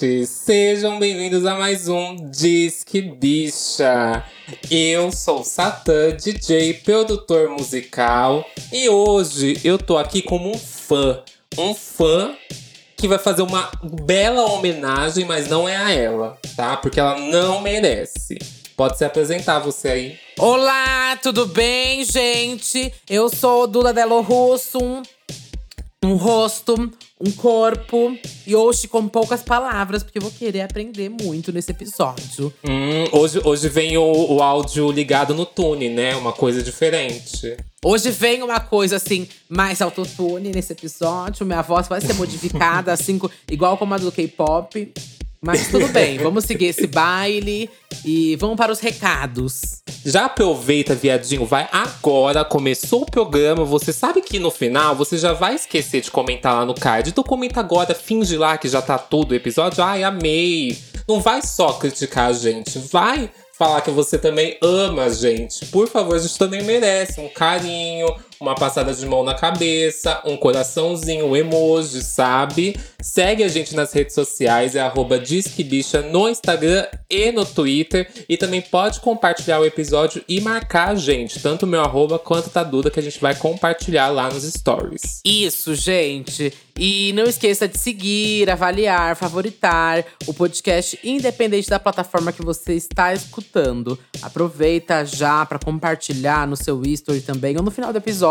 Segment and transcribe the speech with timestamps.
[0.00, 0.26] Gente!
[0.26, 4.24] Sejam bem-vindos a mais um Disque Bicha.
[4.70, 11.22] Eu sou Satã, DJ, produtor musical, e hoje eu tô aqui como um fã.
[11.58, 12.34] Um fã
[12.96, 16.78] que vai fazer uma bela homenagem, mas não é a ela, tá?
[16.78, 18.38] Porque ela não merece.
[18.74, 20.18] Pode se apresentar você aí.
[20.38, 22.90] Olá, tudo bem, gente?
[23.08, 24.78] Eu sou Dula Delo Russo,
[26.02, 26.90] um rosto,
[27.20, 28.16] um corpo
[28.46, 32.52] e hoje com poucas palavras, porque eu vou querer aprender muito nesse episódio.
[32.64, 36.16] Hum, hoje, hoje vem o, o áudio ligado no tune, né?
[36.16, 37.56] Uma coisa diferente.
[37.84, 41.44] Hoje vem uma coisa assim, mais autotune nesse episódio.
[41.44, 44.92] Minha voz vai ser modificada, assim, igual como a do K-pop.
[45.42, 47.70] Mas tudo bem, vamos seguir esse baile
[48.04, 49.80] e vamos para os recados.
[50.04, 53.64] Já aproveita, viadinho, vai agora, começou o programa.
[53.64, 57.08] Você sabe que no final você já vai esquecer de comentar lá no card.
[57.08, 59.82] Então comenta agora, finge lá que já tá tudo o episódio.
[59.82, 60.76] Ai, amei.
[61.08, 65.64] Não vai só criticar a gente, vai falar que você também ama a gente.
[65.66, 70.34] Por favor, a gente também merece um carinho, uma passada de mão na cabeça, um
[70.34, 72.74] coraçãozinho, um emoji, sabe?
[73.02, 78.08] Segue a gente nas redes sociais, é arroba Disquebicha no Instagram e no Twitter.
[78.26, 82.48] E também pode compartilhar o episódio e marcar a gente, tanto o meu arroba quanto
[82.48, 85.20] da Duda, que a gente vai compartilhar lá nos stories.
[85.22, 86.50] Isso, gente.
[86.78, 93.12] E não esqueça de seguir, avaliar, favoritar o podcast independente da plataforma que você está
[93.12, 93.98] escutando.
[94.22, 98.29] Aproveita já para compartilhar no seu history também ou no final do episódio,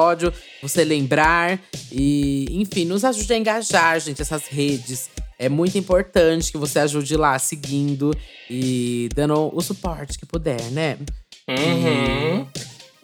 [0.61, 1.59] você lembrar
[1.91, 5.09] e, enfim, nos ajude a engajar, gente, essas redes.
[5.37, 8.13] É muito importante que você ajude lá seguindo
[8.49, 10.97] e dando o suporte que puder, né?
[11.47, 12.45] Uhum.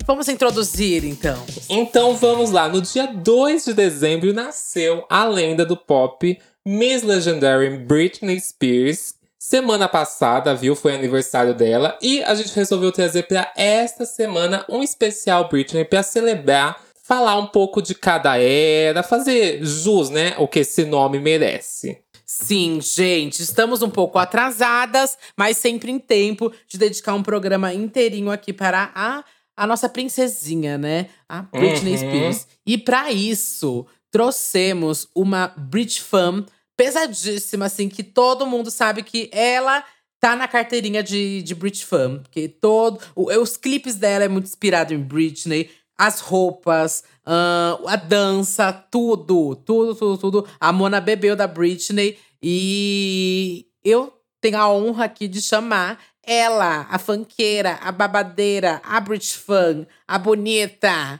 [0.05, 1.43] Vamos introduzir, então.
[1.67, 2.69] Então vamos lá.
[2.69, 9.15] No dia 2 de dezembro nasceu a lenda do pop Miss Legendary Britney Spears.
[9.39, 14.81] Semana passada, viu, foi aniversário dela e a gente resolveu trazer para esta semana um
[14.81, 20.59] especial Britney para celebrar, falar um pouco de cada era, fazer jus, né, o que
[20.59, 21.99] esse nome merece.
[22.25, 28.31] Sim, gente, estamos um pouco atrasadas, mas sempre em tempo de dedicar um programa inteirinho
[28.31, 29.23] aqui para a,
[29.55, 31.07] a nossa princesinha, né?
[31.29, 31.97] A Britney Uhum.
[31.99, 32.47] Spears.
[32.65, 36.43] E para isso, trouxemos uma Brit fan
[36.75, 39.83] pesadíssima, assim, que todo mundo sabe que ela
[40.19, 42.19] tá na carteirinha de, de Brit fan.
[42.23, 45.69] Porque todo, o- os clipes dela é muito inspirado em Britney.
[45.97, 50.47] As roupas, ahn, a dança, tudo, tudo, tudo, tudo.
[50.59, 56.97] A Mona bebeu da Britney e eu tenho a honra aqui de chamar ela, a
[56.97, 61.19] fanqueira, a babadeira, a Brit fan, a bonita,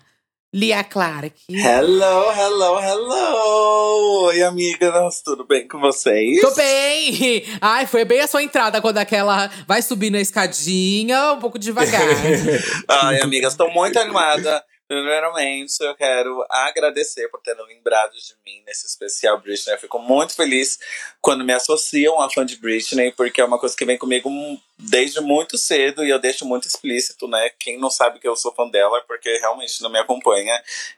[0.55, 1.33] Lia Clark.
[1.49, 4.27] Hello, hello, hello!
[4.27, 6.39] Oi, amigas, tudo bem com vocês?
[6.39, 7.43] Tô bem!
[7.59, 12.01] Ai, foi bem a sua entrada quando aquela vai subir na escadinha, um pouco devagar.
[12.88, 14.63] Ai, amigas, tô muito animada.
[14.88, 19.73] Primeiramente, eu quero agradecer por terem lembrado de mim nesse especial Britney.
[19.73, 20.79] Eu fico muito feliz
[21.25, 24.30] quando me associam a fã de Britney, porque é uma coisa que vem comigo
[24.78, 27.50] desde muito cedo e eu deixo muito explícito, né?
[27.58, 30.53] Quem não sabe que eu sou fã dela, é porque realmente não me acompanha.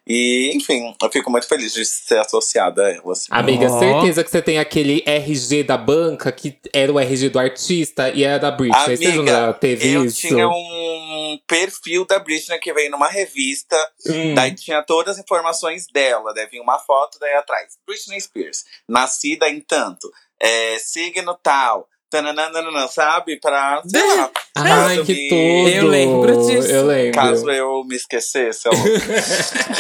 [0.06, 3.14] E, enfim, eu fico muito feliz de ser associada a ela.
[3.14, 3.28] assim.
[3.32, 8.10] Amiga, certeza que você tem aquele RG da banca que era o RG do artista
[8.10, 8.98] e era da Britney.
[8.98, 10.28] você Amiga, já teve eu isso?
[10.28, 14.34] tinha um perfil da Britney que veio numa revista, Hum.
[14.34, 17.78] daí tinha todas as informações dela, daí vinha uma foto daí atrás.
[17.86, 20.12] Britney Spears, nascida em tanto,
[20.42, 23.40] é, signo tal, tananana, sabe?
[23.40, 25.70] Pra, sei lá, Ai, caso que me- tudo!
[25.70, 26.68] Eu lembro disso.
[26.72, 27.12] Eu lembro.
[27.22, 28.72] Caso eu me esquecesse, eu...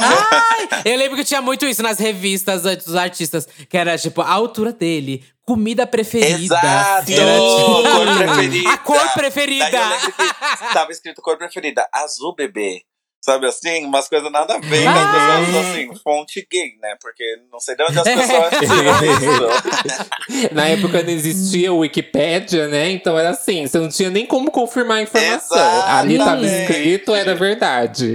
[0.00, 4.20] Ai, eu lembro que tinha muito isso nas revistas antes dos artistas, que era tipo
[4.22, 6.56] a altura dele, comida preferida.
[6.56, 7.10] Exato!
[7.12, 8.70] Era, tipo, Cor preferida.
[8.70, 9.70] A cor preferida.
[9.70, 12.82] Daí eu lembro que tava escrito cor preferida, azul bebê.
[13.20, 13.84] Sabe assim?
[13.84, 14.86] Umas coisas nada a ver.
[14.86, 15.38] Ah.
[15.38, 16.96] As pessoas assim, fonte gay, né?
[17.00, 20.54] Porque não sei de onde as pessoas tiram isso.
[20.54, 22.90] Na época não existia o Wikipédia, né?
[22.90, 25.58] Então era assim, você não tinha nem como confirmar a informação.
[25.58, 25.90] Exatamente.
[25.90, 28.14] Ali tava escrito, era verdade.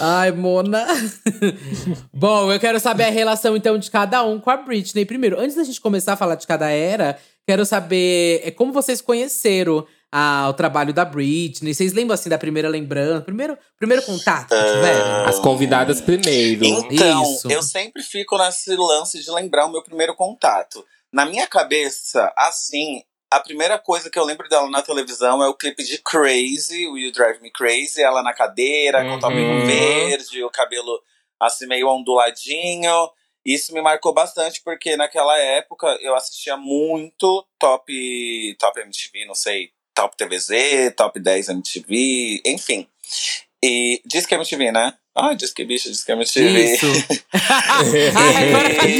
[0.00, 0.86] Ai, Mona.
[2.12, 5.04] Bom, eu quero saber a relação então de cada um com a Britney.
[5.04, 9.00] Primeiro, antes da gente começar a falar de cada era, quero saber é, como vocês
[9.00, 11.74] conheceram ah, o trabalho da Britney.
[11.74, 13.22] Vocês lembram assim da primeira lembrança?
[13.22, 15.26] Primeiro, primeiro contato que tiveram?
[15.26, 16.64] As convidadas primeiro.
[16.64, 17.50] Então, Isso.
[17.50, 20.84] eu sempre fico nesse lance de lembrar o meu primeiro contato.
[21.12, 25.54] Na minha cabeça, assim, a primeira coisa que eu lembro dela na televisão é o
[25.54, 29.18] clipe de Crazy, o You Drive Me Crazy, ela na cadeira, com o Uhum.
[29.20, 31.00] toppinho verde, o cabelo
[31.40, 33.10] assim meio onduladinho.
[33.44, 37.92] Isso me marcou bastante, porque naquela época eu assistia muito Top,
[38.58, 42.86] top MTV, não sei, Top TVZ, Top 10 MTV, enfim.
[43.60, 44.94] E diz que é MTV, né?
[45.12, 46.74] Ah, diz que bicho, diz que é MTV.
[46.74, 46.86] Isso.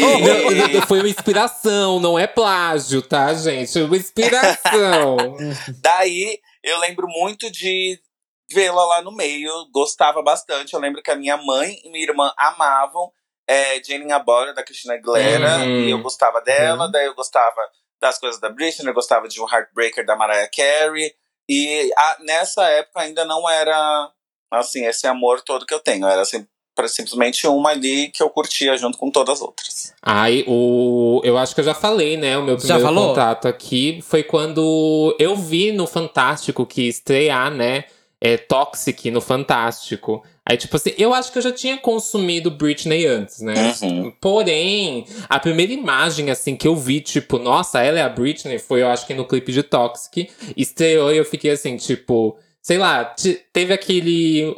[0.00, 3.72] Não, não, foi uma inspiração, não é plágio, tá, gente?
[3.72, 5.16] Foi uma inspiração.
[5.80, 8.00] Daí eu lembro muito de
[8.52, 10.74] vê-la lá no meio, gostava bastante.
[10.74, 13.12] Eu lembro que a minha mãe e minha irmã amavam
[13.46, 15.80] é, Jane Abora, da Cristina Aguilera, Uhum.
[15.84, 16.86] e eu gostava dela.
[16.86, 16.90] Uhum.
[16.90, 17.60] Daí eu gostava
[18.00, 21.12] das coisas da Britney, eu gostava de um Heartbreaker da Mariah Carey.
[21.48, 24.10] E a- nessa época ainda não era,
[24.52, 26.06] assim, esse amor todo que eu tenho.
[26.06, 29.94] Era assim, pra- simplesmente uma ali que eu curtia junto com todas as outras.
[30.02, 31.20] Ai, o.
[31.24, 32.36] Eu acho que eu já falei, né?
[32.38, 33.08] O meu Já primeiro falou?
[33.08, 37.84] contato aqui foi quando eu vi no Fantástico que estrear, né?
[38.20, 40.22] É, Toxic no Fantástico.
[40.48, 43.74] Aí, tipo assim, eu acho que eu já tinha consumido Britney antes, né?
[43.82, 44.10] Uhum.
[44.18, 48.80] Porém, a primeira imagem, assim, que eu vi, tipo, nossa, ela é a Britney, foi,
[48.80, 50.30] eu acho que no clipe de Toxic.
[50.56, 54.54] Estreou e eu fiquei assim, tipo, sei lá, te- teve aquele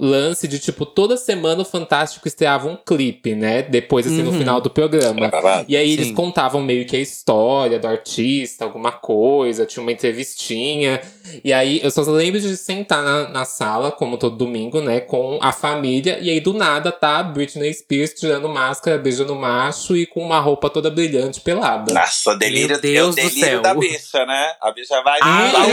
[0.00, 3.62] lance de, tipo, toda semana o Fantástico estreava um clipe, né?
[3.62, 4.38] Depois, assim, no Uhum.
[4.38, 5.30] final do programa.
[5.68, 6.14] E aí eles Sim.
[6.14, 11.00] contavam meio que a história do artista, alguma coisa, tinha uma entrevistinha.
[11.44, 15.38] E aí eu só lembro de sentar na, na sala, como todo domingo, né, com
[15.42, 20.20] a família, e aí do nada tá Britney Spears tirando máscara, beijando macho e com
[20.20, 21.92] uma roupa toda brilhante pelada.
[21.92, 23.62] Nossa, delírio, Meu Deus é o do delírio céu.
[23.62, 24.52] da bicha, né?
[24.60, 25.20] A bicha vai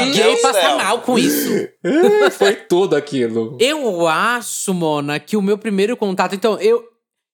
[0.05, 1.67] Deus gay do passa mal com isso.
[1.83, 3.57] Ah, Foi tudo aquilo.
[3.59, 6.35] Eu acho, Mona, que o meu primeiro contato.
[6.35, 6.90] Então, eu.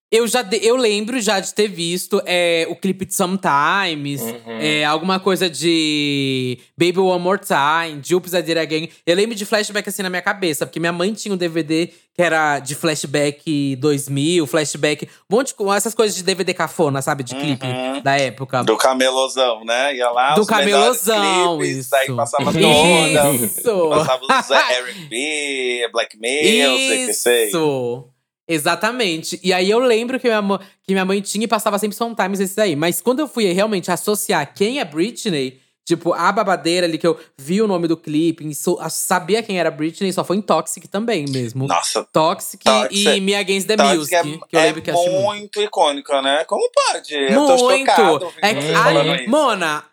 [0.09, 4.57] Eu já de- eu lembro já de ter visto é, o clipe de Sometimes, Uhum.
[4.61, 8.89] é, alguma coisa de Baby One More Time, Oops, I Did Again.
[9.05, 12.21] Eu lembro de flashback assim na minha cabeça, porque minha mãe tinha um DVD que
[12.21, 17.21] era de flashback 2000, flashback, um monte de essas coisas de DVD cafona, sabe?
[17.23, 18.01] De clipe Uhum.
[18.01, 18.63] da época.
[18.63, 19.93] Do camelozão, né?
[19.93, 21.91] Ia lá, Do camelozão, clipes, isso.
[21.91, 23.33] Daí passava toda.
[23.35, 23.89] Isso!
[23.89, 24.51] passava os
[25.11, 27.47] R&B, Black Music, que sei.
[27.49, 28.05] Isso!
[28.47, 29.39] Exatamente.
[29.43, 32.39] E aí eu lembro que minha, mãe- que minha mãe tinha e passava sempre Sometimes
[32.39, 32.75] esses aí.
[32.75, 37.17] Mas quando eu fui realmente associar quem é Britney, tipo, a babadeira ali que eu
[37.37, 40.87] vi o nome do clipe, e a- sabia quem era Britney, só foi em Toxic
[40.87, 41.65] também mesmo.
[41.67, 44.15] Nossa, Toxic, Toxic- e Me Against the Toxic Music.
[44.15, 45.25] é, que eu é lembro que eu assisti muito.
[45.25, 46.43] muito icônica, né?
[46.45, 47.13] Como pode?
[47.13, 47.85] Eu tô Muito!
[47.89, 49.29] chocado ouvindo É que isso.
[49.29, 49.83] Mona,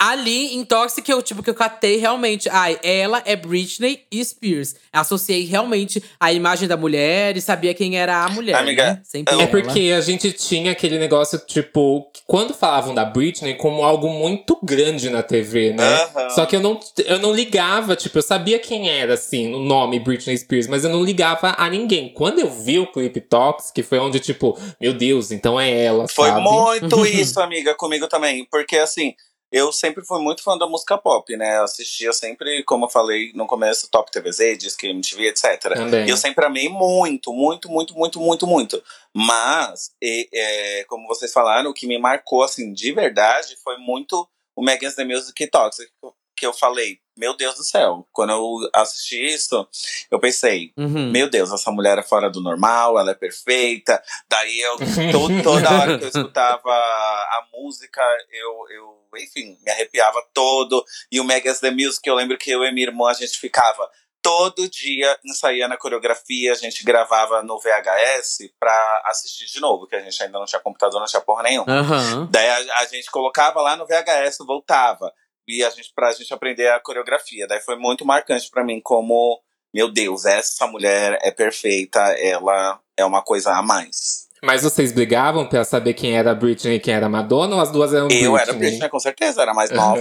[0.00, 2.48] ali em Toxic eu, tipo, que eu catei realmente.
[2.48, 4.74] Ai, ela é Britney Spears.
[4.90, 8.54] Associei realmente a imagem da mulher e sabia quem era a mulher.
[8.56, 9.00] Amiga, né?
[9.04, 9.46] Sempre É ela.
[9.46, 14.58] porque a gente tinha aquele negócio, tipo, que quando falavam da Britney como algo muito
[14.62, 15.84] grande na TV, né?
[16.04, 16.30] Aham.
[16.30, 20.00] Só que eu não, eu não ligava, tipo, eu sabia quem era, assim, o nome
[20.00, 22.08] Britney Spears, mas eu não ligava a ninguém.
[22.14, 26.28] Quando eu vi o clipe Toxic, foi onde, tipo, meu Deus, então é ela, Foi
[26.28, 26.40] sabe?
[26.40, 28.46] muito isso, amiga, comigo também.
[28.50, 29.12] Porque, assim,
[29.52, 31.58] eu sempre fui muito fã da música pop, né?
[31.58, 35.60] Eu assistia sempre, como eu falei no começo, Top TVZ, Disque MTV, etc.
[35.74, 36.06] Também.
[36.06, 38.82] E eu sempre amei muito, muito, muito, muito, muito, muito.
[39.14, 44.28] Mas, e, é, como vocês falaram, o que me marcou, assim, de verdade, foi muito
[44.56, 45.90] o Megan's The Music Toxic,
[46.36, 48.06] que eu falei, meu Deus do céu.
[48.12, 49.68] Quando eu assisti isso,
[50.10, 51.10] eu pensei, Uhum.
[51.10, 54.02] meu Deus, essa mulher é fora do normal, ela é perfeita.
[54.28, 54.76] Daí eu,
[55.12, 58.00] to- toda hora que eu escutava a música,
[58.32, 60.84] eu, eu, enfim, me arrepiava todo.
[61.10, 63.88] E o Megas The Music, eu lembro que eu e minha irmã, a gente ficava
[64.22, 69.96] todo dia ensaiando a coreografia, a gente gravava no VHS pra assistir de novo, que
[69.96, 71.72] a gente ainda não tinha computador, não tinha porra nenhuma.
[71.72, 72.28] Aham.
[72.30, 75.12] Daí a, a gente colocava lá no VHS, voltava.
[75.48, 77.46] E a gente, pra gente aprender a coreografia.
[77.46, 79.40] Daí foi muito marcante pra mim como,
[79.74, 84.19] meu Deus, essa mulher é perfeita, ela é uma coisa a mais.
[84.42, 87.60] Mas vocês brigavam pra saber quem era a Britney e quem era a Madonna, ou
[87.60, 88.40] as duas eram Eu Britney?
[88.40, 90.00] era Britney, com certeza, era mais nova.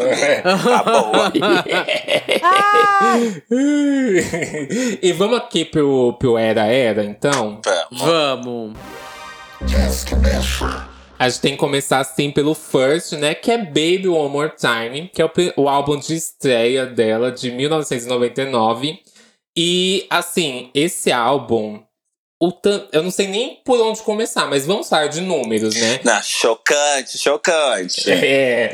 [0.63, 1.33] Tá boa.
[5.01, 7.59] e vamos aqui pro, pro Era Era, então?
[7.91, 8.01] Vamos.
[8.01, 8.77] Vamos.
[11.17, 13.35] A gente tem que começar assim pelo First, né?
[13.35, 17.51] Que é Baby One More Time, que é o, o álbum de estreia dela de
[17.51, 18.99] 1999.
[19.57, 21.81] E assim, esse álbum.
[22.41, 25.99] O tan- eu não sei nem por onde começar, mas vamos falar de números, né?
[26.05, 28.09] Não, chocante, chocante.
[28.09, 28.71] É.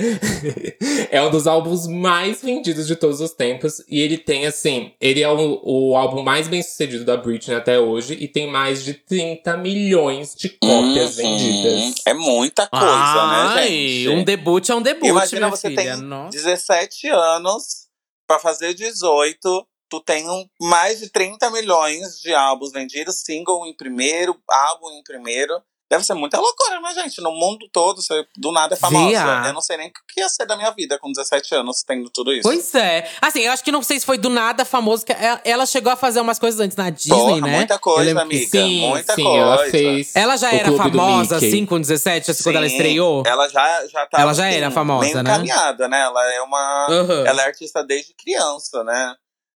[1.10, 3.82] é um dos álbuns mais vendidos de todos os tempos.
[3.90, 7.80] E ele tem, assim, ele é o, o álbum mais bem sucedido da Britney até
[7.80, 8.14] hoje.
[8.20, 11.24] E tem mais de 30 milhões de cópias Uhum.
[11.38, 11.96] vendidas.
[12.06, 14.10] É muita coisa, Ai, né, gente?
[14.10, 15.96] um debut é um debut, Imagina você filha.
[15.96, 16.38] tem Nossa.
[16.38, 17.88] 17 anos
[18.28, 19.66] pra fazer 18.
[19.96, 25.04] Tu tem um, mais de 30 milhões de álbuns vendidos, single em primeiro, álbum em
[25.04, 25.54] primeiro.
[25.88, 27.22] Deve ser muita loucura, né, gente?
[27.22, 29.08] No mundo todo, você do nada é famosa.
[29.08, 29.44] Via.
[29.46, 32.10] Eu não sei nem o que ia ser da minha vida com 17 anos, tendo
[32.10, 32.42] tudo isso.
[32.42, 33.08] Pois é.
[33.22, 35.96] Assim, eu acho que não sei se foi do nada famoso, que ela- chegou a
[35.96, 37.58] fazer umas coisas antes na Disney, Porra, né?
[37.58, 38.50] muita coisa, amiga.
[38.50, 39.40] Sim, muita sim, coisa.
[39.40, 40.16] ela fez.
[40.16, 43.24] Ela já o era famosa, assim, com 17, assim, quando ela Sim, estreou?
[43.26, 45.22] Ela já, já tava, Ela já assim, era famosa, bem né?
[45.22, 46.02] encaminhada, né?
[46.02, 46.88] Ela é uma.
[46.90, 47.24] Aham.
[47.28, 49.16] Ela é artista desde criança, né?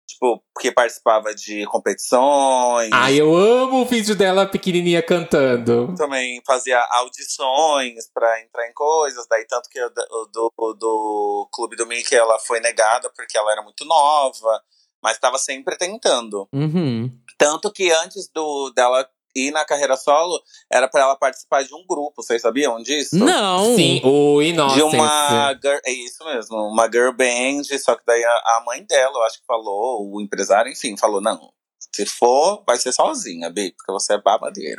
[0.09, 2.89] Tipo, porque participava de competições.
[2.95, 5.95] Ai, eu amo o vídeo dela pequenininha cantando.
[5.97, 11.77] também fazia audições pra entrar em coisas, daí tanto que o do, o do Clube
[11.77, 14.63] do Mickey ela foi negada porque ela era muito nova,
[15.03, 16.49] mas estava sempre tentando.
[16.55, 17.13] Uhum.
[17.37, 21.85] Tanto que antes do dela ir na carreira solo, era pra ela participar de um
[21.87, 23.17] grupo, vocês sabiam disso?
[23.17, 23.77] Não.
[23.77, 24.97] Sim, o De Innocence.
[24.97, 29.19] uma girl, é isso mesmo, uma girl band, só que daí a, a mãe dela,
[29.19, 31.51] eu acho que falou, o empresário, enfim, falou, não,
[31.99, 34.77] se for, vai ser sozinha, Bi, porque você é babadeira.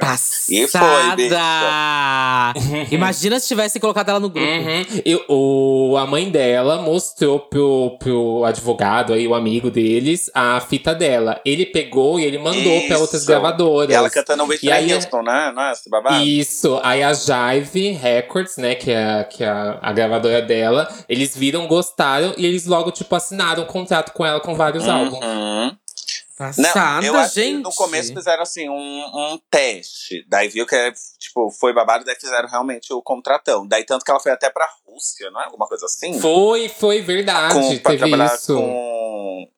[0.49, 2.53] E foi, Passada!
[2.91, 4.47] Imagina se tivesse colocado ela no grupo.
[4.47, 4.85] Uhum.
[5.05, 10.95] E o, a mãe dela mostrou pro, pro advogado aí, o amigo deles, a fita
[10.95, 11.41] dela.
[11.45, 13.89] Ele pegou e ele mandou pra outras gravadoras.
[13.89, 15.51] E ela cantando Whitney aí- Houston, né?
[15.53, 16.23] Não é esse babado?
[16.23, 21.35] Isso, aí a Jive Records, né, que é, que é a, a gravadora dela, eles
[21.35, 25.19] viram, gostaram e eles logo, tipo, assinaram um contrato com ela com vários álbuns.
[26.39, 27.57] Passada, Não, eu acho gente.
[27.57, 28.73] que no começo fizeram assim um,
[29.33, 30.25] um teste.
[30.29, 33.67] Daí viu que é, tipo, foi babado, daí fizeram realmente o contratão.
[33.67, 35.45] Daí tanto que ela foi até pra Rússia, não é?
[35.47, 36.17] Alguma coisa assim?
[36.17, 38.55] Foi, foi verdade, com, pra teve trabalhar isso.
[38.55, 39.49] com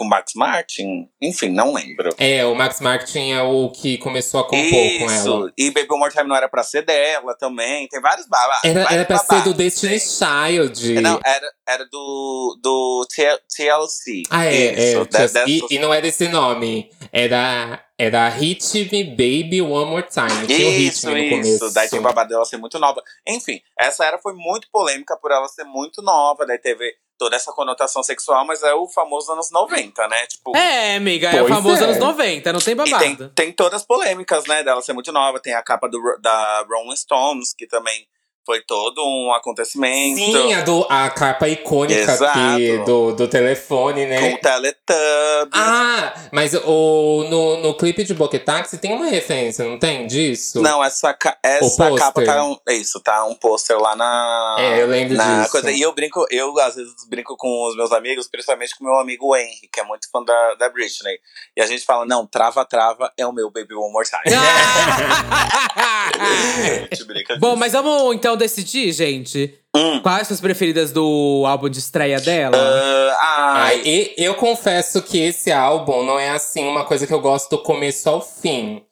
[0.00, 1.10] com Max Martin.
[1.20, 2.08] Enfim, não lembro.
[2.16, 5.14] É, o Max Martin é o que começou a compor com ela.
[5.14, 5.52] Isso.
[5.58, 7.86] E Baby One More Time não era pra ser dela também.
[7.88, 8.64] Tem vários babados.
[8.64, 10.08] Era, vários era pra ser babados, do Destiny gente.
[10.08, 11.00] Child.
[11.02, 14.22] Não, era, era do, do TLC.
[14.30, 14.92] Ah, é, Isso, é.
[14.94, 16.90] just- dessas- e, e não era esse nome.
[17.12, 20.46] Era, era Hit Me Baby One More Time.
[20.46, 21.74] O Isso, isso.
[21.74, 23.02] Daí tinha o babado dela ser muito nova.
[23.28, 26.46] Enfim, essa era foi muito polêmica por ela ser muito nova.
[26.46, 26.90] Daí teve
[27.20, 30.26] toda essa conotação sexual, mas é o famoso anos 90, né?
[30.26, 30.56] Tipo.
[30.56, 31.84] É, amiga, é o famoso é.
[31.84, 32.98] anos 90, não tem babado.
[32.98, 34.64] tem, tem todas as polêmicas, né?
[34.64, 35.38] Dela ser muito nova.
[35.38, 38.06] Tem a capa do, da Rolling Stones, que também
[38.44, 40.16] foi todo um acontecimento.
[40.16, 44.34] Sim, a, do, a capa icônica que, do, do telefone, Com né?
[44.34, 45.52] o Teletubbies.
[45.52, 50.60] Ah, mas o, no, no clipe de Boquetaxi tem uma referência, não tem disso?
[50.62, 52.56] Não, essa, essa capa tá um.
[52.68, 54.56] é Isso, tá um pôster lá na.
[54.58, 55.52] É, eu lembro na disso.
[55.52, 55.70] Coisa.
[55.70, 58.98] E eu brinco, eu às vezes brinco com os meus amigos, principalmente com o meu
[58.98, 61.18] amigo Henry, que é muito fã da, da Britney.
[61.56, 64.22] E a gente fala: não, trava, trava é o meu Baby One More Time.
[66.20, 69.54] a gente brinca Bom, mas vamos então decidir, gente.
[69.74, 70.00] Hum.
[70.00, 72.56] Quais são as preferidas do álbum de estreia dela?
[72.56, 77.20] Ah, Ai, ai, eu confesso que esse álbum não é assim uma coisa que eu
[77.20, 78.82] gosto do começo ao fim.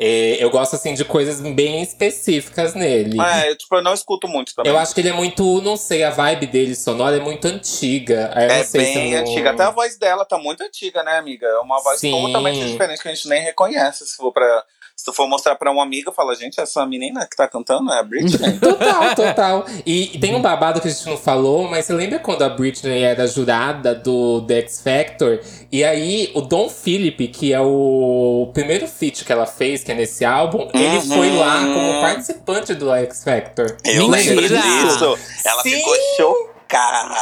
[0.00, 3.16] É, eu gosto assim de coisas bem específicas nele.
[3.20, 4.72] é, eu, tipo, eu não escuto muito também.
[4.72, 8.28] Eu acho que ele é muito, não sei, a vibe dele sonora é muito antiga.
[8.34, 9.50] Aí eu é não sei se bem não- antiga.
[9.50, 11.46] Até a voz dela tá muito antiga, né, amiga?
[11.46, 12.10] É uma voz Sim.
[12.10, 14.04] totalmente diferente que a gente nem reconhece.
[14.04, 14.64] Se for, pra,
[15.04, 17.98] se tu for mostrar pra uma amiga, fala, gente, essa menina que tá cantando é
[17.98, 18.56] a Britney.
[18.58, 19.66] Total, total.
[19.84, 22.48] E, e tem um babado que a gente não falou, mas você lembra quando a
[22.48, 25.40] Britney era jurada do The X Factor?
[25.70, 29.94] E aí, o Don Philip, que é o primeiro feat que ela fez, que é
[29.94, 31.02] nesse álbum, ele Uhum.
[31.02, 33.76] foi lá como participante do X Factor.
[33.84, 34.34] Eu Mentira!
[34.40, 35.18] lembro disso.
[35.44, 35.70] Ela Sim.
[35.70, 37.14] ficou chocada.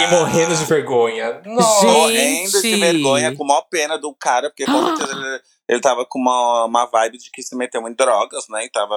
[0.00, 1.40] E morrendo de vergonha.
[1.46, 1.86] Nossa.
[1.86, 4.96] Morrendo de vergonha, com maior pena do cara, porque com Ah.
[4.96, 8.64] certeza ele, tava com uma, uma vibe de que se meteu em drogas, né?
[8.64, 8.94] E tava.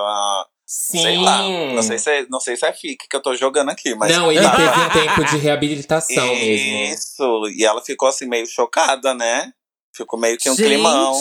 [0.65, 1.01] Sim.
[1.01, 1.41] Sei lá.
[1.73, 4.15] Não sei se é, não sei se é fique que eu tô jogando aqui, mas.
[4.15, 6.77] Não, ele teve um tempo de reabilitação mesmo.
[6.93, 7.47] Isso.
[7.57, 9.51] E ela ficou assim, meio chocada, né?
[9.95, 10.67] Ficou meio que um Gente!
[10.67, 11.13] climão.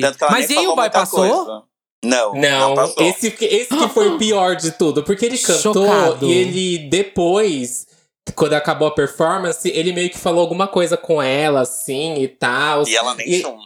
[0.00, 1.18] Tanto que ela Mas nem e aí, o boy passou?
[1.20, 1.62] coisa.
[2.04, 5.02] Não, não, Não, esse, que- esse que foi o pior de tudo.
[5.04, 6.26] Porque ele cantou Chocado.
[6.26, 7.86] e ele depois,
[8.34, 12.86] quando acabou a performance, ele meio que falou alguma coisa com ela, assim, e tal.
[12.88, 13.56] E ela nem E- chum.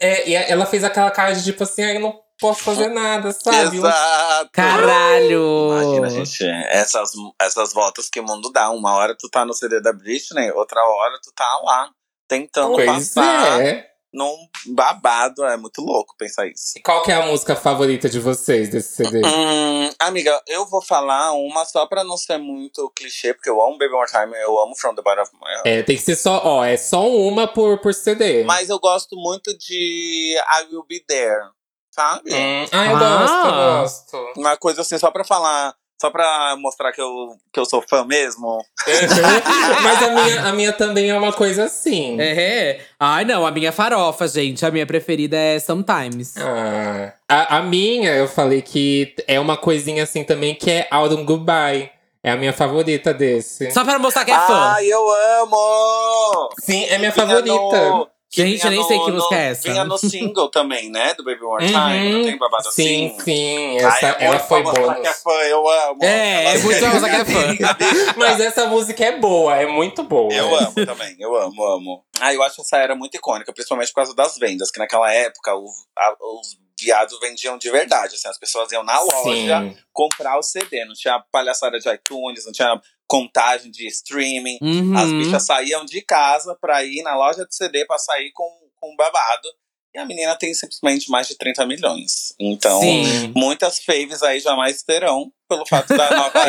[0.00, 3.30] É, e ela fez aquela cara de tipo assim, ah, eu não posso fazer nada,
[3.32, 3.76] sabe?
[3.76, 4.50] Exato.
[4.52, 5.72] Caralho!
[5.72, 8.70] Imagina, gente, essas, essas voltas que o mundo dá.
[8.70, 11.90] Uma hora tu tá no CD da Britney, outra hora tu tá lá
[12.26, 13.86] tentando Pois passar é.
[14.12, 14.34] num
[14.66, 15.44] babado.
[15.44, 16.72] É muito louco pensar isso.
[16.76, 19.22] E qual que é a música favorita de vocês desse CD?
[19.24, 23.72] Hum, amiga, eu vou falar uma só pra não ser muito clichê, porque eu amo
[23.78, 25.66] Baby One More Time, eu amo From the Bottom of My Heart.
[25.66, 28.44] É, tem que ser só, ó, é só uma por, por CD.
[28.44, 31.50] Mas eu gosto muito de I Will Be There,
[31.90, 32.32] sabe?
[32.32, 33.80] Hum, ah, eu Ah.
[33.80, 34.40] gosto, eu gosto.
[34.40, 38.06] Uma coisa assim, só pra falar, Só pra mostrar que eu, que eu sou fã
[38.06, 38.64] mesmo.
[39.82, 42.18] Mas a minha, a minha também é uma coisa assim.
[42.18, 42.80] É.
[42.98, 44.64] Ai, não, a minha farofa, gente.
[44.64, 46.36] A minha preferida é Sometimes.
[46.38, 51.22] Ah, a, a minha, eu falei que é uma coisinha assim também, que é Autumn
[51.22, 51.90] Goodbye.
[52.24, 53.70] É a minha favorita desse.
[53.70, 54.72] Só pra mostrar que é fã.
[54.76, 55.06] Ai, eu
[55.42, 56.48] amo!
[56.60, 58.10] Sim, é minha favorita.
[58.30, 59.68] No- que Gente, eu nem no- sei que no- música é essa.
[59.68, 61.14] Vinha no single também, né?
[61.14, 61.80] Do Baby One Time.
[62.12, 62.18] Uhum.
[62.18, 63.20] Não tem babado Sim, assim?
[63.24, 63.78] sim.
[63.80, 65.00] Ai, Essa, é ela foi bônus.
[65.00, 66.04] que é fã, eu amo.
[66.04, 68.14] É, é muito pra mostrar que é fã.
[68.16, 70.32] Mas essa música é boa, é muito boa.
[70.32, 72.04] Eu amo também, eu amo, amo.
[72.20, 75.54] Ah, eu acho essa era muito icônica, principalmente por causa das vendas, que naquela época
[75.56, 75.66] o-
[75.98, 79.76] a- os viados vendiam de verdade, assim, as pessoas iam na loja Sim.
[79.92, 84.58] comprar o CD, não tinha palhaçada de iTunes, não tinha contagem de streaming.
[84.62, 84.96] Uhum.
[84.96, 88.94] As bichas saíam de casa pra ir na loja de CD pra sair com, com
[88.94, 89.48] babado.
[89.92, 92.32] E a menina tem simplesmente mais de 30 milhões.
[92.38, 93.32] Então, Sim.
[93.34, 96.40] muitas faves aí jamais terão pelo fato da nova.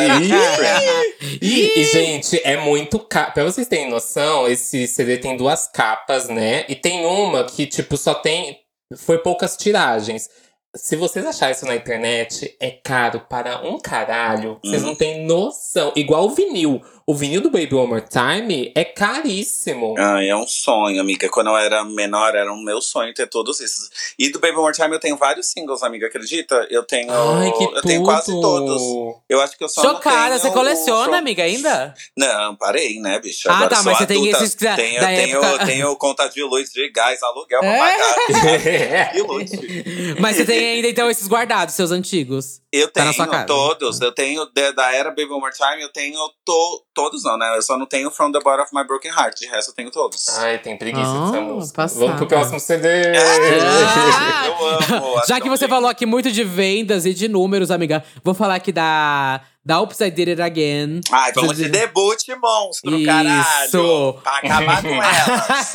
[1.41, 3.31] E, e, gente, é muito caro.
[3.33, 6.65] Pra vocês terem noção, esse CD tem duas capas, né?
[6.69, 8.59] E tem uma que, tipo, só tem.
[8.95, 10.29] Foi poucas tiragens.
[10.73, 14.57] Se vocês acharem isso na internet, é caro para um caralho.
[14.63, 14.89] Vocês Uhum.
[14.89, 15.91] não têm noção.
[15.97, 16.81] Igual o vinil.
[17.05, 19.95] O vinil do Baby One More Time é caríssimo.
[19.97, 21.27] Ai, é um sonho, amiga.
[21.29, 23.89] Quando eu era menor, era um meu sonho ter todos esses.
[24.17, 26.67] E do Baby One More Time eu tenho vários singles, amiga, acredita?
[26.69, 27.11] Eu tenho.
[27.11, 28.41] Ai, que eu tenho quase tudo.
[28.41, 28.81] todos.
[29.27, 31.93] Eu acho que eu só Chocada, você coleciona, o amiga, ainda?
[32.17, 33.49] Não, parei, né, bicho?
[33.49, 36.43] Ah, Agora tá, mas você tem esses da- tenho, da tenho, época- tenho conta de
[36.43, 37.77] luz, de gás, aluguel pra É?
[37.79, 39.15] pagar.
[39.15, 39.51] E luz.
[40.19, 42.61] Mas você tem ainda, então, esses guardados, seus antigos.
[42.71, 43.45] Eu Tá tenho casa.
[43.45, 43.99] todos.
[43.99, 47.55] Eu tenho da, da era Baby One More Time, eu tenho to, todos, não, né?
[47.57, 49.39] Eu só não tenho From the Bottom of My Broken Heart.
[49.39, 50.27] De resto, eu tenho todos.
[50.39, 51.75] Ai, tem preguiça Ah, dessa música.
[51.75, 51.99] passada.
[52.05, 52.87] Vamos pro próximo CD.
[52.87, 54.45] Ah!
[54.45, 55.21] Eu amo.
[55.27, 58.71] Já que você falou aqui muito de vendas e de números, amiga, vou falar aqui
[58.71, 61.01] da, da I Did It Again.
[61.11, 63.05] Ai, vamos de debut, monstro, Isso.
[63.05, 64.13] caralho.
[64.23, 65.73] Pra acabar com elas.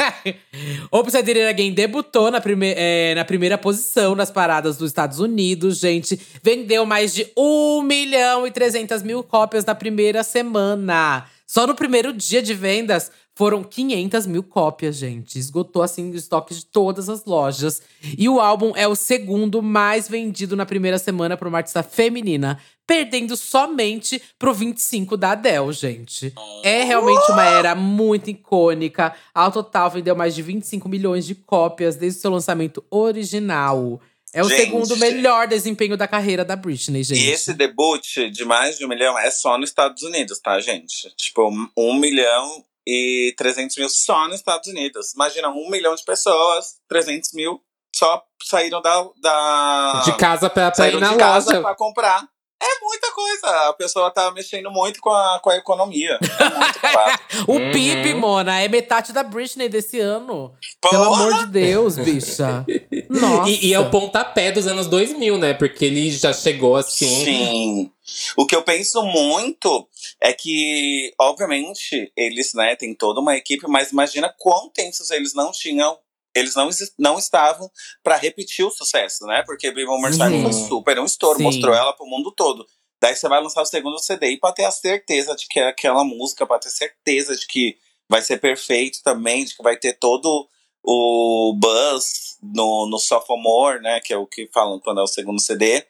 [1.14, 5.20] I Did It Again debutou na, prime é, na primeira posição nas paradas dos Estados
[5.20, 6.20] Unidos, gente.
[6.42, 11.26] Vendeu mais de 1 milhão e 300 mil cópias na primeira semana.
[11.46, 15.38] Só no primeiro dia de vendas foram 500 mil cópias, gente.
[15.38, 17.82] Esgotou, assim, o estoque de todas as lojas.
[18.16, 22.58] E o álbum é o segundo mais vendido na primeira semana para uma artista feminina.
[22.86, 26.32] Perdendo somente pro 25 da Adele, gente.
[26.62, 29.14] É realmente uma era muito icônica.
[29.34, 34.00] Ao total, vendeu mais de 25 milhões de cópias desde o seu lançamento original.
[34.32, 34.62] É o Gente.
[34.62, 37.22] segundo melhor desempenho da carreira da Britney, gente.
[37.22, 41.10] E esse debut de mais de um milhão é só nos Estados Unidos, tá, gente?
[41.16, 45.12] Tipo, um milhão e 300 mil só nos Estados Unidos.
[45.14, 47.60] Imagina, um milhão de pessoas, 300 mil
[47.94, 49.08] só saíram da.
[49.20, 51.62] da De casa pra, pra ir na de casa loja.
[51.62, 52.28] pra comprar.
[52.62, 53.68] É muita coisa.
[53.68, 56.18] A pessoa tá mexendo muito com a, com a economia.
[56.86, 57.42] É.
[57.48, 57.72] O Uhum.
[57.72, 60.54] PIB, Mona, é metade da Britney desse ano.
[60.80, 61.24] Pelo Porra!
[61.24, 62.64] amor de Deus, bicha.
[63.10, 63.50] Nossa.
[63.50, 65.52] E, e é o pontapé dos anos 2000, né?
[65.52, 67.24] Porque ele já chegou assim.
[67.24, 67.90] Sim.
[68.36, 69.86] O que eu penso muito
[70.20, 75.52] é que, obviamente, eles, né, têm toda uma equipe, mas imagina quão tensos eles não
[75.52, 75.98] tinham.
[76.34, 77.70] Eles não, não estavam
[78.02, 79.42] pra repetir o sucesso, né?
[79.46, 81.44] Porque Baby One More Time foi super um estouro, Sim.
[81.44, 82.66] mostrou ela pro mundo todo.
[83.00, 85.68] Daí você vai lançar o segundo CD e pra ter a certeza de que é
[85.68, 89.94] aquela música, pra ter certeza de que vai ser perfeito também, de que vai ter
[89.94, 90.46] todo
[90.82, 94.00] o buzz no, no Sophomore, né?
[94.00, 95.84] Que é o que falam quando é o segundo CD.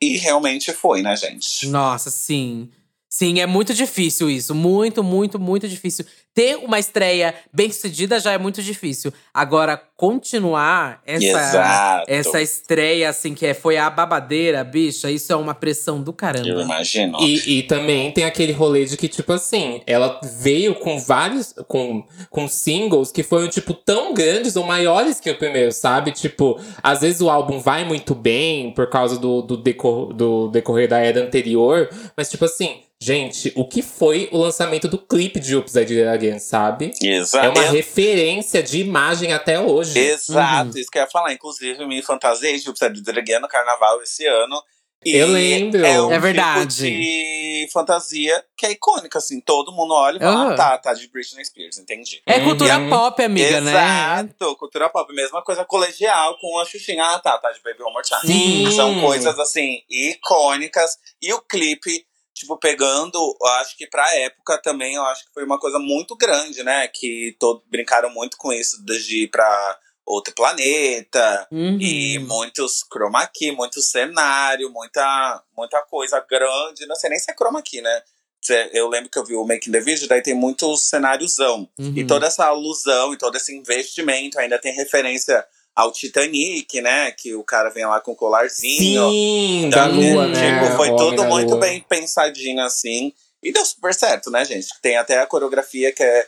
[0.00, 1.66] E realmente foi, né, gente?
[1.66, 2.70] Nossa, sim.
[3.12, 4.54] Sim, é muito difícil isso.
[4.54, 6.04] Muito, muito, muito difícil.
[6.32, 9.12] Ter uma estreia bem sucedida já é muito difícil.
[9.34, 12.04] Agora, continuar essa, Exato.
[12.06, 16.14] essa estreia, assim, que é, foi a babadeira, bicha, isso é uma pressão do Eu
[16.14, 16.62] caramba.
[16.62, 17.18] imagino.
[17.20, 21.52] E, e também tem aquele rolê de que, tipo assim, ela veio com vários.
[21.66, 26.12] com, com singles que foram, tipo, tão grandes ou maiores que o primeiro, sabe?
[26.12, 30.88] Tipo, às vezes o álbum vai muito bem por causa do, do, decor, do decorrer
[30.88, 35.56] da era anterior, mas, tipo assim, gente, o que foi o lançamento do clipe de
[35.56, 36.92] Oops, I Did It Again, sabe?
[37.02, 37.46] Exato.
[37.46, 39.98] É uma referência de imagem até hoje.
[39.98, 40.78] Exato, Uhum.
[40.78, 41.32] isso que eu ia falar.
[41.32, 44.62] Inclusive, me fantasiei de Upside Dragon no carnaval esse ano.
[45.02, 45.82] E Eu lembro.
[45.82, 46.76] É, um É verdade.
[46.76, 49.40] Tipo de fantasia que é icônica, assim.
[49.40, 50.52] Todo mundo olha e fala, Aham.
[50.52, 52.20] ah, tá, tá de Britney Spears, entendi.
[52.26, 52.44] É Uhum.
[52.44, 53.70] cultura pop, amiga, né?
[53.70, 55.10] Exato, cultura pop.
[55.14, 57.02] Mesma coisa colegial com a Xuxinha.
[57.02, 58.20] Ah, tá, tá de Baby One More Time.
[58.66, 58.70] Sim.
[58.76, 60.98] São coisas, assim, icônicas.
[61.22, 62.04] E o clipe,
[62.40, 66.16] tipo, pegando, eu acho que pra época também, eu acho que foi uma coisa muito
[66.16, 66.88] grande, né?
[66.88, 71.46] Que todo, brincaram muito com isso, de ir pra Outro Planeta.
[71.52, 71.78] Uhum.
[71.80, 76.86] E muitos chroma key, muito cenário, muita, muita coisa grande.
[76.86, 78.02] Não sei nem se é chroma key, né?
[78.42, 81.68] Cê- Eu lembro que eu vi o Making the Video, daí tem muito cenáriozão.
[81.78, 81.92] Uhum.
[81.96, 85.46] E toda essa alusão e todo esse investimento ainda tem referência
[85.80, 87.10] ao Titanic, né?
[87.12, 89.08] Que o cara vem lá com o colarzinho.
[89.10, 90.60] Sim, da Então, lua, né?
[90.60, 91.60] Tipo, foi O homem tudo da muito lua.
[91.60, 93.12] bem pensadinho assim.
[93.42, 94.66] E deu super certo, né, gente?
[94.82, 96.26] Tem até a coreografia que é.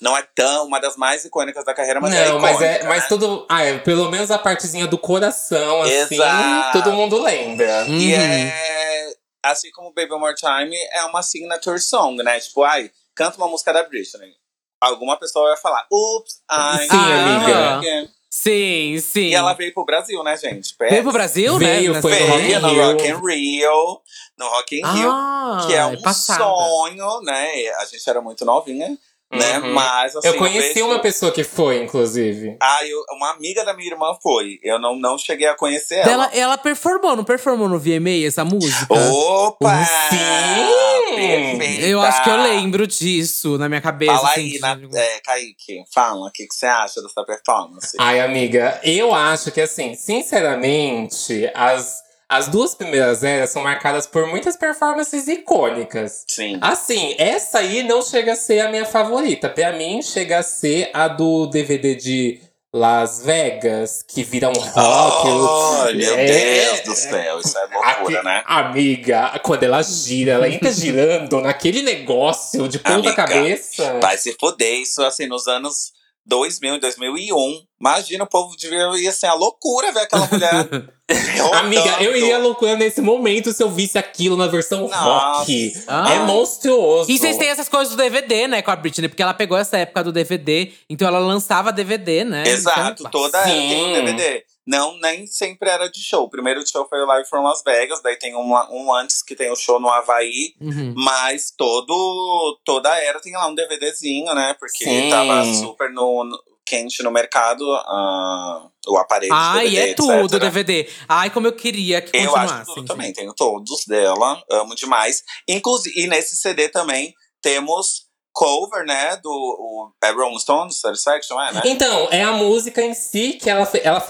[0.00, 2.52] Não é tão uma das mais icônicas da carreira, mas é não, icônica.
[2.52, 3.08] mas é, mas né?
[3.08, 3.46] tudo.
[3.48, 6.82] Ah, é, pelo menos a partezinha do coração, assim, Exato.
[6.82, 7.84] todo mundo lembra.
[7.86, 7.98] Uhum.
[7.98, 9.14] E é.
[9.44, 12.40] Assim como Baby One More Time é uma signature song, né?
[12.40, 14.32] Tipo, ai, canta uma música da Britney.
[14.80, 16.88] Alguma pessoa vai falar, ups, ai.
[16.88, 17.78] Sim, amiga.
[17.78, 19.28] ai, Sim, sim.
[19.28, 20.74] E ela veio pro Brasil, né, gente?
[20.76, 22.02] veio pro Brasil, Veio, né?
[22.02, 22.82] foi no Nessa- Rock Veio no Rio.
[22.84, 24.00] Rock in Rio.
[24.36, 25.08] No Rock in Rio.
[25.12, 26.42] Ah, que é um passada.
[26.42, 27.48] sonho, né?
[27.78, 28.98] A gente era muito novinha,
[29.34, 29.58] né?
[29.58, 29.72] Uhum.
[29.74, 32.56] Mas assim, eu conheci vejo- uma pessoa que foi, inclusive.
[32.62, 34.58] Ah, eu- uma amiga da minha irmã foi.
[34.62, 36.10] Eu não, não cheguei a conhecer ela.
[36.12, 38.86] Ela, ela performou, não performou no VMA essa música?
[38.94, 39.84] Opa!
[40.10, 41.16] Sim!
[41.16, 41.86] Perfeita!
[41.86, 44.12] Eu acho que eu lembro disso na minha cabeça.
[44.14, 45.84] Fala assim, aí, na, é, Kaique.
[45.92, 47.96] Fala, o que, que você acha dessa performance?
[47.98, 54.26] Ai, amiga, eu acho que, assim, sinceramente, as, as duas primeiras eras são marcadas por
[54.26, 56.24] muitas performances icônicas.
[56.28, 56.58] Sim.
[56.60, 59.48] Assim, essa aí não chega a ser a minha favorita.
[59.48, 62.40] Pra mim, chega a ser a do DVD de
[62.72, 65.28] Las Vegas, que vira um rock.
[65.28, 68.42] Oh, meu É, Deus do céu, isso é loucura, Aqui- né?
[68.46, 74.00] Amiga, quando ela gira, ela entra girando naquele negócio de ponta Amiga, cabeça.
[74.00, 75.92] Vai se foder, isso assim, nos anos
[76.26, 77.62] 2000, 2001.
[77.84, 80.94] Imagina, o povo devia ia ser a loucura ver aquela mulher.
[81.52, 84.96] Amiga, eu iria loucura nesse momento se eu visse aquilo na versão Nossa.
[85.40, 85.74] rock.
[85.86, 86.14] Ah.
[86.14, 87.10] É monstruoso.
[87.10, 89.06] E vocês têm essas coisas do DVD, né, com a Britney?
[89.08, 92.44] Porque ela pegou essa época do DVD, então ela lançava DVD, né?
[92.46, 93.68] Exato, Então, toda era Sim.
[93.68, 94.44] tem um DVD.
[94.66, 96.24] Não, nem sempre era de show.
[96.24, 99.36] O primeiro show foi o Live from Las Vegas, daí tem um, um antes que
[99.36, 100.54] tem o show no Havaí.
[100.58, 100.94] Uhum.
[100.96, 104.56] Mas todo, toda era tem lá um DVDzinho, né?
[104.58, 105.10] Porque Sim.
[105.10, 110.40] tava super no, no- quente no mercado ah, o aparelho Ai, DVD, é tudo etc.
[110.40, 110.88] DVD.
[111.08, 112.54] Ai, como eu queria que Eu continuasse.
[112.54, 115.22] acho tudo também, tenho todos dela, amo demais.
[115.48, 121.52] Inclusive, e nesse CD também temos cover, né, do o, é Rolling Stones, Satisfaction, é,
[121.52, 121.62] né?
[121.66, 124.00] Então, é a música em si que ela, ela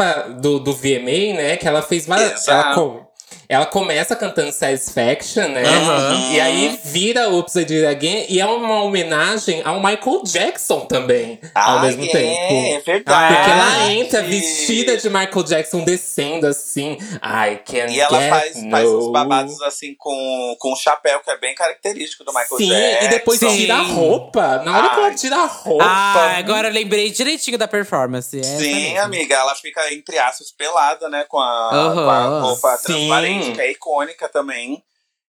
[0.40, 1.56] do, do VMA, né?
[1.58, 2.48] Que ela fez várias.
[2.48, 3.06] Ela, Exato.
[3.48, 5.62] Ela começa cantando Satisfaction, né?
[5.64, 6.30] Aham.
[6.32, 8.26] E aí vira Oops, I Did Again.
[8.28, 12.74] E é uma homenagem ao Michael Jackson também, ao Ah, mesmo é, tempo.
[12.76, 13.34] É verdade.
[13.34, 16.92] Porque ela entra vestida de Michael Jackson descendo assim.
[17.22, 19.12] I can E ela get faz, faz uns no.
[19.12, 23.04] babados assim com, com um chapéu, que é bem característico do Michael Sim, Jackson.
[23.04, 23.56] e depois Sim.
[23.56, 24.58] tira a roupa.
[24.64, 25.06] Na hora que Ai.
[25.06, 25.84] ela tira a roupa.
[25.84, 28.38] Ah, agora eu lembrei direitinho da performance.
[28.38, 31.24] essa Sim, amiga, ela fica entre aspas pelada, né?
[31.28, 31.94] Com a, Aham.
[32.04, 32.84] com a roupa Sim.
[32.84, 34.82] transparente, que é icônica também.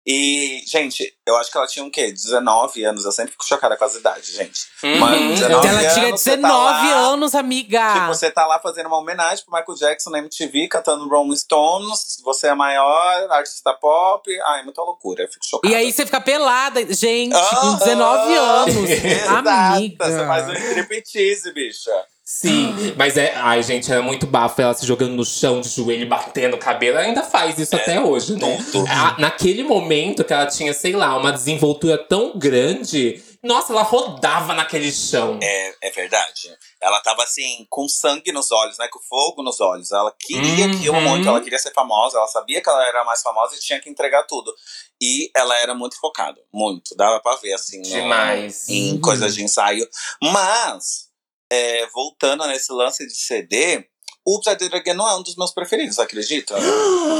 [0.04, 2.10] E, gente, eu acho que ela tinha o quê?
[2.10, 3.04] 19 anos.
[3.04, 4.62] Eu sempre fico chocada com as idades, gente.
[4.82, 4.98] Uhum.
[4.98, 7.92] Mano, 19 Ela tinha anos, tá 19 lá, anos, amiga.
[7.94, 12.20] Tipo, você tá lá fazendo uma homenagem pro Michael Jackson na MTV, cantando Rolling Stones.
[12.24, 14.28] Você é a maior artista pop.
[14.46, 15.22] Ai, muita loucura.
[15.22, 15.72] Eu fico chocada.
[15.72, 17.78] E aí você fica pelada, gente, com Aham.
[17.78, 18.90] 19 anos.
[18.90, 20.04] Exato, amiga.
[20.04, 22.06] Você faz um striptease, bicha.
[22.34, 23.34] Sim, mas é.
[23.36, 26.96] Ai, gente, era muito bafo ela se jogando no chão de joelho, batendo o cabelo.
[26.96, 28.56] Ela ainda faz isso até hoje, né?
[28.88, 33.22] A- naquele momento que ela tinha, sei lá, uma desenvoltura tão grande.
[33.42, 35.38] Nossa, ela rodava naquele chão.
[35.42, 36.56] É, é verdade.
[36.80, 38.88] Ela tava assim, com sangue nos olhos, né?
[38.88, 39.92] Com fogo nos olhos.
[39.92, 41.08] Ela queria aquilo Uhum.
[41.10, 43.90] muito, ela queria ser famosa, ela sabia que ela era mais famosa e tinha que
[43.90, 44.50] entregar tudo.
[45.00, 46.94] E ela era muito focada, muito.
[46.96, 48.66] Dava pra ver, assim, Demais.
[48.70, 49.00] em Uhum.
[49.02, 49.86] coisas de ensaio.
[50.22, 51.10] Mas,
[51.52, 53.84] é, voltando nesse lance de CD,
[54.24, 56.54] Did It Again não é um dos meus preferidos, acredita?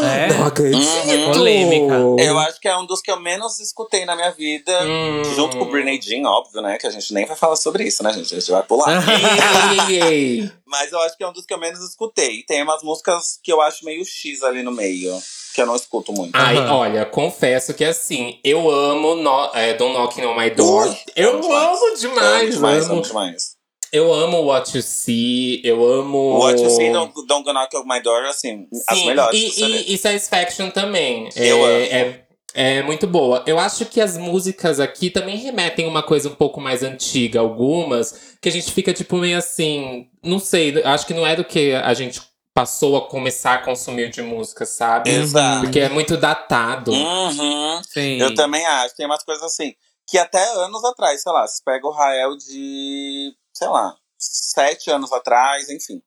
[0.02, 0.32] É.
[0.32, 0.82] Não acredito.
[1.06, 1.32] Uhum.
[1.32, 1.94] Polêmica.
[2.18, 4.72] Eu acho que é um dos que eu menos escutei na minha vida.
[4.84, 5.22] Hum.
[5.36, 6.76] Junto com o Britney Jean, óbvio, né?
[6.76, 8.34] Que a gente nem vai falar sobre isso, né, gente?
[8.34, 8.88] A gente vai pular.
[9.88, 10.52] Ei, ei, ei.
[10.66, 12.42] Mas eu acho que é um dos que eu menos escutei.
[12.42, 15.16] Tem umas músicas que eu acho meio X ali no meio.
[15.54, 16.34] Que eu não escuto muito.
[16.34, 16.74] Ai, Aham.
[16.74, 20.88] olha, confesso que assim, eu amo no, é, Don't Knock on My Door.
[20.88, 22.00] Ui, eu amo amo demais.
[22.00, 22.92] demais, amo demais, amo.
[22.94, 23.61] amo demais.
[23.92, 26.38] Eu amo What You See, eu amo.
[26.38, 29.94] What You See, Don't, Don't Go Knock My Door, assim, as Sim, melhores e, e,
[29.94, 31.28] e Satisfaction também.
[31.36, 32.14] Eu é, amo.
[32.54, 33.44] É, é muito boa.
[33.46, 38.36] Eu acho que as músicas aqui também remetem uma coisa um pouco mais antiga, algumas,
[38.40, 40.08] que a gente fica tipo meio assim.
[40.22, 42.18] Não sei, acho que não é do que a gente
[42.54, 45.10] passou a começar a consumir de música, sabe?
[45.10, 45.64] Exato.
[45.64, 46.92] Porque é muito datado.
[46.92, 47.82] Uhum.
[47.84, 48.18] Sim.
[48.18, 48.96] Eu também acho.
[48.96, 49.74] Tem umas coisas assim.
[50.08, 55.12] Que até anos atrás, sei lá, se pega o Rael de, sei lá, sete anos
[55.12, 56.02] atrás, enfim.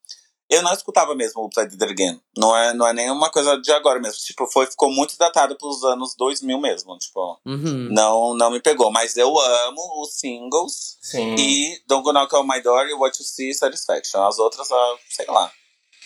[0.48, 2.22] Eu não escutava mesmo o Play It Again.
[2.38, 4.20] Não é, não é nenhuma coisa de agora mesmo.
[4.24, 6.96] Tipo, foi, ficou muito datado pros anos 2000 mesmo.
[7.00, 7.88] Tipo, Uhum.
[7.91, 8.91] não, não me pegou.
[8.91, 10.98] Mas eu amo os singles.
[11.02, 11.34] Sim.
[11.36, 14.22] E Don't Go Knock on My Door e What You See Satisfaction.
[14.24, 15.52] As outras, ah, sei lá.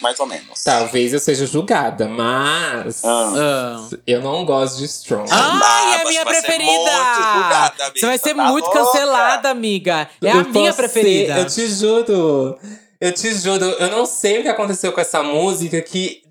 [0.01, 0.63] Mais ou menos.
[0.63, 3.33] Talvez eu seja julgada, mas Ah.
[3.35, 3.89] Ah.
[4.07, 5.29] eu não gosto de Strong.
[5.29, 6.73] Ai, Ah, é a você minha vai ser preferida!
[6.73, 7.99] muito julgada, amiga.
[7.99, 8.79] Você vai ser Tá muito louca?
[8.79, 10.09] cancelada, amiga.
[10.21, 11.33] É a Eu minha posso preferida.
[11.33, 12.57] ser- eu te juro.
[13.01, 13.63] Eu te juro.
[13.65, 16.21] Eu não sei o que aconteceu com essa música que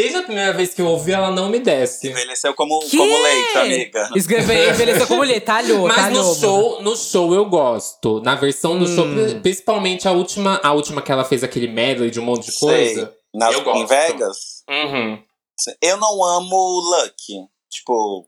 [0.00, 2.08] desde a primeira vez que eu ouvi ela não me desce.
[2.10, 2.96] Envelheceu como, Que?
[2.96, 4.10] como leite, amiga.
[4.14, 6.24] Escrever, envelheceu como mulher, talhou, Mas talhou.
[6.24, 8.20] no show, no show eu gosto.
[8.22, 8.94] Na versão do Hum.
[8.94, 12.46] show, pri- principalmente a última, a última que ela fez aquele medley de um monte
[12.46, 12.68] de Sei.
[12.94, 13.14] coisa.
[13.34, 13.78] Nas, Eu gosto.
[13.82, 14.36] Em Vegas.
[14.70, 15.18] Uhum.
[15.82, 17.34] Eu não amo Lucky.
[17.70, 18.24] Tipo,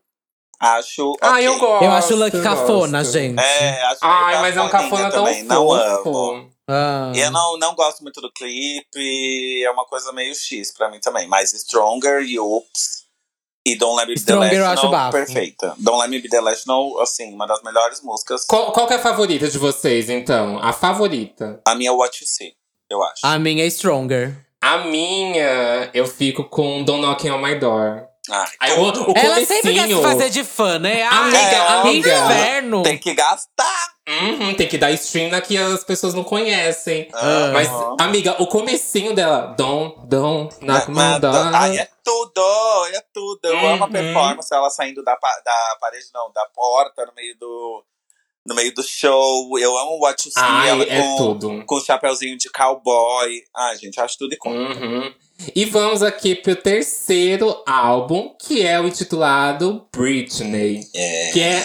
[0.59, 1.13] acho.
[1.21, 1.47] Ah, ok.
[1.47, 1.83] eu gosto.
[1.85, 3.13] Eu acho o Lucky eu cafona, gosto.
[3.13, 3.39] gente.
[3.39, 5.43] É, acho Ai, mas é um cafona tão também.
[5.43, 6.49] Não amo.
[6.71, 7.11] Ah.
[7.15, 11.27] Eu não, não gosto muito do clipe, é uma coisa meio X pra mim também.
[11.27, 13.01] Mas Stronger e Oops
[13.65, 15.75] e Don't Let Me Be The Last perfeita.
[15.77, 18.45] Don't Let Me Be The Last No, assim, uma das melhores músicas.
[18.45, 20.57] Qual, qual que é a favorita de vocês, então?
[20.63, 21.61] A favorita?
[21.67, 22.53] A minha What You See,
[22.89, 23.19] eu acho.
[23.23, 24.35] A minha é Stronger.
[24.63, 28.07] A minha, eu fico com Don't Knocking on My Door.
[28.29, 31.01] Ai, Aí, o, o Ela sempre quer se comecinho- fazer de fã, né?
[31.03, 32.17] Ai, Amiga, É, amiga.
[32.25, 32.83] inferno.
[32.83, 33.93] Tem que gastar.
[34.07, 37.07] Uhum, tem que dar stream na que as pessoas não conhecem.
[37.13, 39.55] Ah, Mas, amiga, o comecinho dela,
[40.61, 41.55] Mas- My Door.
[41.55, 42.41] Ai, é tudo,
[42.93, 43.39] é tudo.
[43.43, 43.91] Eu amo a Uhum.
[43.93, 47.83] performance, ela saindo da, da parede, não, da porta, no meio do,
[48.47, 49.57] no meio do show.
[49.59, 51.63] Eu amo What You See, Ai, ela é com, tudo.
[51.65, 53.43] com o chapeuzinho de cowboy.
[53.55, 54.83] Ai, gente, acho tudo icônico.
[54.83, 55.13] Uhum.
[55.55, 60.81] E vamos aqui pro terceiro álbum, que é o intitulado Britney.
[60.93, 61.29] É.
[61.31, 61.61] Que é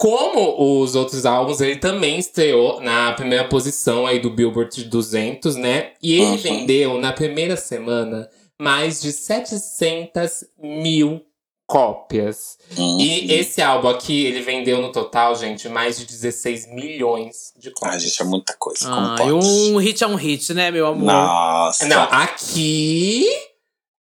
[0.00, 5.92] como os outros álbuns, ele também estreou na primeira posição aí do Billboard 200, né?
[6.02, 6.36] E ele Uhum.
[6.38, 8.26] vendeu na primeira semana
[8.58, 11.20] mais de 700 mil
[11.66, 12.56] cópias.
[12.78, 12.98] Uhum.
[12.98, 17.74] E esse álbum aqui, ele vendeu no total, gente, mais de 16 milhões de Ai,
[17.74, 18.02] cópias.
[18.02, 18.86] gente, é muita coisa.
[18.86, 19.32] Como Ai, pode?
[19.32, 21.04] um hit é um hit, né, meu amor?
[21.12, 21.86] Nossa.
[21.86, 23.26] Não, aqui.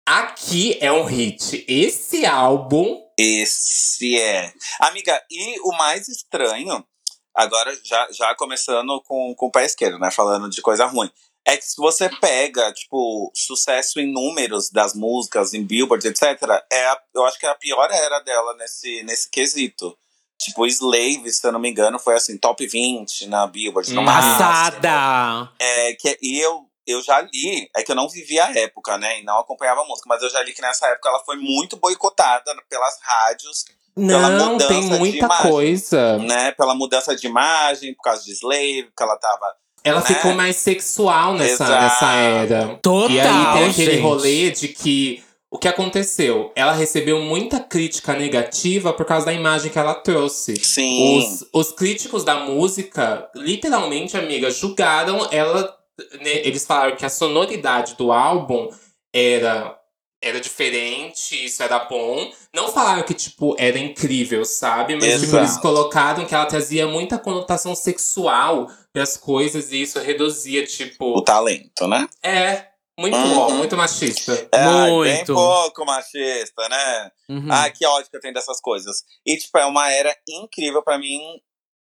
[0.07, 1.65] Aqui é um hit.
[1.67, 2.97] Esse álbum.
[3.19, 4.53] Esse é.
[4.79, 6.83] Amiga, e o mais estranho,
[7.35, 10.09] agora já, já começando com, com o pé esquerdo, né?
[10.11, 11.09] Falando de coisa ruim.
[11.45, 16.23] É que se você pega, tipo, sucesso em números das músicas, em Billboard, etc.,
[16.71, 19.97] é a- eu acho que é a pior era dela nesse, nesse quesito.
[20.37, 23.91] Tipo, Slave, se eu não me engano, foi assim, top 20 na Billboard.
[24.05, 25.51] Passada!
[25.59, 29.19] É, que, e eu, eu já li, é que eu não vivi a época, né?
[29.19, 31.77] E não acompanhava a música, mas eu já li que nessa época ela foi muito
[31.77, 35.51] boicotada pelas rádios, Pela Não, mudança tem de muita imagem.
[35.51, 36.17] coisa.
[36.19, 36.51] né?
[36.53, 39.53] Pela mudança de imagem, por causa de Slave, porque ela tava.
[39.83, 40.05] Ela né?
[40.05, 41.83] ficou mais sexual nessa, Exato.
[41.83, 42.75] nessa era.
[42.81, 44.01] Total, E aí tem aquele gente.
[44.01, 45.23] rolê de que.
[45.51, 46.51] O que aconteceu?
[46.55, 50.55] Ela recebeu muita crítica negativa por causa da imagem que ela trouxe.
[50.57, 51.17] Sim.
[51.17, 55.75] Os, os críticos da música, literalmente, amiga, julgaram ela.
[56.21, 58.69] Né, eles falaram que a sonoridade do álbum
[59.13, 59.77] era,
[60.21, 62.31] era diferente, isso era bom.
[62.53, 64.95] Não falaram que, tipo, era incrível, sabe?
[64.95, 70.63] Mas, tipo, eles colocaram que ela trazia muita conotação sexual pras coisas e isso reduzia,
[70.63, 71.21] O tipo.
[71.23, 72.07] talento, né?
[72.23, 72.65] É,
[72.99, 73.35] muito Uhum.
[73.35, 74.33] bom, muito machista.
[74.53, 75.33] É, ai, bem Muito.
[75.33, 77.11] pouco machista, né?
[77.29, 77.47] Uhum.
[77.49, 79.03] Ah, que ódio que eu tenho dessas coisas.
[79.25, 81.19] E, tipo, é uma era incrível pra mim.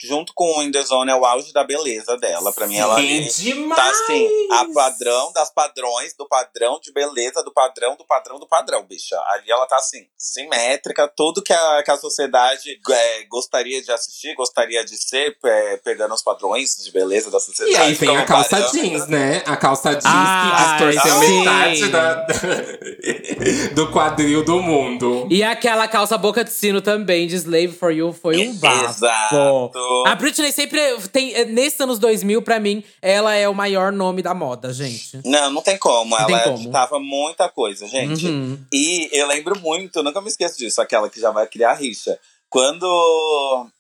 [0.02, 2.52] Junto com o In The Zone, é o auge da beleza dela.
[2.52, 3.76] Pra mim, ela Sim, demais!
[3.82, 8.46] tá assim, a padrão das padrões, do padrão de beleza, do padrão, do padrão, do
[8.48, 9.16] padrão, bicha.
[9.28, 14.34] Ali ela tá assim, simétrica, tudo que a, que a sociedade é, gostaria de assistir,
[14.34, 17.76] gostaria de ser, é, pegando os padrões de beleza da sociedade.
[17.76, 18.80] E aí vem a calça parâmetro.
[18.80, 19.42] jeans, né?
[19.46, 21.38] A calça jeans Ah, que distorceu sim.
[21.40, 22.26] metade da,
[23.74, 25.26] do quadril do mundo.
[25.30, 28.84] E aquela calça boca de sino também, de Slave for You, foi um bafo.
[28.84, 29.70] Exato.
[30.07, 30.81] A Britney sempre
[31.12, 31.44] tem.
[31.46, 35.20] Nesses anos 2000, pra mim, ela é o maior nome da moda, gente.
[35.24, 36.16] Não, não tem como.
[36.18, 36.59] Não tem ela como.
[36.59, 38.26] ditava muita coisa, gente.
[38.26, 38.59] Uhum.
[38.72, 42.18] E eu lembro muito, nunca me esqueço disso, aquela que já vai criar rixa.
[42.48, 42.85] Quando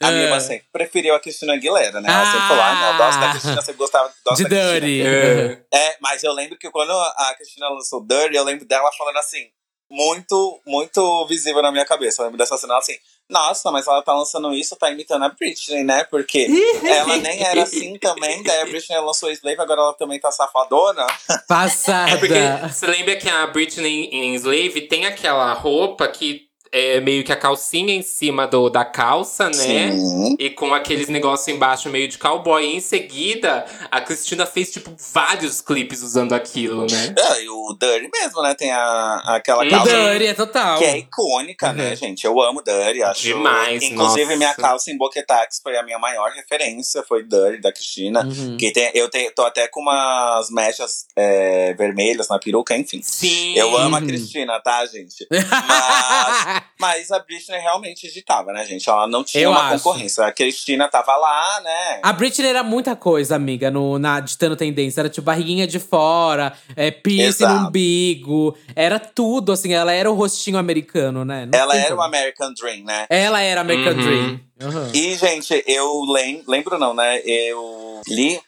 [0.00, 0.10] a É.
[0.12, 2.08] minha irmã sempre preferiu a Cristina Aguilera, né?
[2.08, 4.80] Ela sempre falou, ah, não, eu gosto da Cristina, você gostava gosta De da Cristina.
[4.80, 5.02] Dirty.
[5.02, 5.62] É.
[5.76, 9.44] É, mas eu lembro que quando a Cristina lançou Dirty, eu lembro dela falando assim,
[9.90, 12.22] muito, muito visível na minha cabeça.
[12.22, 12.96] Eu lembro dessa cena ela assim,
[13.30, 16.04] nossa, mas ela tá lançando isso, tá imitando a Britney, né?
[16.04, 16.46] Porque
[16.84, 21.06] ela nem era assim também, daí a Britney lançou Slave, agora ela também tá safadona.
[21.48, 22.10] Passada.
[22.10, 22.34] É porque
[22.68, 27.36] você lembra que a Britney em Slave tem aquela roupa que é, meio que a
[27.36, 29.54] calcinha em cima do, da calça, né?
[29.92, 30.36] Sim.
[30.38, 32.64] E com aqueles negócios embaixo meio de cowboy.
[32.64, 37.14] E em seguida, a Cristina fez, tipo, vários clipes usando aquilo, né?
[37.18, 38.54] É, e o Dirty mesmo, né?
[38.54, 39.64] Tem a, aquela.
[39.64, 40.78] O calça Dirty é total.
[40.78, 41.96] que é icônica, né, Uhum.
[41.96, 42.24] gente?
[42.24, 43.22] Eu amo Dirty, acho.
[43.22, 44.36] Demais, Inclusive, nossa.
[44.36, 48.24] minha calça em Boquetax foi a minha maior referência, foi Dirty, da Cristina.
[48.24, 48.56] Uhum.
[48.56, 53.00] Que tem, eu tenho, tô até com umas mechas é, vermelhas na peruca, enfim.
[53.02, 53.54] Sim.
[53.56, 54.06] Eu amo a Uhum.
[54.06, 55.26] Cristina, tá, gente?
[55.30, 58.88] Mas, mas a Britney realmente digitava, né, gente?
[58.88, 59.82] Ela não tinha Eu uma acho.
[59.84, 60.24] concorrência.
[60.24, 62.00] A Cristina tava lá, né?
[62.02, 65.00] A Britney era muita coisa, amiga, no, na ditando tendência.
[65.00, 68.56] Era tipo barriguinha de fora, é, piercing no umbigo.
[68.74, 69.72] Era tudo, assim.
[69.72, 71.46] Ela era o rostinho americano, né?
[71.46, 72.02] Não Ela era o como.
[72.02, 73.06] American Dream, né?
[73.10, 74.02] Ela era American Uhum.
[74.02, 74.40] Dream.
[74.62, 74.90] Uhum.
[74.94, 77.20] E, gente, eu lem lembro, não, né?
[77.24, 78.40] Eu li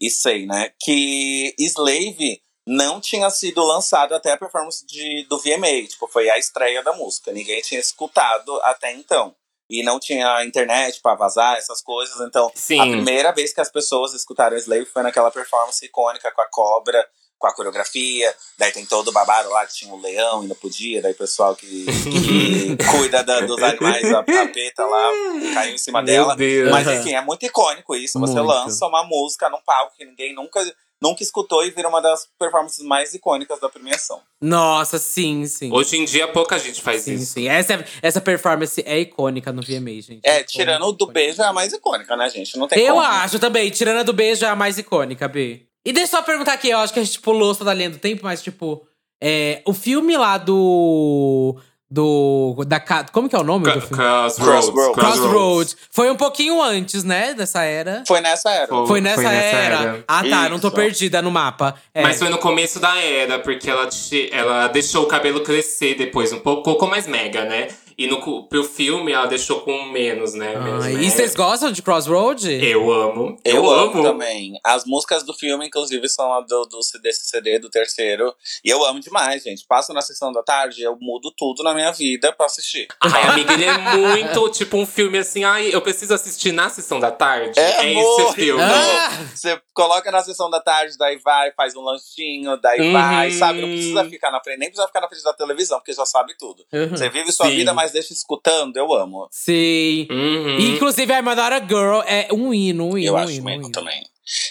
[0.00, 0.70] e sei, né?
[0.80, 5.86] Que Slave não tinha sido lançado até a performance de, do VMA.
[5.88, 7.30] Tipo, foi a estreia da música.
[7.32, 9.34] Ninguém tinha escutado até então.
[9.68, 12.20] E não tinha internet pra vazar, essas coisas.
[12.20, 12.80] Então, Sim.
[12.80, 17.04] a primeira vez que as pessoas escutaram Slave foi naquela performance icônica com a cobra,
[17.38, 18.32] com a coreografia.
[18.56, 21.02] Daí tem todo o babado lá que tinha o leão e não podia.
[21.02, 25.10] Daí o pessoal que, que cuida da- dos animais, a, a peta lá,
[25.54, 26.36] caiu em cima Meu dela.
[26.36, 26.70] Deus.
[26.70, 28.18] Mas enfim, é muito icônico isso.
[28.20, 28.46] Você Muito.
[28.48, 30.60] lança uma música num palco que ninguém nunca,
[31.02, 34.20] nunca escutou e vira uma das performances mais icônicas da premiação.
[34.40, 35.72] Nossa, sim, sim.
[35.72, 37.34] Hoje em dia, pouca gente faz Sim, isso.
[37.34, 37.48] sim.
[37.48, 40.20] Essa, essa performance é icônica no VMA, gente.
[40.24, 41.12] É, Icônica, tirando o do icônica.
[41.12, 42.56] beijo, é a mais icônica, né, gente?
[42.58, 43.06] Não tem Eu como.
[43.06, 43.70] acho também.
[43.70, 45.66] Tirando a do beijo é a mais icônica, B.
[45.84, 47.90] E deixa eu só perguntar aqui, eu acho que a gente pulou toda a linha
[47.90, 48.86] do tempo, mas tipo.
[49.22, 51.58] É, o filme lá do.
[51.96, 52.62] Do.
[52.66, 52.78] Da,
[53.10, 53.96] como que é o nome do filme?
[53.96, 54.68] Crossroads.
[54.68, 54.94] Crossroads.
[54.94, 55.76] Crossroads.
[55.90, 57.32] Foi um pouquinho antes, né?
[57.32, 58.02] Dessa era.
[58.06, 58.66] Foi nessa era.
[58.66, 58.86] Foi.
[58.86, 59.76] Foi nessa, era.
[59.76, 60.04] era.
[60.06, 60.48] Ah, tá.
[60.50, 60.76] Não tô Isso.
[60.76, 61.74] perdida no mapa.
[61.94, 62.02] É.
[62.02, 63.88] Mas foi no começo da era, porque ela,
[64.30, 67.68] ela deixou o cabelo crescer depois, um pouco, colocou mais mega, né?
[67.98, 70.56] E no, pro filme ela deixou com menos, né?
[70.58, 72.44] menos Ah, e vocês gostam de Crossroad?
[72.62, 73.38] Eu amo.
[73.44, 74.58] Eu, amo também.
[74.62, 78.34] As músicas do filme, inclusive, são do, do, desse CD, do terceiro.
[78.64, 79.64] E eu amo demais, gente.
[79.66, 82.86] Passo na sessão da tarde, eu mudo tudo na minha vida pra assistir.
[83.00, 85.44] Ai, amiga, ele é muito tipo um filme assim.
[85.44, 87.58] Ai, eu preciso assistir na sessão da tarde.
[87.58, 88.34] É, esse amor.
[88.34, 88.62] filme.
[88.62, 89.26] Ah!
[89.34, 92.92] Você coloca na sessão da tarde, daí vai, faz um lanchinho, daí Uhum.
[92.92, 93.60] vai, sabe?
[93.60, 96.34] Não precisa ficar na frente, nem precisa ficar na frente da televisão, porque já sabe
[96.38, 96.64] tudo.
[96.72, 96.88] Uhum.
[96.90, 97.56] Você vive sua Sim.
[97.56, 99.28] vida, mas deixa escutando, eu amo.
[99.30, 100.06] Sim.
[100.10, 100.58] Uhum.
[100.58, 103.06] E, Inclusive, I'm Not a Girl é um hino, um hino.
[103.08, 103.72] eu um acho hino, um mesmo hino.
[103.72, 104.02] também.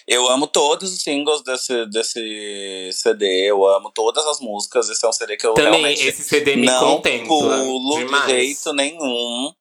[0.08, 4.90] Eu amo todos os singles desse, desse CD, eu amo todas as músicas.
[4.90, 7.28] Esse é um CD que eu Também realmente esse CD me não contempla.
[7.28, 8.26] pulo demais.
[8.26, 9.52] de jeito nenhum.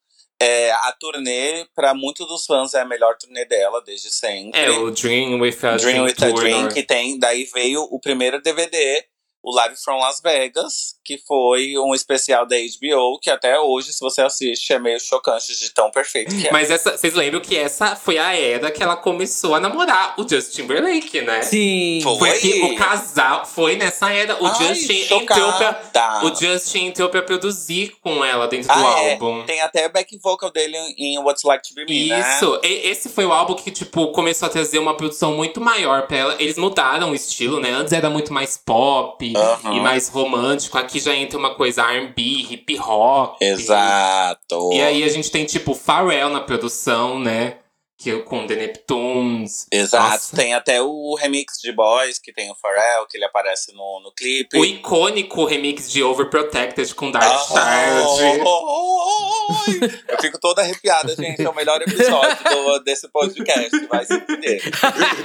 [0.41, 4.61] É, a turnê, pra muitos dos fãs, é a melhor turnê dela desde sempre.
[4.61, 7.19] É, o Dream with a Dream with a Dream, que tem.
[7.19, 9.05] Daí veio o primeiro DVD,
[9.47, 14.01] o Live from Las Vegas, que foi um especial da HBO, que até hoje, se
[14.01, 16.51] você assiste, é meio chocante de tão perfeito que é.
[16.51, 20.27] Mas essa, vocês lembram que essa foi a era que ela começou a namorar o
[20.27, 21.43] Justin Timberlake, né?
[21.43, 22.01] Sim.
[22.03, 22.17] Foi.
[22.31, 24.43] Foi que o casal foi nessa era.
[24.43, 25.81] O Ai, Justin chocada.
[25.93, 29.13] entrou o Justin entrou pra produzir com ela dentro do Ah, é.
[29.13, 29.45] álbum.
[29.45, 32.21] Tem até back vocal dele em What's Like to Be Me, né?
[32.37, 36.07] Isso, E- esse foi o álbum que, tipo, começou a trazer uma produção muito maior
[36.07, 36.37] pra ela.
[36.39, 37.71] Eles mudaram o estilo, né?
[37.73, 39.75] Antes era muito mais pop Aham.
[39.75, 40.79] e mais romântico.
[40.79, 43.37] Aqui já entra uma coisa R&B, hip hop.
[43.41, 44.71] Exato.
[44.73, 47.57] E aí a gente tem, tipo, Pharrell na produção, né?
[48.05, 49.67] Que, com The Neptunes.
[49.73, 50.11] Exato.
[50.13, 50.37] Nossa.
[50.37, 54.13] Tem até o remix de Boys, que tem o Pharrell, que ele aparece no, no
[54.13, 54.59] clipe.
[54.59, 58.43] O icônico remix de Overprotected com Dark Ah, Child.
[58.45, 60.13] oh, oh, oh, oh.
[60.13, 61.43] Eu fico toda arrepiada, gente.
[61.43, 63.71] É o melhor episódio do- desse podcast.
[63.87, 64.63] Vai se entender.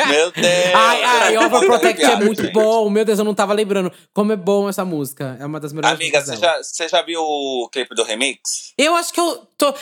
[0.08, 0.46] Meu Deus.
[0.74, 2.54] Ai, ai, eu fico muito Overprotect é muito gente.
[2.54, 2.90] bom.
[2.90, 3.92] Meu Deus, eu não tava lembrando.
[4.14, 5.38] Como é bom essa música.
[5.40, 8.74] É uma das melhores Amiga, você já, você já viu o clipe do remix?
[8.78, 9.74] Eu acho que eu tô.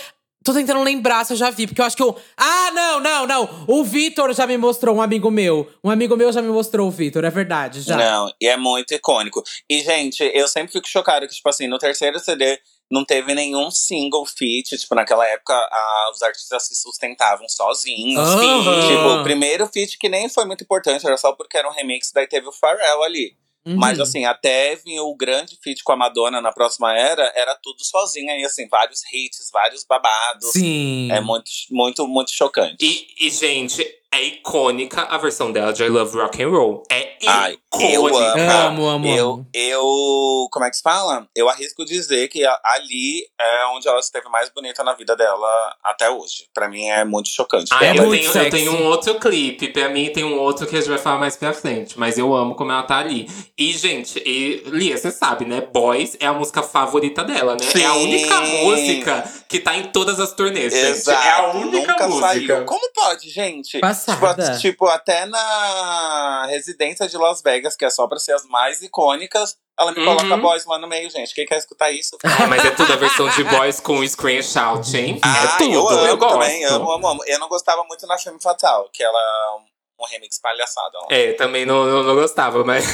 [0.44, 2.16] Tô tentando lembrar se eu já vi, porque eu acho que eu.
[2.38, 3.66] Ah, não, não, não.
[3.68, 5.70] O Vitor já me mostrou, um amigo meu.
[5.84, 7.98] Um amigo meu já me mostrou o Vitor, é verdade, já.
[7.98, 9.44] Não, e é muito icônico.
[9.70, 12.58] E, gente, eu sempre fico chocado que, tipo assim, no terceiro CD
[12.90, 14.78] não teve nenhum single feat.
[14.78, 18.18] Tipo, naquela época, a- os artistas se sustentavam sozinhos.
[18.30, 18.88] Aham.
[18.88, 22.12] Tipo, o primeiro feat que nem foi muito importante, era só porque era um remix,
[22.14, 23.36] daí teve o Pharrell ali.
[23.68, 23.76] Uhum.
[23.76, 27.84] Mas assim, até vir o grande feat com a Madonna na próxima era, era tudo
[27.84, 28.38] sozinha.
[28.38, 30.52] E assim, vários hits, vários babados.
[30.54, 31.12] Sim.
[31.12, 32.78] É muito, muito, muito chocante.
[32.80, 36.84] E, e, gente, é icônica a versão dela de I Love Rock and Roll.
[36.92, 37.94] É Ai, icônica.
[37.94, 38.52] eu amo.
[38.52, 40.48] Amo, amo, eu, eu.
[40.52, 41.28] Como é que se fala?
[41.36, 46.10] Eu arrisco dizer que ali é onde ela esteve mais bonita na vida dela até
[46.10, 46.46] hoje.
[46.54, 47.70] Pra mim é muito chocante.
[47.74, 49.68] Ah, É eu, muito tenho, eu tenho um outro clipe.
[49.70, 52.00] Pra mim, tem um outro que a gente vai falar mais pra frente.
[52.00, 53.28] Mas eu amo como ela tá ali.
[53.58, 55.62] E, gente, e, Lia, você sabe, né?
[55.62, 57.66] Boys é a música favorita dela, né?
[57.82, 58.04] É a Sim.
[58.04, 60.86] única música que tá em todas as turnês, gente.
[60.88, 62.28] Exato, É a única nunca música.
[62.28, 62.66] saiu.
[62.66, 63.80] Como pode, gente?
[64.06, 64.44] Passada.
[64.44, 68.82] Tipo, tipo, até na residência de Las Vegas, que é só pra ser as mais
[68.82, 70.06] icônicas, ela me Uhum.
[70.18, 71.34] coloca boys lá no meio, gente.
[71.34, 72.18] Quem quer escutar isso?
[72.50, 74.00] Mas é tudo a versão de Boys com
[74.44, 75.20] Shout, hein?
[75.24, 76.34] Ah, é tudo, eu amo gosto.
[76.34, 77.24] também, amo, amo, amo.
[77.28, 79.60] Eu não gostava muito na Femme Fatal, que ela é
[80.00, 80.92] um remix palhaçada.
[80.96, 81.08] ó.
[81.10, 82.86] É, também não, não, não gostava, mas.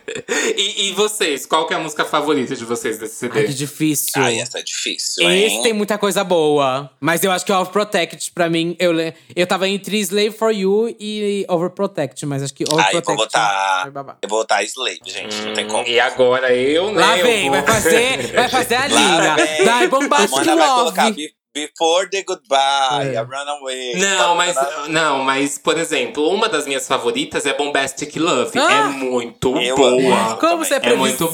[0.56, 1.46] e, e vocês?
[1.46, 3.52] Qual que é a música favorita de vocês desse Ai, que CD?
[3.54, 4.22] difícil.
[4.22, 5.44] Ai, essa é difícil, hein?
[5.46, 6.90] Esse tem muita coisa boa.
[7.00, 8.92] Mas eu acho que Overprotect, pra mim, eu,
[9.34, 13.06] eu tava entre Slave for You e Overprotect, mas acho que Ai, eu Overprotect.
[13.06, 13.84] vou botar.
[13.86, 13.88] é.
[14.22, 15.36] Eu vou botar Slave, gente.
[15.42, 15.86] não tem como.
[15.86, 17.00] E agora eu, né?
[17.00, 19.34] Lá eu vem, vou- vai fazer, vai fazer a linha.
[19.36, 19.64] vem.
[19.64, 21.34] Da A Bombastic Mona vai colocar Love.
[21.54, 23.16] Before the Goodbye, É.
[23.16, 23.96] a Runaway.
[23.96, 24.56] Não, mas,
[24.88, 28.56] não, mas, por exemplo, uma das minhas favoritas é Bombastic Love.
[28.58, 28.72] Ah!
[28.72, 30.14] É muito Eu boa.
[30.14, 30.36] amo.
[30.38, 31.28] Como você é É muito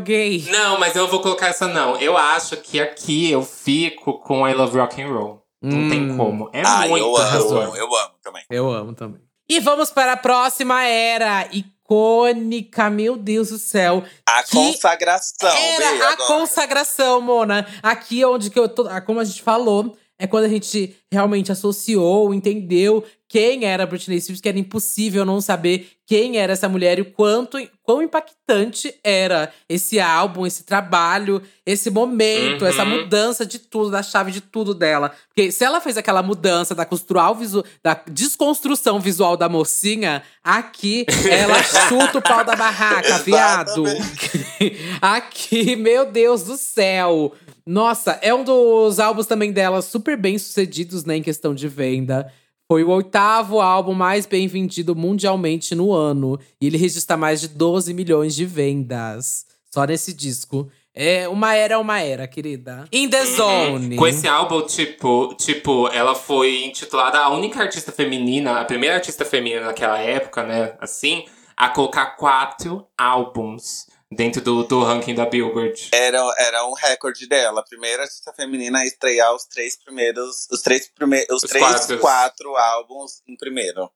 [0.00, 0.44] gay.
[0.50, 1.96] Não, mas eu vou colocar essa não.
[1.98, 5.40] Eu acho que aqui eu fico com I Love Rock and Roll.
[5.62, 6.16] Não tem Hum.
[6.16, 6.50] como.
[6.52, 7.60] É Ai, muito eu arrasou.
[7.60, 8.42] amo, eu amo também.
[8.50, 9.20] Eu amo também.
[9.48, 11.46] E vamos para a próxima era.
[12.00, 14.04] Icônica, meu Deus do céu.
[14.24, 16.26] A consagração, Era a agora.
[16.28, 17.66] consagração, Mona.
[17.82, 18.86] Aqui onde que eu tô.
[18.86, 23.86] ah, Como a gente falou, é quando a gente realmente associou, entendeu quem era a
[23.86, 27.58] Britney Spears, que era impossível não saber quem era essa mulher e o quanto
[27.90, 32.68] quão impactante era esse álbum, esse trabalho, esse momento, Uhum.
[32.68, 35.10] essa mudança de tudo, da chave de tudo dela.
[35.26, 36.86] Porque se ela fez aquela mudança da
[37.36, 43.82] visu da desconstrução visual da mocinha, aqui ela chuta o pau da barraca, viado.
[45.02, 47.34] Aqui, meu Deus do céu.
[47.66, 52.32] Nossa, é um dos álbuns também dela super bem sucedidos, né, em questão de venda.
[52.70, 56.38] Foi o oitavo álbum mais bem vendido mundialmente no ano.
[56.60, 59.44] E ele registra mais de 12 milhões de vendas.
[59.74, 60.70] Só nesse disco.
[60.94, 62.84] É uma era, uma era, querida.
[62.92, 63.94] In the Zone.
[63.94, 63.96] Uhum.
[63.96, 69.24] Com esse álbum, tipo, tipo, ela foi intitulada a única artista feminina, a primeira artista
[69.24, 70.74] feminina naquela época, né?
[70.78, 71.24] Assim,
[71.56, 75.88] a colocar quatro álbuns dentro do, do ranking da Billboard.
[75.92, 77.60] Era, era um recorde dela.
[77.60, 80.48] A primeira artista feminina a estrear os três primeiros.
[80.50, 81.98] Os três, prime, os Os três quatro.
[81.98, 83.90] quatro álbuns em primeiro.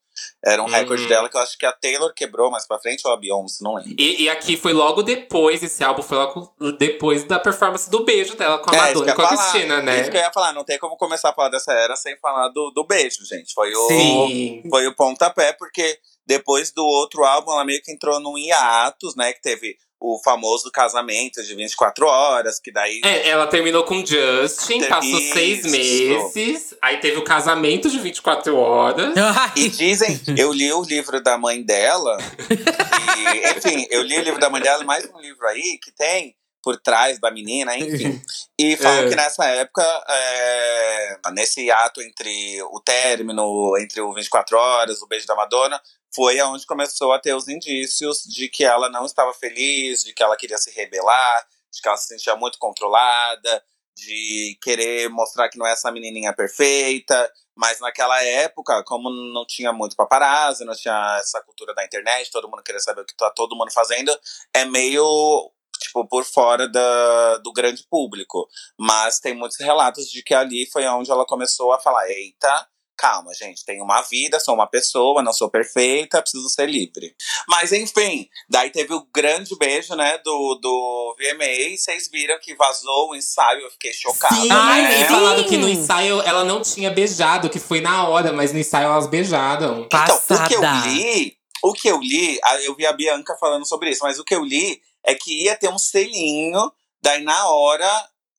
[0.44, 3.12] Era um recorde dela que eu acho que a Taylor quebrou mais pra frente ou
[3.12, 3.96] a Beyoncé, não lembro.
[3.98, 8.36] E, e aqui foi logo depois, esse álbum foi logo depois da performance do beijo
[8.36, 9.50] dela com a É, Madonna eu e com a falar.
[9.50, 10.00] Cristina, né?
[10.02, 12.48] Isso que eu ia falar, não tem como começar a falar dessa era sem falar
[12.50, 13.52] do, do beijo, gente.
[13.52, 14.62] Foi o, Sim.
[14.70, 19.32] foi o pontapé, porque depois do outro álbum, ela meio que entrou num hiatus, né?
[19.32, 19.76] Que teve
[20.07, 23.00] o famoso casamento de 24 horas, que daí.
[23.02, 28.55] É, ela terminou com Justin, Teve passou seis meses, aí teve o casamento de 24
[28.55, 29.14] horas.
[29.57, 32.18] E dizem, eu li o livro da mãe dela,
[32.50, 35.90] e, enfim, eu li o livro da mãe dela e mais um livro aí que
[35.90, 38.20] tem por trás da menina, enfim.
[38.59, 39.09] E falam É.
[39.09, 45.26] que nessa época, é, nesse ato entre o término, entre o 24 horas, o beijo
[45.26, 45.80] da Madonna,
[46.14, 50.22] foi aonde começou a ter os indícios de que ela não estava feliz, de que
[50.22, 53.62] ela queria se rebelar, de que ela se sentia muito controlada,
[53.96, 57.30] de querer mostrar que não é essa menininha perfeita.
[57.56, 62.48] Mas naquela época, como não tinha muito paparazzi, não tinha essa cultura da internet, todo
[62.48, 64.12] mundo queria saber o que tá todo mundo fazendo,
[64.52, 68.48] é meio, tipo, por fora da, do grande público.
[68.78, 73.32] Mas tem muitos relatos de que ali foi onde ela começou a falar: eita, calma,
[73.34, 77.14] gente, tenho uma vida, sou uma pessoa, não sou perfeita, preciso ser livre.
[77.49, 82.55] Mas enfim, daí teve o grande beijo, né, do, do VMA, e vocês viram que
[82.55, 84.34] vazou o ensaio, eu fiquei chocada.
[84.34, 85.01] Sim, Ai, né?
[85.01, 85.09] e sim.
[85.09, 88.86] falado que no ensaio ela não tinha beijado, que foi na hora, mas no ensaio
[88.86, 89.86] elas beijaram.
[89.86, 90.86] Então, o que eu Passada.
[90.86, 94.34] li, o que eu li, eu vi a Bianca falando sobre isso, mas o que
[94.34, 96.72] eu li é que ia ter um selinho,
[97.03, 97.90] daí na hora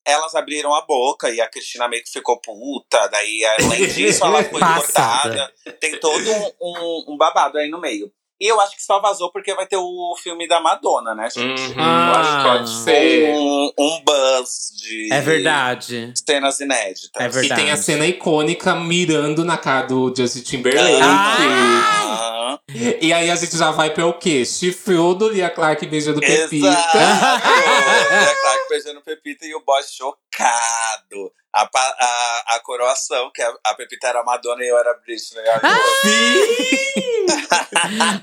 [0.06, 4.42] elas abriram a boca e a Cristina meio que ficou puta, daí além disso ela
[4.44, 5.52] foi Passada.
[5.64, 5.78] cortada.
[5.80, 8.10] Tem todo um, um- um babado aí no meio.
[8.40, 11.60] E eu acho que só vazou porque vai ter o filme da Madonna, né, gente?
[11.60, 12.20] Uhum, Ah.
[12.20, 13.34] acho que pode ser.
[13.34, 16.12] Um, um buzz de É verdade.
[16.26, 17.10] cenas inéditas.
[17.22, 17.60] É verdade.
[17.60, 21.00] E tem a cena icônica mirando na cara do Justin Timberlake.
[21.02, 22.58] Ah,
[23.00, 24.44] E aí a gente já vai pra o quê?
[24.44, 26.66] Chifrudo, Lia Clark beijando Pepita.
[26.68, 26.98] Exato!
[28.40, 31.32] Claro que beijando Pepita e o boss chocado.
[31.56, 35.42] A, a, a coroação, que a, a Pepita era Madonna e eu era Britney.
[35.62, 35.78] Ah!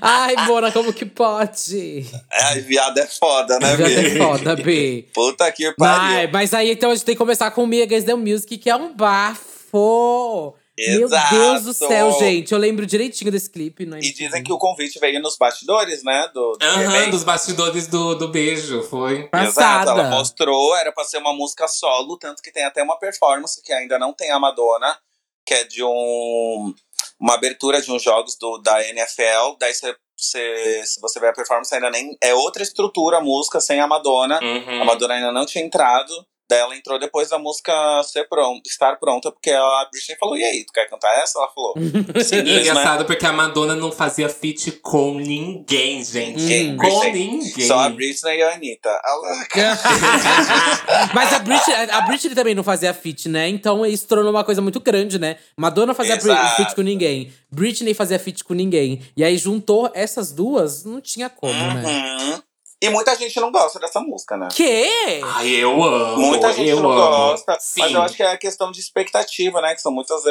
[0.00, 2.06] Ai, Bona, como que pode?
[2.30, 4.06] É, viado é foda, né, Viado B?
[4.06, 5.08] é foda, B.
[5.12, 6.28] Puta que pariu.
[6.28, 8.70] Mas, mas aí então a gente tem que começar com Me Against the Music, que
[8.70, 10.54] é um bafo.
[10.76, 11.34] Exato.
[11.34, 12.52] Meu Deus do céu, gente.
[12.52, 13.86] Eu lembro direitinho desse clipe.
[13.86, 16.28] No E dizem que o convite veio nos bastidores, né?
[16.34, 17.10] Do, do Aham, remake.
[17.10, 19.28] dos bastidores do, do beijo, foi.
[19.32, 19.90] Exato, Passada.
[19.92, 23.72] ela mostrou, era pra ser uma música solo, tanto que tem até uma performance que
[23.72, 24.98] ainda não tem a Madonna,
[25.46, 26.74] que é de um
[27.20, 29.56] uma abertura de uns jogos do, da NFL.
[29.58, 32.16] Daí você, você, se você ver a performance, ainda nem.
[32.22, 34.40] É outra estrutura a música sem a Madonna.
[34.42, 34.82] Uhum.
[34.82, 36.12] A Madonna ainda não tinha entrado.
[36.48, 37.72] Daí ela entrou depois da música
[38.04, 41.38] ser pronta, estar pronta, porque a Britney falou: E aí, tu quer cantar essa?
[41.38, 42.60] Ela falou: E Simples, né?
[42.60, 46.42] engraçado porque a Madonna não fazia feat com ninguém, gente.
[46.42, 47.26] Ninguém, Com Britney.
[47.28, 47.66] ninguém.
[47.66, 48.88] Só a Britney e a Anitta.
[48.90, 49.46] Ela-
[51.14, 53.48] Mas a Britney, a Britney também não fazia feat, né?
[53.48, 55.36] Então isso tornou uma coisa muito grande, né?
[55.56, 56.56] Madonna fazia Exato.
[56.56, 57.32] feat com ninguém.
[57.50, 59.00] Britney fazia feat com ninguém.
[59.16, 62.42] E aí juntou essas duas, não tinha como, né?
[62.84, 64.48] E muita gente não gosta dessa música, né?
[64.52, 65.20] Que?
[65.24, 66.18] Ai, eu amo.
[66.18, 67.00] Muita gente eu não amo.
[67.00, 67.80] gosta, Sim.
[67.80, 69.74] mas eu acho que é questão de expectativa, né?
[69.74, 70.22] Que são muitas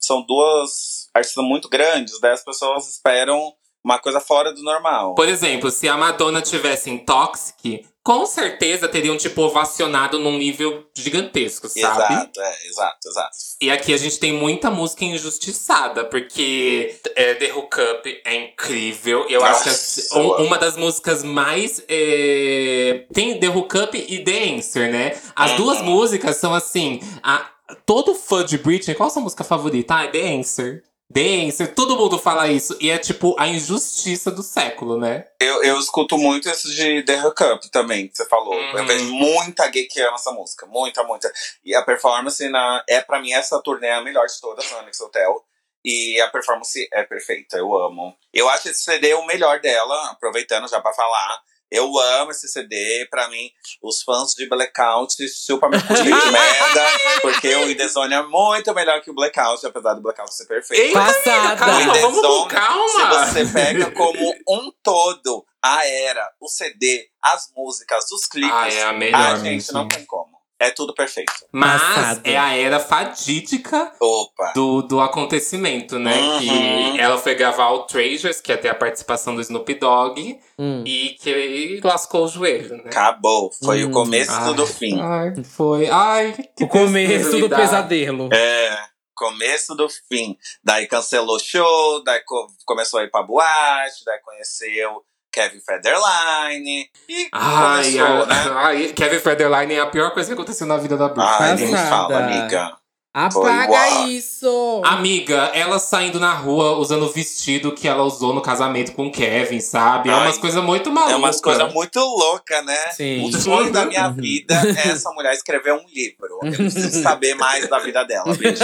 [0.00, 3.52] são duas artistas muito grandes, daí as pessoas esperam
[3.84, 5.14] uma coisa fora do normal.
[5.14, 10.86] Por exemplo, se a Madonna tivesse em Toxic, com certeza teriam, tipo, ovacionado num nível
[10.94, 12.14] gigantesco, sabe?
[12.14, 13.30] Exato, é, exato, exato.
[13.60, 19.26] E aqui a gente tem muita música injustiçada, porque é, The Hookup é incrível.
[19.28, 21.82] Eu Nossa, acho que um- uma das músicas mais.
[21.86, 25.14] é, Tem The Hookup e The Answer, né?
[25.36, 25.56] As Uhum.
[25.58, 27.00] duas músicas são assim.
[27.22, 27.46] a-
[27.84, 29.94] Todo fã de Britney, qual a sua música favorita?
[29.94, 30.82] Ah, é The Answer.
[31.16, 32.76] Answer, todo mundo fala isso.
[32.80, 35.26] E é tipo a injustiça do século, né?
[35.40, 38.54] Eu, eu escuto muito esse de The Hookup também, que você falou.
[38.54, 38.78] Uhum.
[38.78, 40.66] Eu vejo muita gay que ama essa música.
[40.66, 41.32] Muita, muita.
[41.64, 44.78] E a performance na, é, pra mim, essa turnê é a melhor de todas, na
[44.80, 45.44] Onyx Hotel.
[45.84, 48.14] E a performance é perfeita, eu amo.
[48.32, 51.40] Eu acho esse CD o melhor dela, aproveitando já pra falar.
[51.70, 53.50] Eu amo esse CD, pra mim,
[53.82, 56.86] os fãs de Blackout chupam meu de merda,
[57.20, 60.46] porque o In The Zone é muito melhor que o Blackout, apesar do Blackout ser
[60.46, 60.82] perfeito.
[60.82, 61.56] Eita, Passada.
[61.56, 63.26] calma, vamos com calma.
[63.26, 68.68] Se você pega como um todo a era, o CD, as músicas, os clipes, Ah,
[68.72, 69.72] é a melhor ah, gente, mesmo.
[69.74, 70.27] não tem como.
[70.60, 71.32] É tudo perfeito.
[71.52, 72.20] Mas Passada.
[72.24, 74.52] é a era fadídica Opa!
[74.54, 76.16] do, do acontecimento, né?
[76.20, 76.40] Uhum.
[76.40, 80.82] Que ela foi gravar o Treasures, que ia ter a participação do Snoop Dogg, Hum.
[80.84, 82.82] e que lascou o joelho, né?
[82.86, 83.52] Acabou.
[83.64, 83.88] Foi Hum.
[83.88, 85.00] o começo Ai, do fim.
[85.00, 85.88] Ai, foi.
[85.88, 88.28] Ai, que O começo do pesadelo.
[88.32, 88.76] É,
[89.14, 90.36] começo do fim.
[90.64, 95.04] Daí cancelou o show, daí co- começou a ir pra boate, daí conheceu
[95.38, 96.90] Kevin Federline.
[97.08, 98.50] E Ai, começou, ai, né?
[98.56, 101.36] ai, Kevin Federline é a pior coisa que aconteceu na vida da Britney.
[101.38, 102.76] Ai, nem me fala, amiga.
[103.14, 104.82] Apaga isso!
[104.84, 109.12] Amiga, ela saindo na rua usando o vestido que ela usou no casamento com o
[109.12, 110.10] Kevin, sabe?
[110.10, 111.14] É Ai, umas coisas muito malucas.
[111.14, 112.90] É umas coisas muito loucas, né?
[112.92, 113.24] Sim.
[113.24, 116.40] O sonho da minha vida é essa mulher escrever um livro.
[116.42, 118.62] Eu preciso saber mais da vida dela, bicho.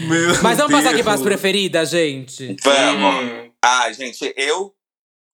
[0.00, 1.06] Meu Mas vamos passar aqui Deus.
[1.06, 2.56] pras preferidas, gente.
[2.62, 3.24] Vamos.
[3.24, 3.50] Hum.
[3.62, 4.75] Ah, gente, eu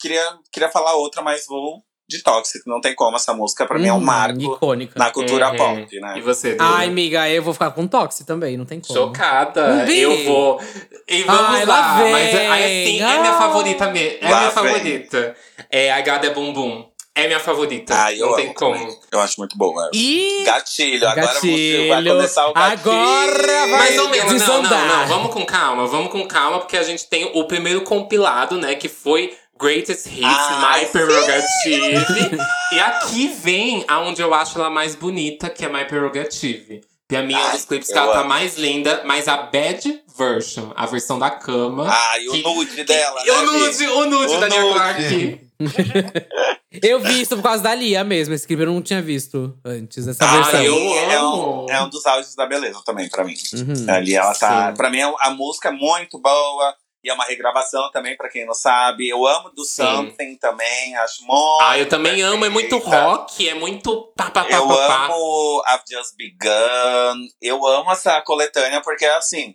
[0.03, 2.63] queria, queria falar outra, mas vou de Toxic.
[2.67, 4.99] Não tem como essa música, pra mim, é um Hum, marco Icônica.
[4.99, 5.57] na cultura Uhum.
[5.57, 6.15] pop, né?
[6.19, 6.65] E você, Duda?
[6.65, 8.99] Ai, amiga, eu vou ficar com Toxi também, não tem como.
[8.99, 9.65] Chocada.
[9.67, 10.61] Um eu vou.
[11.09, 11.81] E vamos Ai, lá.
[11.81, 12.13] lá vem.
[12.13, 14.19] Mas aí assim, é minha favorita mesmo.
[14.21, 14.73] É Lá minha vem.
[14.73, 15.37] favorita.
[15.71, 16.93] É a Gada Bum Bum.
[17.15, 17.95] É minha favorita.
[17.95, 18.75] Ah, eu não tem como.
[18.75, 18.99] também.
[19.13, 19.91] Eu acho muito boa.
[19.93, 22.15] E Gatilho, agora você vai Gatilho.
[22.17, 22.91] começar o gatilho.
[22.91, 25.07] Agora vai Mais ou menos, não, não, não.
[25.09, 28.75] Vamos com calma, vamos com calma, porque a gente tem o primeiro compilado, né?
[28.75, 32.39] Que foi Greatest Hits, Ah, My Prerogative.
[32.73, 36.81] e aqui vem aonde eu acho ela mais bonita, que é My Prerogative.
[37.09, 38.29] Pra mim, é um Ai, dos clipes que ela tá amo.
[38.31, 41.87] mais linda, mas a bad version, a versão da cama.
[41.91, 43.87] Ah, e o Que- nude dela, E o né, nude, Bi?
[43.87, 44.73] o nude O da Nia nude.
[44.75, 45.41] Clark.
[46.83, 48.33] Eu vi isso por causa da Lia mesmo.
[48.35, 50.63] Esse clipe eu não tinha visto antes, essa Ah, versão.
[50.63, 53.35] eu é, um, é um dos áudios da beleza também, pra mim.
[53.55, 53.95] Uhum.
[53.95, 54.71] Ali ela tá.
[54.71, 54.77] Sim.
[54.77, 56.75] Pra mim, a música é muito boa.
[57.05, 59.09] E é uma regravação também, pra quem não sabe.
[59.09, 59.83] Eu amo do Sim.
[59.83, 61.59] Something também, acho muito.
[61.63, 63.03] Ah, eu também amo, é muito perfeita.
[63.05, 65.05] rock, é muito pá, pá, pá, Eu pá, pá.
[65.07, 67.27] amo I've Just Begun.
[67.41, 69.55] Eu amo essa coletânea porque, assim,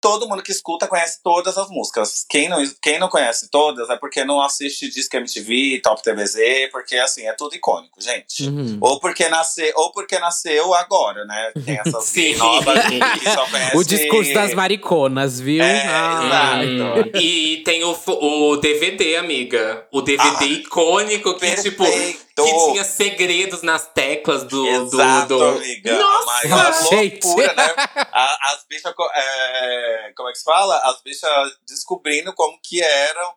[0.00, 2.24] todo mundo que escuta conhece todas as músicas.
[2.28, 6.38] Quem não, quem não conhece todas é porque não assiste Disque MTV, Top TVZ,
[6.70, 8.48] porque, assim, é tudo icônico, gente.
[8.48, 8.78] Uhum.
[8.80, 11.52] Ou porque, nasce, ou porque nasceu agora, né?
[11.64, 12.36] Tem essas Sim.
[12.36, 13.78] novas que só conhecem.
[13.78, 15.62] O discurso das mariconas, viu?
[15.62, 16.66] É, Ai.
[16.66, 17.18] exato.
[17.18, 19.86] E tem o, o DVD, amiga.
[19.92, 21.84] O DVD Ah, icônico que, tipo,
[22.44, 24.66] Que tinha segredos nas teclas do.
[24.66, 25.44] Exato, do, do...
[25.58, 25.98] amiga.
[25.98, 27.24] Nossa, a maior gente.
[27.26, 27.74] loucura, né?
[28.12, 28.92] A- as bichas.
[29.14, 30.76] é, como é que se fala?
[30.84, 31.30] As bichas
[31.66, 33.34] descobrindo como que era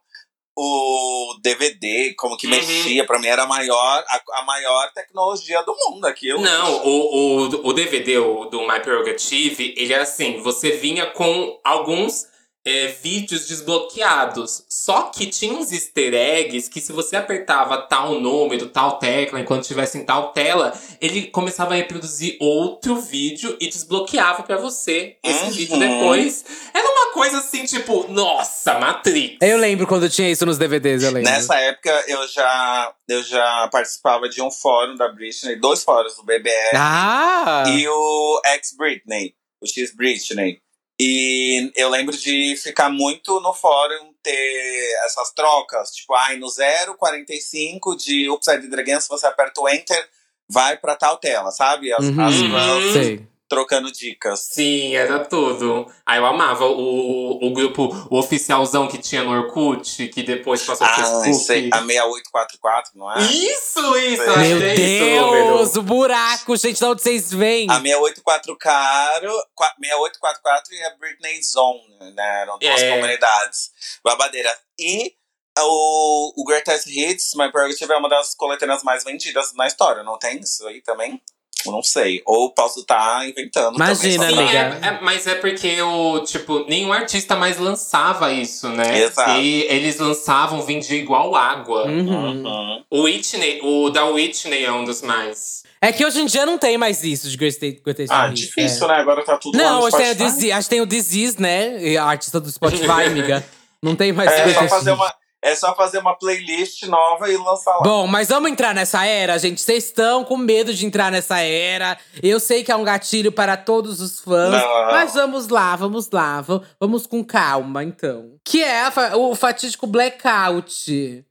[0.55, 2.51] o DVD, como que Uhum.
[2.53, 3.05] mexia.
[3.05, 6.41] Pra mim era a maior, a, a maior tecnologia do mundo aquilo.
[6.41, 11.59] Não, o, o, o DVD o, do My Prerogative, ele era assim: você vinha com
[11.63, 12.25] alguns
[12.65, 14.63] é, vídeos desbloqueados.
[14.69, 19.61] Só que tinha uns easter eggs que, se você apertava tal número, tal tecla, enquanto
[19.63, 25.43] estivesse em tal tela, ele começava a reproduzir outro vídeo e desbloqueava pra você esse
[25.45, 25.49] Uhum.
[25.51, 26.45] vídeo depois.
[26.73, 29.37] Era uma coisa assim, tipo, nossa, Matrix.
[29.41, 31.29] Eu lembro quando tinha isso nos DVDs, eu lembro.
[31.31, 36.23] Nessa época eu já, eu já participava de um fórum da Britney, dois fóruns, o
[36.23, 37.63] BBR Ah!
[37.67, 40.59] e o ex-Britney, o X-Britney.
[41.03, 46.47] E eu lembro de ficar muito no fórum ter essas trocas, tipo, ai, no
[46.95, 50.07] 045 de Upside Dragon, se você aperta o Enter,
[50.47, 51.91] vai pra tal tela, sabe?
[51.91, 52.21] As, Uhum.
[52.23, 53.21] as.
[53.51, 54.47] Trocando dicas.
[54.53, 55.85] Sim, era tudo.
[56.05, 60.87] Aí eu amava o, o grupo, o oficialzão que tinha no Orkut, que depois passou
[60.87, 61.45] pro Ah, Facebook.
[61.45, 63.19] sei, a 6844, não é?
[63.23, 64.37] Isso, isso!
[64.39, 64.59] Meu.
[64.75, 67.67] Deus, o buraco, gente, de onde vocês vêm?
[67.69, 72.41] A 684 caro, qua- 6844 e a Britney Zone, né?
[72.43, 72.89] Eram duas É.
[72.95, 73.71] comunidades.
[74.01, 74.49] Babadeira.
[74.79, 75.13] E
[75.59, 80.03] o, o Greatest Hits, My Prerogative, é uma das coletâneas mais vendidas na história.
[80.03, 81.21] Não tem isso aí também?
[81.65, 82.21] Eu não sei.
[82.25, 84.39] Ou posso estar inventando Imagina, também.
[84.57, 84.79] amiga.
[84.81, 89.01] É, é, mas é porque o, tipo, nenhum artista mais lançava isso, né?
[89.03, 89.39] Exato.
[89.39, 91.85] E eles lançavam, vendia igual água.
[91.85, 92.43] Uhum.
[92.43, 92.83] Uhum.
[92.89, 95.63] O Whitney, o da Whitney é um dos mais.
[95.83, 98.89] É que hoje em dia não tem mais isso de Greatest Ah, Hits, difícil, é.
[98.89, 98.93] né?
[99.01, 100.15] Agora tá tudo lá Não, hoje tem, o.
[100.15, 101.97] Disease, acho que tem o Disease, né?
[101.97, 103.43] A artista do Spotify, amiga.
[103.81, 105.11] Não tem mais É só, Greatest fazer uma,
[105.43, 107.81] é só fazer uma playlist nova e lançar lá.
[107.83, 109.59] Bom, mas vamos entrar nessa era, gente.
[109.61, 111.97] Vocês estão com medo de entrar nessa era.
[112.21, 114.51] Eu sei que é um gatilho para todos os fãs.
[114.51, 114.85] Não.
[114.91, 116.41] Mas vamos lá, vamos lá.
[116.41, 118.35] va- Vamos com calma, então.
[118.43, 121.25] Que é a o fatídico Blackout.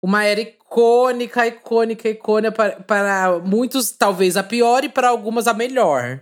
[0.00, 5.54] Uma era icônica, icônica, icônica para, para muitos, talvez a pior, e para algumas a
[5.54, 6.20] melhor.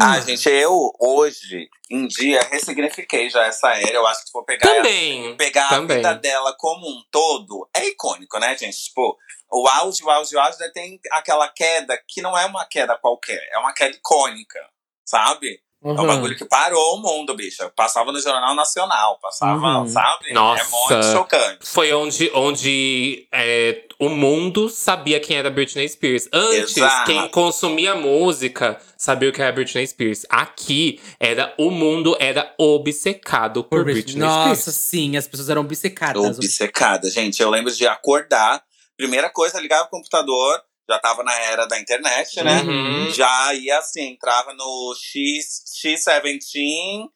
[0.00, 0.22] Ah, Hum.
[0.22, 3.90] gente, eu hoje em dia ressignifiquei já essa era.
[3.92, 5.36] Eu acho que se for pegar Também.
[5.36, 5.96] pegar Também.
[5.96, 8.76] a vida dela como um todo, é icônico, né, gente?
[8.84, 9.16] Tipo,
[9.52, 12.96] o auge, o auge, o auge daí tem aquela queda que não é uma queda
[12.96, 14.60] qualquer, é uma queda icônica,
[15.04, 15.60] sabe?
[15.84, 16.06] É um Uhum.
[16.06, 17.70] bagulho que parou o mundo, bicha.
[17.76, 19.86] Passava no Jornal Nacional, passava, Uhum.
[19.86, 20.32] sabe?
[20.32, 20.62] Nossa.
[20.62, 20.66] É
[20.96, 21.66] muito chocante.
[21.66, 26.28] Foi onde, onde é, o mundo sabia quem era Britney Spears.
[26.32, 27.06] Antes, Exato.
[27.06, 30.24] quem consumia música sabia o que era Britney Spears.
[30.28, 34.78] Aqui, era o mundo era obcecado por, Por Britney, Nossa, Spears.
[34.78, 36.38] sim, as pessoas eram obcecadas.
[36.38, 37.40] Obcecada, gente.
[37.42, 38.62] Eu lembro de acordar,
[38.96, 42.62] primeira coisa, ligava o computador, já tava na era da internet, né?
[42.62, 43.10] Uhum.
[43.10, 47.08] Já ia assim, entrava no X, X17,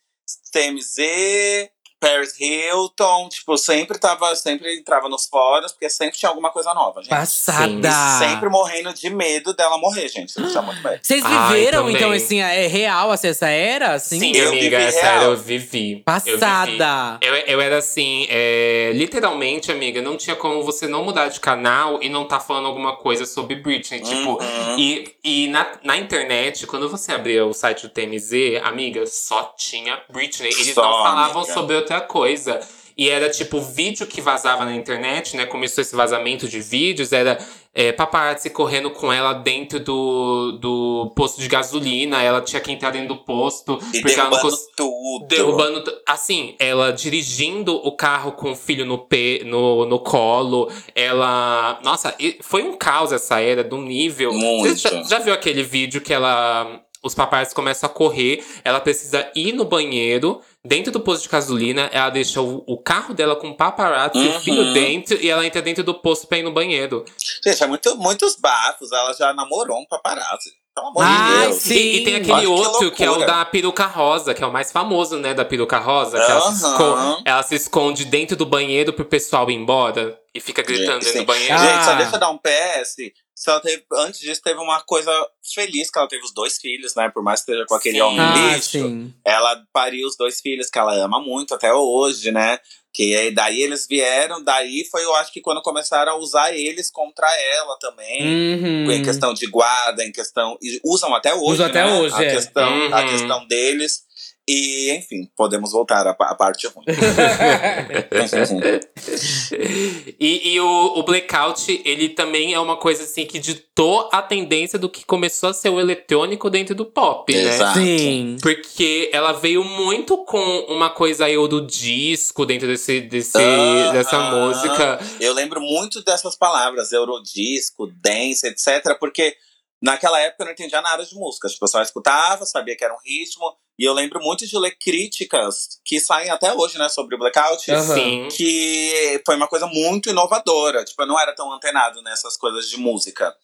[0.53, 1.68] TMZ,
[2.01, 7.01] Paris Hilton, tipo, sempre tava, sempre entrava nos fóruns, porque sempre tinha alguma coisa nova,
[7.03, 7.11] gente.
[7.11, 7.90] Passada.
[8.18, 10.30] Sempre morrendo de medo dela morrer, gente.
[10.30, 10.99] Isso muito bem.
[11.03, 11.96] Vocês Ai, viveram, também.
[11.96, 13.94] então, assim, é real assim, essa era?
[13.94, 14.18] Assim?
[14.20, 15.14] Sim, Eu amiga, vivi essa real.
[15.16, 15.59] era eu vivi.
[15.59, 16.03] Eu vivi.
[16.05, 17.18] Passada.
[17.20, 22.03] Eu, eu era assim, é, literalmente, amiga, não tinha como você não mudar de canal
[22.03, 24.01] e não tá falando alguma coisa sobre Britney.
[24.01, 24.78] Tipo, Uhum.
[24.78, 28.32] e, e na, na internet, quando você abria o site do TMZ,
[28.62, 30.49] amiga, só tinha Britney.
[30.51, 31.55] Eles Só, não falavam amiga.
[31.55, 32.61] sobre outra coisa.
[32.97, 35.47] E era tipo vídeo que vazava na internet, né?
[35.47, 37.39] Começou esse vazamento de vídeos, era
[37.72, 42.20] é, paparazzi correndo com ela dentro do, do posto de gasolina.
[42.20, 43.78] Ela tinha que entrar dentro do posto.
[43.95, 45.26] E porque ela não derrubando cons- tudo.
[45.28, 45.84] Derrubando.
[46.09, 50.68] Assim, ela dirigindo o carro com o filho no, pe, no, no colo.
[50.93, 51.78] Ela.
[51.84, 54.32] Nossa, foi um caos essa era, um nível.
[54.32, 54.76] Muito.
[54.76, 56.80] Você já, já viu aquele vídeo que ela.
[57.01, 61.88] Os papais começam a correr, ela precisa ir no banheiro, dentro do posto de gasolina,
[61.92, 64.40] ela deixa o, o carro dela com paparazzi e o Uhum.
[64.40, 67.04] filho dentro, e ela entra dentro do posto pra ir no banheiro.
[67.44, 68.92] Gente, é muito, muitos bafos.
[68.92, 70.50] Ela já namorou um paparazzi.
[70.74, 71.56] Pelo amor Ai, de Deus.
[71.62, 71.74] sim.
[71.74, 74.52] E, e tem aquele que outro que é o da peruca rosa, que é o
[74.52, 76.18] mais famoso, né, da peruca rosa.
[76.24, 80.38] Que ela, se esconde, ela se esconde dentro do banheiro pro pessoal ir embora e
[80.40, 81.18] fica gritando dentro Sim.
[81.20, 81.54] do banheiro.
[81.54, 81.58] Ah.
[81.58, 82.94] Gente, só deixa eu dar um PS.
[83.41, 85.12] Só teve, antes disso, teve uma coisa
[85.55, 87.09] feliz, que ela teve os dois filhos, né?
[87.09, 88.03] Por mais que esteja com aquele Sim.
[88.03, 88.70] homem Ah, lixo.
[88.70, 89.14] sim.
[89.24, 92.59] Ela pariu os dois filhos que ela ama muito até hoje, né?
[92.93, 96.91] Que aí, daí eles vieram, daí foi, eu acho que quando começaram a usar eles
[96.91, 98.22] contra ela também.
[98.57, 98.91] Uhum.
[98.91, 100.59] Em questão de guarda, em questão.
[100.61, 101.53] E usam até hoje.
[101.53, 101.93] Usam até né?
[102.01, 102.34] hoje, a é.
[102.34, 103.09] questão, a Uhum.
[103.09, 104.03] questão deles.
[104.49, 106.86] E, enfim, podemos voltar à, à parte ruim.
[110.18, 114.78] e, e o, o, Blackout, ele também é uma coisa assim que ditou a tendência
[114.78, 117.42] do que começou a ser o eletrônico dentro do pop, né?
[117.42, 117.78] Exato.
[117.78, 118.38] Sim.
[118.40, 120.40] Porque ela veio muito com
[120.70, 124.34] uma coisa aí do disco dentro desse, desse, Ah, dessa ah.
[124.34, 124.99] música.
[125.20, 128.96] Eu lembro muito dessas palavras, eurodisco, dance, etc.
[128.99, 129.36] Porque
[129.83, 131.49] naquela época eu não entendia nada de música.
[131.49, 133.57] Tipo, eu só escutava, sabia que era um ritmo.
[133.79, 137.70] E eu lembro muito de ler críticas que saem até hoje, né, sobre o Blackout.
[137.70, 137.95] Aham.
[137.95, 138.29] Sim.
[138.37, 140.85] que foi uma coisa muito inovadora.
[140.85, 143.35] Tipo, eu não era tão antenado nessas coisas de música.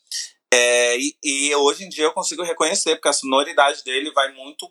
[0.53, 4.71] É, e, e hoje em dia eu consigo reconhecer, porque a sonoridade dele vai muito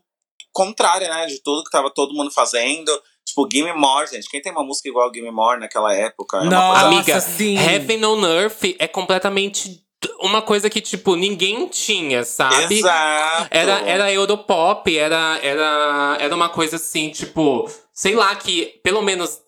[0.51, 1.25] contrária, né?
[1.25, 2.91] De tudo que tava todo mundo fazendo.
[3.25, 4.29] Tipo, Gimme More, gente.
[4.29, 6.37] Quem tem uma música igual a Gimme More naquela época?
[6.37, 7.57] É uma Nossa, coisa- Amiga, sim.
[7.57, 9.82] Heaven on Earth é completamente
[10.23, 12.79] uma coisa que, tipo, ninguém tinha, sabe?
[12.79, 13.47] Exato.
[13.51, 19.42] Era, era Europop, era, era, era uma coisa assim, tipo, sei lá, que pelo menos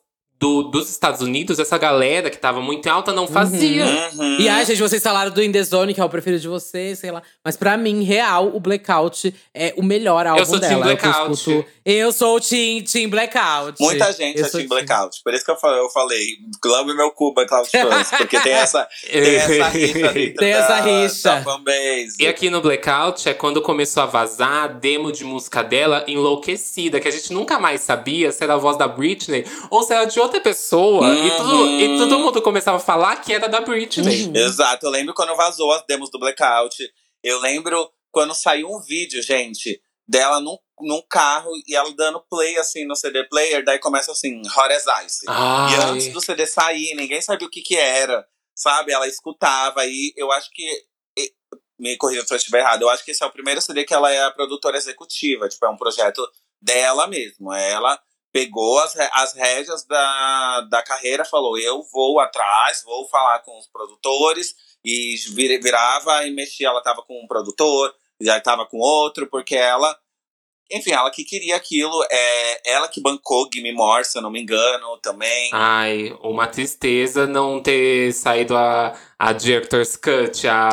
[0.46, 3.84] do, dos Estados Unidos, essa galera que tava muito alta não fazia.
[4.14, 4.38] Uhum.
[4.40, 7.00] E ai, gente, vocês falaram do In The Zone, que é o preferido de vocês,
[7.00, 7.24] sei lá.
[7.44, 10.92] Mas pra mim, real, o Blackout é o melhor álbum sou Team dela.
[10.92, 11.34] é o que eu Blackout.
[11.34, 11.66] escuto.
[11.84, 13.80] Eu sou o Team, team Blackout.
[13.82, 15.22] Muita gente Eu é sou Team Blackout.
[15.24, 16.26] Por isso que eu falei, eu falei
[16.62, 18.12] Globo meu cu, Blackout fãs.
[18.12, 21.42] Porque tem essa, tem essa rixa Tem essa rixa.
[21.44, 22.18] fanbase.
[22.20, 27.00] E aqui no Blackout é quando começou a vazar a demo de música dela enlouquecida,
[27.00, 30.06] que a gente nunca mais sabia se era a voz da Britney ou se era
[30.06, 31.08] de outra pessoa.
[31.14, 31.80] E, tudo, Uhum.
[31.80, 34.26] e todo mundo começava a falar que era da Britney.
[34.28, 34.36] Uhum.
[34.36, 36.76] Exato, eu lembro quando vazou as demos do Blackout.
[37.24, 42.58] Eu lembro quando saiu um vídeo, gente, dela num, num carro e ela dando play
[42.58, 45.26] assim no CD player, daí começa assim, Hot as Ice.
[45.28, 45.74] Ai.
[45.74, 48.26] E antes do CD sair, ninguém sabia o que que era,
[48.56, 48.92] sabe?
[48.94, 50.64] Ela escutava e eu acho que.
[51.18, 51.34] e-
[51.80, 52.84] Me corrija se eu estiver errado.
[52.84, 55.50] Eu acho que esse é o primeiro CD que ela é a produtora executiva.
[55.50, 56.26] Tipo, é um projeto
[56.62, 57.52] dela mesmo.
[57.52, 58.00] Ela
[58.36, 63.66] pegou as, as rédeas da, da carreira, falou: eu vou atrás, vou falar com os
[63.68, 64.54] produtores.
[64.84, 66.68] E vir- virava e mexia.
[66.68, 69.98] Ela tava com um produtor, já tava com outro, porque ela.
[70.70, 72.06] Enfim, ela que queria aquilo.
[72.12, 75.50] É, ela que bancou Gimme More, se eu não me engano, também.
[75.54, 80.70] Ai, uma tristeza não ter saído a, a Director's Cut, a,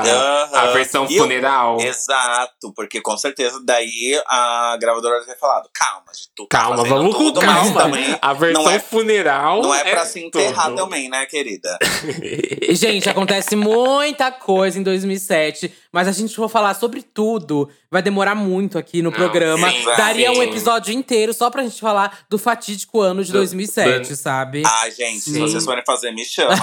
[0.52, 1.80] a versão E eu- funeral.
[1.80, 6.84] Exato, porque com certeza daí a gravadora vai ter falado: calma, gente, tu tá Calma,
[6.84, 7.82] vamos com tudo, calma.
[7.82, 9.62] também A versão não é- funeral.
[9.62, 10.76] não é pra se enterrar tudo.
[10.76, 11.78] também, né, querida?
[12.70, 18.34] Gente, acontece muita coisa em 2007, mas a gente for falar sobre tudo, vai demorar
[18.34, 19.68] muito aqui no Não, programa.
[19.70, 20.38] sim, Daria sim.
[20.38, 24.62] um episódio inteiro só pra gente falar do fatídico ano de Do- 2007, sabe?
[24.64, 25.40] Ai, gente, se Sim.
[25.40, 26.54] vocês forem fazer, me chama,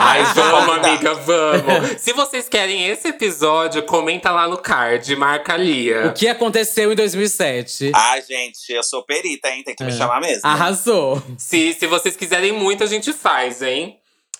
[0.00, 1.90] Ai, de vamos, amiga, vamos.
[2.02, 6.06] Se vocês querem esse episódio, comenta lá no card, marca a Lia.
[6.08, 7.92] O que aconteceu em 2007?
[7.94, 9.62] Ai, gente, eu sou perita, hein?
[9.64, 9.96] Tem que me É.
[9.96, 10.40] chamar mesmo.
[10.44, 11.22] Arrasou.
[11.38, 13.98] Se, se vocês quiserem muito, a gente faz, hein?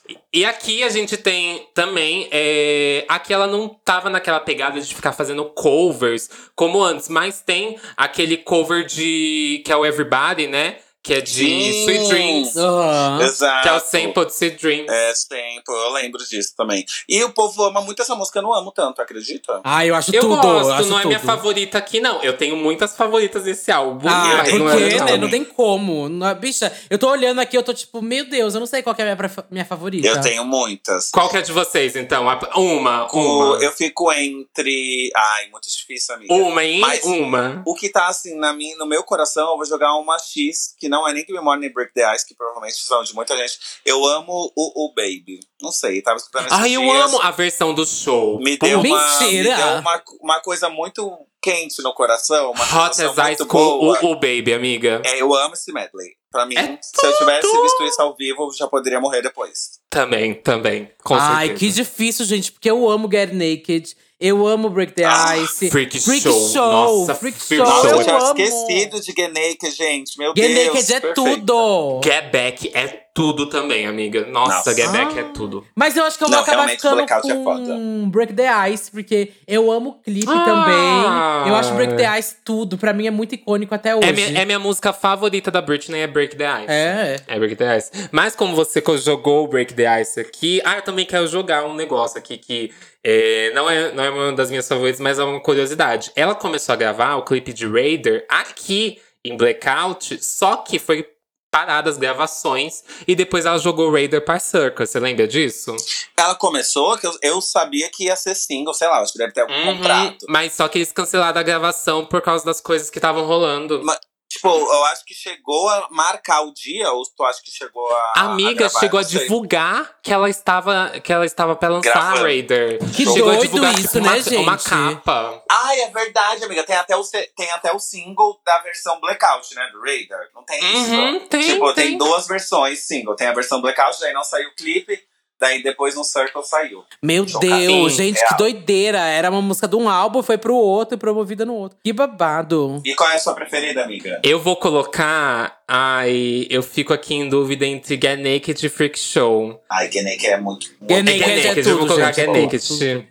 [0.09, 2.29] E- E aqui a gente tem também.
[2.31, 7.79] É, aqui ela não tava naquela pegada de ficar fazendo covers como antes, mas tem
[7.97, 9.63] aquele cover de.
[9.65, 10.77] que é o Everybody, né?
[11.05, 11.85] Que é de Sim.
[11.85, 12.57] Sweet Dreams.
[12.57, 13.21] Aham.
[13.23, 13.63] Exato.
[13.63, 14.87] Que é o sample de Sweet Dreams.
[14.91, 16.83] É, sempre, eu lembro disso também.
[17.07, 19.61] E o povo ama muito essa música, eu não amo tanto, acredita?
[19.63, 20.41] Ai, eu acho Eu tudo.
[20.41, 21.09] gosto, eu acho não é tudo.
[21.09, 22.23] minha favorita aqui, não.
[22.23, 24.09] Eu tenho muitas favoritas desse álbum.
[24.09, 25.17] Ah, mas não é né?
[25.19, 25.29] não.
[25.29, 26.09] Tem como.
[26.09, 28.83] Não é- Bicha, eu tô olhando aqui, eu tô tipo, meu Deus, eu não sei
[28.83, 30.09] qual que é a minha, minha favorita.
[30.09, 31.11] Eu tenho muitas.
[31.11, 32.31] Qual que é de vocês, então?
[32.31, 33.19] A- Uma, O-
[33.53, 33.63] uma.
[33.63, 35.11] eu fico entre.
[35.15, 36.33] Ai, muito difícil, amiga.
[36.33, 36.81] Uma, hein?
[36.81, 37.63] Mas- Uma.
[37.67, 40.89] O que tá assim na minha, no meu coração, eu vou jogar uma X, que
[40.95, 43.37] não é nem Give Me More nem Break the Ice, que provavelmente são de muita
[43.37, 43.59] gente.
[43.85, 45.41] Eu amo o, o Baby.
[45.61, 48.39] Não sei, tava escutando esses Ai, eu dias, amo a versão do show.
[48.39, 51.11] Me deu, Pô, uma, me deu uma, uma coisa muito
[51.43, 52.53] quente no coração.
[52.53, 53.99] Uma Hot as Ice com boa.
[54.03, 55.03] o, o Baby, amiga.
[55.05, 56.13] É, eu amo esse medley.
[56.31, 59.79] Pra mim, É se eu tivesse visto isso ao vivo, eu já poderia morrer depois.
[59.89, 60.91] Também, também.
[61.05, 61.59] Com Ai, certeza.
[61.61, 63.95] que difícil, gente, porque eu amo Get Naked.
[64.21, 65.69] Eu amo Break the Ah, Ice.
[65.71, 66.49] Freak Freak Show.
[66.49, 66.73] Show.
[66.73, 67.75] Nossa, Freak Freak Show.
[67.75, 68.41] Nossa, eu eu tinha amo.
[68.41, 70.19] esquecido de Get Naked, gente.
[70.19, 70.67] Meu Get Deus.
[70.75, 71.37] Naked é perfeito.
[71.37, 72.01] tudo.
[72.05, 74.27] Get Back é tudo também, amiga.
[74.27, 74.75] Nossa, Nossa.
[74.75, 75.21] Get Back Ah.
[75.21, 75.65] é tudo.
[75.75, 79.31] Mas eu acho que eu vou Não, acabar ficando é com Break the Ice, porque
[79.47, 80.45] eu amo o clipe Ah.
[80.45, 81.49] também.
[81.49, 82.77] Eu acho Break the Ice tudo.
[82.77, 84.09] Pra mim é muito icônico até hoje.
[84.09, 86.67] É minha, é minha música favorita da Britney, é Break the Ice.
[86.69, 87.17] É.
[87.29, 87.91] É Break the Ice.
[88.11, 91.65] Mas como você co- jogou o Break the Ice aqui, ah, eu também quero jogar
[91.65, 92.73] um negócio aqui que
[93.05, 96.11] é, não, é, não é uma das minhas favoritas, mas é uma curiosidade.
[96.17, 101.07] Ela começou a gravar o clipe de Raider aqui em Blackout, só que foi
[101.55, 104.91] parada as gravações e depois ela jogou Raider para Circus.
[104.91, 105.77] Você lembra disso?
[106.19, 109.33] Ela começou que eu, eu sabia que ia ser single, sei lá, acho que deve
[109.33, 110.27] ter algum Uhum, contrato.
[110.29, 113.81] Mas só que eles cancelaram a gravação por causa das coisas que estavam rolando.
[113.85, 114.01] Mas-
[114.35, 118.13] Tipo, eu acho que chegou a marcar o dia, ou tu acha que chegou a.
[118.17, 122.19] Amiga, a gravar, chegou a divulgar que ela estava que ela estava pra lançar Gravando.
[122.19, 122.79] a Raider.
[122.93, 124.37] Que chegou a doido divulgar isso, tipo, uma, né, gente?
[124.37, 125.43] uma capa.
[125.49, 126.65] Ai, é verdade, amiga.
[126.65, 129.71] Tem até, o, tem até o single da versão Blackout, né?
[129.73, 130.31] Do Raider.
[130.35, 130.91] Não tem isso?
[130.91, 131.89] Uhum, tem, tipo, tem.
[131.91, 131.99] tem.
[131.99, 133.15] duas versões single.
[133.15, 135.01] Tem a versão Blackout, daí não saiu o clipe.
[135.45, 136.83] Daí depois no Circle saiu.
[137.03, 137.47] Meu Chocado.
[137.55, 138.29] Deus, Sim, gente, real.
[138.31, 138.99] que doideira.
[138.99, 141.77] Era uma música de um álbum, foi pro outro e promovida no outro.
[141.85, 142.81] Que babado.
[142.83, 144.21] E qual é a sua preferida, amiga?
[144.25, 145.63] Eu vou colocar.
[145.69, 149.61] Ai, eu fico aqui em dúvida entre Get Naked e Freak Show.
[149.71, 150.65] Ai, Genek é muito.
[150.67, 153.09] Get muito- Naked Get é Naked, eu vou tudo, colocar gente, Get é tudo, Naked.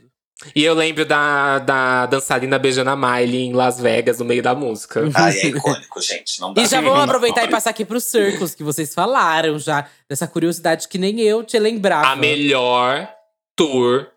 [0.55, 4.53] E eu lembro da, da dançarina beijando a Miley em Las Vegas, no meio da
[4.53, 5.01] música.
[5.15, 6.41] Ai, é icônico, gente.
[6.41, 9.87] Não dá E já vou aproveitar e passar aqui pros Circles, que vocês falaram já.
[10.09, 12.07] Dessa curiosidade que nem eu te lembrava.
[12.07, 13.09] A melhor
[13.55, 14.13] tour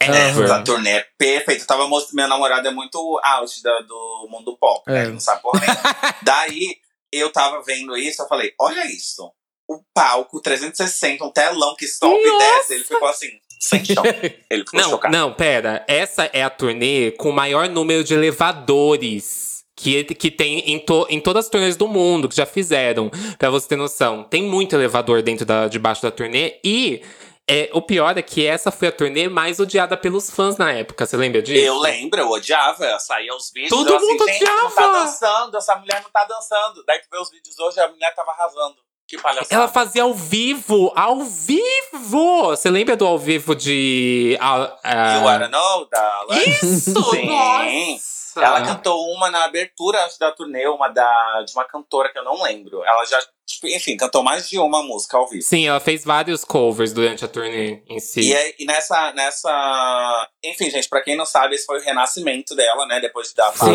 [0.00, 0.44] ever.
[0.44, 1.62] Essa turnê é perfeita.
[1.62, 5.00] Eu tava mostrando, meu namorado é muito out da, do mundo pop, né?
[5.00, 5.02] É.
[5.04, 5.68] Ele não sabe por nem.
[6.22, 6.76] Daí,
[7.12, 9.30] eu tava vendo isso, eu falei, olha isso.
[9.68, 12.74] O palco 360, um telão que sobe e desce.
[12.74, 13.28] Ele ficou assim,
[13.60, 14.02] sem chão.
[14.50, 15.16] Ele ficou Não, chocado.
[15.16, 15.84] não, pera.
[15.86, 21.06] Essa é a turnê com o maior número de elevadores que, que tem em, to-
[21.08, 23.10] em todas as turnês do mundo, que já fizeram.
[23.38, 24.24] Pra você ter noção.
[24.24, 26.58] Tem muito elevador dentro da, debaixo da turnê.
[26.64, 27.02] E
[27.48, 31.04] é, o pior é que essa foi a turnê mais odiada pelos fãs na época.
[31.06, 31.64] Você lembra disso?
[31.64, 33.70] Eu lembro, eu odiava, eu saía os vídeos.
[33.70, 34.92] Todo eu assim, mundo gente, não tá odiava.
[35.04, 36.84] dançando, essa mulher não tá dançando.
[36.86, 38.76] Daí tu vê os vídeos hoje, a mulher tava arrasando.
[39.10, 39.52] Que palhaçada.
[39.52, 40.92] Ela fazia ao vivo!
[40.94, 42.50] Ao vivo!
[42.50, 44.38] Você lembra do ao vivo de.
[44.40, 46.62] ah, ah, You Wanna Know, Alanis?
[46.62, 47.10] Isso!
[47.10, 47.26] Sim.
[47.26, 48.19] Nossa!
[48.36, 52.42] Ela cantou uma na abertura da turnê, uma da, de uma cantora que eu não
[52.42, 52.84] lembro.
[52.84, 55.42] Ela já, tipo, enfim, cantou mais de uma música ao vivo.
[55.42, 58.20] Sim, ela fez vários covers durante a turnê em si.
[58.20, 60.28] E, é- e nessa, nessa.
[60.44, 63.00] Enfim, gente, pra quem não sabe, esse foi o renascimento dela, né?
[63.00, 63.70] Depois da fase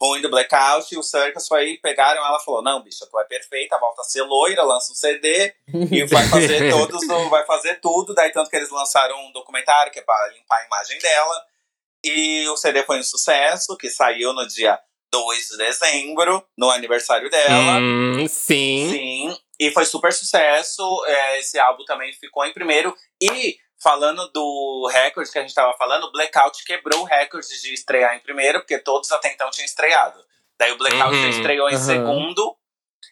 [0.00, 0.94] ruim do Blackout.
[0.94, 4.04] E o Circus foi, pegaram ela e falou: Não, bicha, tu é perfeita, volta a
[4.04, 5.52] ser loira, lança um CD
[5.90, 8.14] e vai fazer todos, vai fazer tudo.
[8.14, 11.42] Daí, tanto que eles lançaram um documentário que é pra limpar a imagem dela.
[12.04, 14.78] E o CD foi um sucesso, que saiu no dia
[15.10, 17.78] 2 de dezembro, no aniversário dela.
[17.80, 18.88] Hum, sim.
[18.90, 20.82] Sim, e foi super sucesso.
[21.06, 22.94] É, esse álbum também ficou em primeiro.
[23.20, 27.72] E falando do recorde que a gente tava falando, o Blackout quebrou o recorde de
[27.74, 30.18] estrear em primeiro, porque todos até então tinham estreado.
[30.58, 31.84] Daí o Blackout Uhum, já estreou em aham.
[31.84, 32.56] segundo.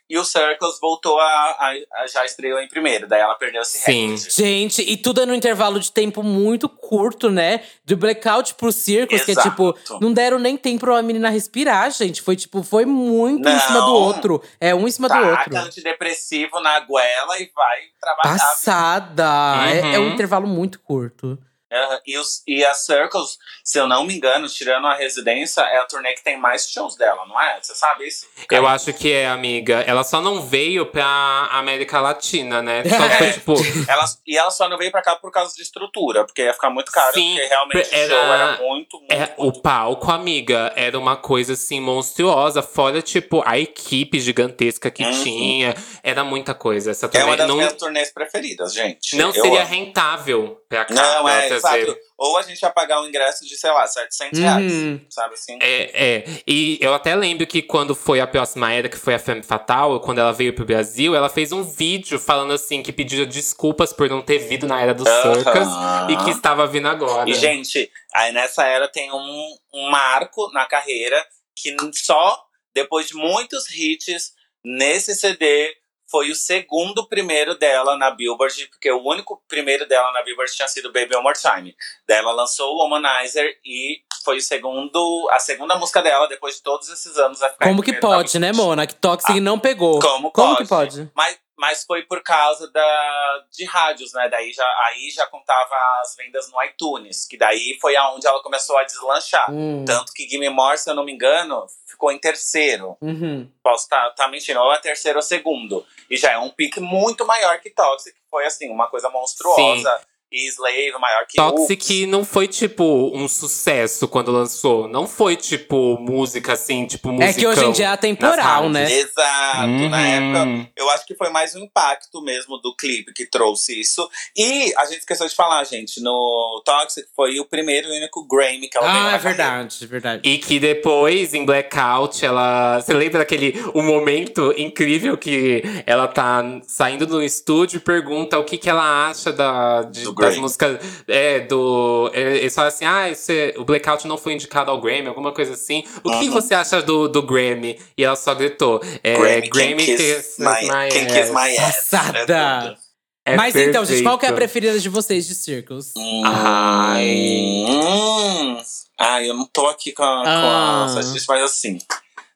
[0.09, 3.09] E o Circles voltou a, a- a- já estreou em primeiro.
[3.09, 4.11] Daí ela perdeu esse Sim.
[4.15, 4.31] recorde.
[4.35, 7.63] Gente, e tudo é num intervalo de tempo muito curto, né?
[7.85, 9.51] Do blackout pro Circus, que é Exato.
[9.51, 12.23] tipo, não deram nem tempo pra uma menina respirar, gente.
[12.23, 13.93] Foi tipo, foi muito em cima do Não.
[13.95, 14.43] outro.
[14.61, 15.57] É um em cima do Taca outro.
[15.59, 18.39] antidepressivo na goela e vai trabalhar.
[18.39, 19.27] Passada.
[19.73, 20.15] É, é um Uhum.
[20.15, 21.37] intervalo muito curto.
[21.73, 25.79] Aham, E, os, e a Circles, se eu não me engano, tirando a residência, é
[25.79, 27.59] a turnê que tem mais shows dela, não é?
[27.61, 28.27] Você sabe isso?
[28.51, 29.81] Eu acho que é, amiga.
[29.87, 31.05] Ela só não veio pra
[31.51, 32.85] América Latina, né?
[32.85, 33.55] Só foi, tipo.
[33.89, 36.71] Ela, e ela só não veio pra cá por causa de estrutura, porque ia ficar
[36.71, 39.13] muito caro, Sim, porque realmente era- o show era muito, muito.
[39.13, 42.63] É, o palco, amiga, era uma coisa assim monstruosa.
[42.63, 45.23] Fora, tipo, a equipe gigantesca que Uhum.
[45.25, 45.75] tinha.
[46.03, 46.93] Era muita coisa.
[46.93, 49.17] Essa É turnê uma das não, minhas turnês preferidas, gente.
[49.17, 49.69] não Eu seria amo.
[49.71, 50.95] rentável pra cá.
[50.95, 51.97] Não, pra é, exato.
[52.19, 55.01] Ou a gente ia pagar um ingresso de, sei lá, 700 reais, Uhum.
[55.11, 55.59] sabe assim?
[55.61, 56.25] É, é.
[56.47, 60.01] E eu até lembro que quando foi a próxima era, que foi a Femme Fatal,
[60.01, 64.09] quando ela veio pro Brasil, ela fez um vídeo falando assim que pedia desculpas por
[64.09, 66.09] não ter vindo na era do Circus Aham.
[66.11, 67.29] e que estava vindo agora.
[67.29, 71.23] E, gente, aí nessa era tem um, um marco na carreira
[71.55, 72.43] que só
[72.75, 74.33] depois de muitos hits
[74.65, 75.73] nesse CD
[76.11, 80.69] foi o segundo primeiro dela na Billboard, porque o único primeiro dela na Billboard tinha
[80.69, 81.75] sido Baby One More Time.
[82.07, 86.63] Daí ela lançou o Womanizer e foi o segundo, a segunda música dela depois de
[86.63, 88.53] todos esses anos a ficar Como que pode, né.
[88.53, 88.87] Mona?
[88.87, 90.01] Que Toxic não pegou.
[90.01, 90.63] Como, Como pode?
[90.63, 91.11] que pode?
[91.15, 94.29] Mas, mas foi por causa da, de rádios, né?
[94.29, 98.77] Daí já, aí já contava as vendas no iTunes, que daí foi aonde ela começou
[98.77, 99.51] a deslanchar.
[99.51, 99.85] Hum.
[99.87, 102.97] Tanto que Gimme More, se eu não me engano, ficou em terceiro.
[103.01, 103.51] Uhum.
[103.63, 105.85] Posso estar tá, mentindo, ou é terceiro ou segundo.
[106.11, 110.01] E já é um pique muito maior que Toxic, que foi assim, uma coisa monstruosa.
[110.03, 110.16] E
[110.49, 112.09] Slave maior que Toxic Oops.
[112.09, 114.87] não foi, tipo, um sucesso quando lançou.
[114.89, 117.35] Não foi, tipo, música assim, tipo, É musicão.
[117.35, 118.91] que hoje em dia é atemporal, né?
[118.91, 119.95] Exato, na Uhum.
[119.95, 124.09] época eu acho que foi mais um impacto mesmo do clipe que trouxe isso.
[124.37, 128.69] E a gente esqueceu de falar, gente, no Toxic foi o primeiro e único Grammy
[128.69, 130.23] que ela ganhou Ah, na é verdade, é verdade.
[130.29, 132.81] E que depois, em Blackout, ela.
[132.81, 138.45] Você lembra daquele o momento incrível que ela tá saindo do estúdio e pergunta o
[138.45, 140.41] que, que ela acha da, de- Do Grammy.
[140.43, 142.11] músicas é, do.
[142.15, 145.53] é, Eles falam assim: ah, esse, o Blackout não foi indicado ao Grammy, alguma coisa
[145.55, 145.85] assim.
[146.05, 147.79] O que você acha do, do Grammy?
[147.97, 151.31] E ela só gritou: é, Grammy, Grammy Can Kiss Kiss My, My Can Kiss Ass.
[151.31, 151.75] My Ass.
[151.91, 152.79] Passada.
[152.83, 152.87] É.
[153.33, 154.53] É Mas então, gente, qual que é a perfeito.
[154.53, 155.93] preferida de vocês de Circles?
[156.25, 157.65] Ai.
[157.69, 158.57] Hum.
[158.99, 160.85] Ah, eu não tô aqui com a, com Ah.
[160.85, 161.79] a estatística, mas assim.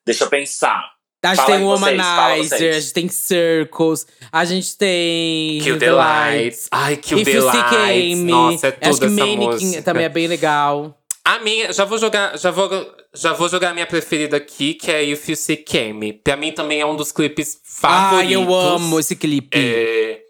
[0.04, 0.82] Deixa eu pensar.
[1.22, 5.60] A gente Fala tem Womanizer, a gente tem Circles, a gente tem.
[5.60, 6.68] Kill the Lights.
[6.70, 8.18] Ai, Kill the Lights.
[8.20, 9.82] Nossa, é Acho tudo que essa Mannequin música.
[9.82, 10.96] também é bem legal.
[11.22, 12.70] A minha, já vou jogar, já vou,
[13.14, 16.14] já vou jogar a minha preferida aqui, que é If You See Kemi.
[16.14, 18.18] Pra mim também é um dos clipes favoritos.
[18.26, 19.50] Ai, eu amo esse clipe.
[19.58, 20.20] É,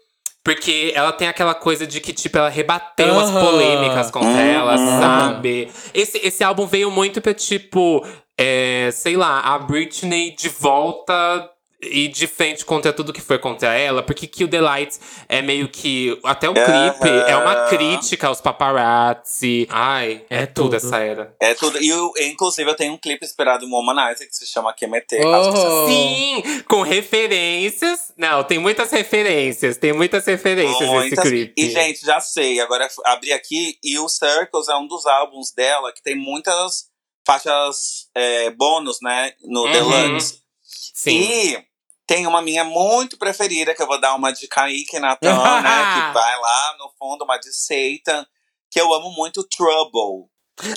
[0.43, 3.45] porque ela tem aquela coisa de que, tipo, ela rebateu as Aham.
[3.45, 4.37] polêmicas contra Uhum.
[4.37, 5.69] ela, sabe?
[5.93, 8.05] Esse, esse álbum veio muito pra, tipo,
[8.41, 11.47] é, sei lá, a Britney de volta
[11.83, 14.03] e de frente contra tudo que foi contra ela.
[14.03, 16.19] Porque Kill the Lights é meio que.
[16.23, 19.67] Até o clipe é uma crítica aos paparazzi.
[19.69, 20.75] Ai, é, É tudo tudo.
[20.75, 21.35] essa era.
[21.39, 21.81] É tudo.
[21.81, 25.21] E eu, inclusive, eu tenho um clipe inspirado em Womanizer que se chama QMT.
[25.25, 25.87] Oh.
[25.87, 28.11] Sim, com referências.
[28.17, 29.77] Não, tem muitas referências.
[29.77, 31.27] Tem muitas referências nesse Muitas.
[31.27, 31.53] clipe.
[31.57, 32.59] E, gente, já sei.
[32.59, 36.90] Agora abri aqui e o Circles é um dos álbuns dela que tem muitas
[37.25, 39.33] faixas é, bônus, né?
[39.41, 39.71] No Uhum.
[39.71, 40.41] Deluxe.
[40.63, 41.19] Sim.
[41.21, 41.65] E
[42.07, 45.93] tem uma minha muito preferida, que eu vou dar uma de Kaique Natan, né?
[45.93, 48.25] Que vai lá no fundo, uma de Satan,
[48.69, 50.29] que eu amo muito Trouble.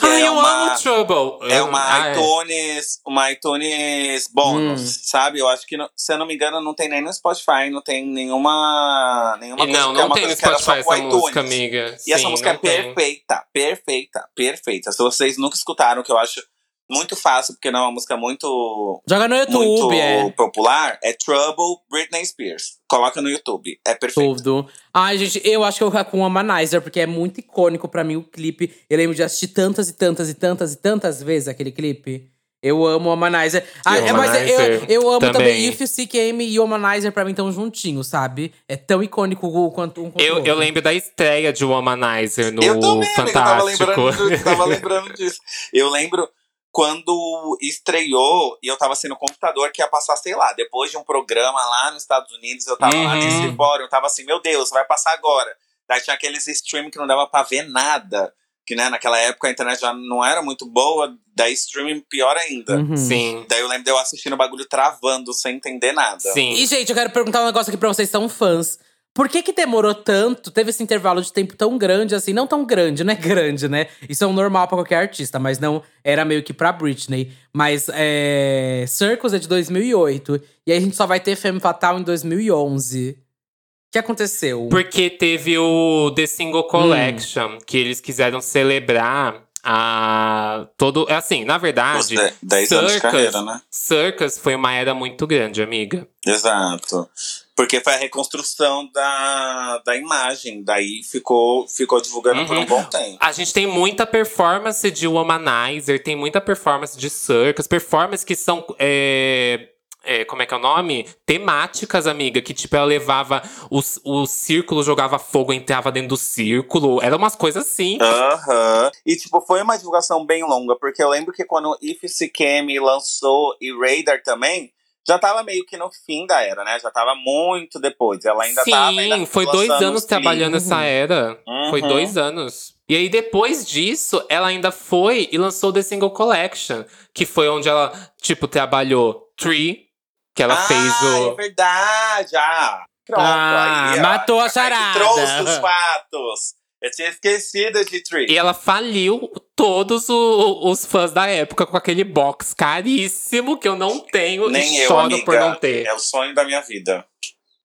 [0.03, 1.53] É eu uma- amo Trouble.
[1.53, 2.13] É uma ah, é.
[2.13, 4.99] iTunes, uma iTunes bônus, Hum.
[5.03, 5.39] sabe?
[5.39, 8.05] Eu acho que, se eu não me engano, não tem nem no Spotify, não tem
[8.07, 9.37] nenhuma.
[9.41, 11.15] nenhuma E não, porque é não tem no Spotify essa iTunes.
[11.15, 11.97] música, amiga.
[12.07, 12.83] E essa Sim, música é tem.
[12.95, 14.93] perfeita, perfeita, perfeita.
[14.93, 16.43] Se vocês nunca escutaram, que eu acho
[16.91, 20.31] muito fácil, porque não é uma música muito, Joga no YouTube, muito é.
[20.31, 22.79] popular, é Trouble Britney Spears.
[22.89, 24.37] Coloca no YouTube, é perfeito.
[24.37, 24.69] Tudo.
[24.93, 27.89] Ai, gente, eu acho que eu vou ficar com o Womanizer, porque é muito icônico
[27.89, 28.75] pra mim o clipe.
[28.89, 32.31] Eu lembro de assistir tantas e tantas e tantas e tantas vezes aquele clipe.
[32.63, 33.63] Eu amo o Womanizer.
[33.85, 35.33] Ah, é, mas eu, eu amo também.
[35.33, 35.69] também.
[35.69, 38.55] If You Seek Amy e Womanizer pra mim estão juntinhos, sabe?
[38.67, 40.51] É tão icônico quanto um quanto o Eu, outro.
[40.51, 43.85] eu lembro da estreia de Womanizer no eu também, amigo, tava Fantástico.
[44.01, 45.39] lembrando, disso, tava lembrando disso.
[45.75, 46.27] Eu lembro
[46.75, 50.97] quando estreou e eu tava assim no computador que ia passar, sei lá, depois de
[50.97, 53.21] um programa lá nos Estados Unidos, eu tava lá Uhum.
[53.21, 55.57] nesse fórum, eu tava assim, meu Deus, vai passar agora.
[55.89, 58.35] Daí tinha aqueles stream que não dava pra ver nada.
[58.67, 62.77] Que, né, naquela época a internet já não era muito boa, daí streaming pior ainda.
[62.77, 62.97] Uhum.
[62.97, 66.19] Sim, Daí eu lembro de eu assistindo o bagulho travando, sem entender nada.
[66.19, 66.55] sim.
[66.55, 68.79] E, gente, eu quero perguntar um negócio aqui pra vocês, são fãs.
[69.15, 72.33] Por que que demorou tanto, teve esse intervalo de tempo tão grande assim?
[72.33, 73.87] Não tão grande, não é grande, né?
[74.09, 77.31] Isso é um normal pra qualquer artista, mas não era meio que pra Britney.
[77.53, 80.41] Mas é, Circles é de 2008.
[80.67, 83.11] E aí a gente só vai ter Femme Fatal em 2011.
[83.11, 84.67] O que aconteceu?
[84.69, 90.67] Porque teve o The Single Collection, que eles quiseram celebrar a.
[90.77, 91.07] Todo.
[91.09, 92.09] Assim, na verdade.
[92.17, 93.61] de- 10 anos de Circus- carreira, né?
[93.71, 96.09] Circus foi uma era muito grande, amiga.
[96.27, 97.09] Exato.
[97.57, 100.63] Porque foi a reconstrução da, da imagem.
[100.65, 102.67] Daí ficou, ficou divulgando por um Uhum.
[102.67, 103.17] bom tempo.
[103.21, 108.65] A gente tem muita performance de Womanizer, tem muita performance de Circus, performances que são.
[108.79, 109.69] é,
[110.07, 111.09] é, como é que é o nome?
[111.25, 112.43] Temáticas, amiga.
[112.43, 113.41] Que, tipo, ela levava
[113.71, 117.01] o, o círculo, jogava fogo, entrava dentro do círculo.
[117.03, 117.99] Era umas coisas assim.
[118.01, 118.91] Aham.
[119.07, 120.77] E, tipo, foi uma divulgação bem longa.
[120.77, 122.03] Porque eu lembro que quando If
[122.35, 124.73] Kemi lançou e Radar também,
[125.07, 126.79] já tava meio que no fim da era, né?
[126.79, 128.25] Já tava muito depois.
[128.25, 131.39] Ela ainda tava ainda Sim, foi dois anos os trabalhando essa era.
[131.71, 131.89] Foi Uhum.
[131.89, 132.75] dois anos.
[132.89, 136.85] E aí, depois disso, ela ainda foi e lançou The Single Collection.
[137.15, 139.87] Que foi onde ela, tipo, trabalhou Tree,
[140.35, 141.33] que ela ah, fez o.
[141.33, 142.37] é verdade.
[142.37, 143.21] Ah, pronto.
[143.21, 144.03] Ah, aí, ó.
[144.03, 144.99] matou a charada.
[144.99, 146.55] trouxe os fatos.
[146.85, 148.27] Eu tinha esquecido de Tree.
[148.31, 153.75] E ela faliu todos o- os fãs da época com aquele box caríssimo que eu
[153.75, 155.25] não tenho Nem e eu, choro amiga.
[155.25, 155.87] por não ter.
[155.87, 157.07] É o sonho da minha vida.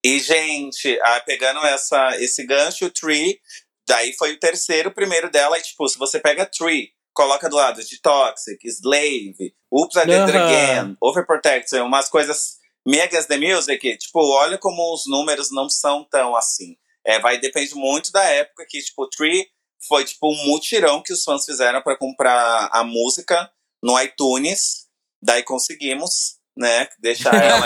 [0.01, 3.37] E, gente, ah, pegando essa, esse gancho, o Tree,
[3.85, 5.57] daí foi o terceiro, o primeiro dela.
[5.57, 10.15] E, tipo, se você pega Tree, coloca do lado de Toxic, Slave, Oops, I Did
[10.33, 10.37] It.
[10.37, 12.53] Again, Overprotected, umas coisas
[12.87, 16.77] megas the music, tipo, olha como os números não são tão assim.
[17.05, 19.45] É, vai, depende muito da época que, tipo, Tree
[19.87, 23.49] foi, tipo, um mutirão que os fãs fizeram pra comprar a música
[23.83, 24.87] no iTunes.
[25.21, 27.65] Daí conseguimos, né, deixar ela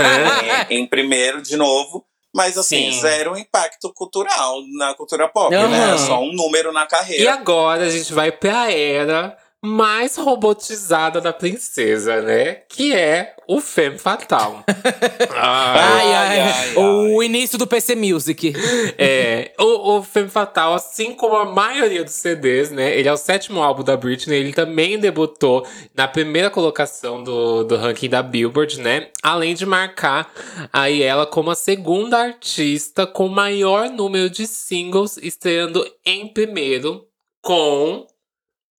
[0.70, 2.06] em, em primeiro de novo.
[2.36, 3.00] Mas, assim, Sim.
[3.00, 5.68] zero impacto cultural na cultura pop, Aham.
[5.70, 5.98] né?
[6.00, 7.34] Só um número na E carreira.
[7.34, 12.56] agora a gente vai pra era mais robotizada da princesa, né?
[12.68, 14.62] Que é o Femme Fatal.
[15.36, 18.54] Ai, ai, ai, O início do PC Music.
[18.98, 22.98] É, o, o Femme Fatal, assim como a maioria dos CDs, né?
[22.98, 24.40] Ele é o sétimo álbum da Britney.
[24.40, 29.08] Ele também debutou na primeira colocação do, do ranking da Billboard, né?
[29.22, 30.32] Além de marcar
[30.72, 37.06] aí ela como a segunda artista com maior número de singles, estreando em primeiro
[37.42, 38.08] com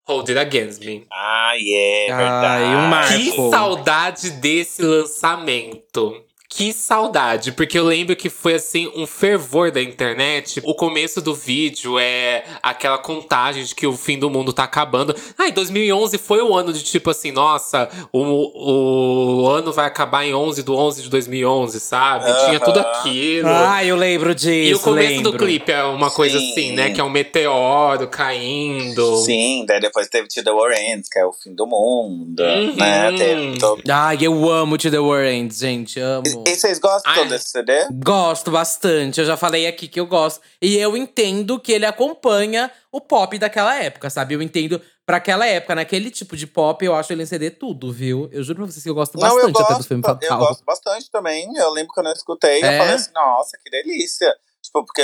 [0.07, 1.07] Hold It Against Me.
[1.11, 2.65] Ai, é verdade.
[2.65, 3.15] Ai, um marco.
[3.15, 6.23] Que saudade desse lançamento.
[6.57, 10.61] Que saudade, porque eu lembro que foi assim um fervor da internet.
[10.65, 15.17] O começo do vídeo é aquela contagem de que o fim do mundo tá acabando.
[15.37, 20.25] Ah, e 2011 foi o ano de tipo assim, nossa, o, o ano vai acabar
[20.25, 22.27] em 11 do 11 de 2011, sabe?
[22.47, 23.49] Tinha tudo aquilo.
[23.49, 24.49] Ah, eu lembro disso.
[24.71, 25.33] e o começo lembro.
[25.33, 26.51] do clipe é uma coisa Sim.
[26.53, 26.91] assim, né?
[26.91, 29.17] Que é um meteoro caindo.
[29.25, 32.77] Sim, daí depois teve To The Warrants, que é o fim do mundo, Uhum.
[32.77, 33.13] né?
[33.17, 33.83] Teve todo...
[33.91, 35.99] Ai, eu amo To The Warrants, gente.
[35.99, 36.44] Amo.
[36.47, 37.29] E vocês gostam Ai.
[37.29, 37.73] desse CD?
[38.05, 39.21] Gosto bastante.
[39.21, 40.41] Eu já falei aqui que eu gosto.
[40.61, 44.35] E eu entendo que ele acompanha o pop daquela época, sabe?
[44.35, 47.93] Eu entendo pra aquela época, naquele tipo de pop, eu acho ele em CD tudo,
[47.93, 48.29] viu?
[48.33, 50.09] Eu juro pra vocês que eu gosto Não, eu bastante até do gosto, filme eu
[50.15, 50.39] Fatal.
[50.39, 51.47] gosto bastante também.
[51.57, 52.79] Eu lembro quando eu escutei, eu É?
[52.79, 54.35] falei assim, nossa, que delícia.
[54.63, 55.03] Tipo, porque,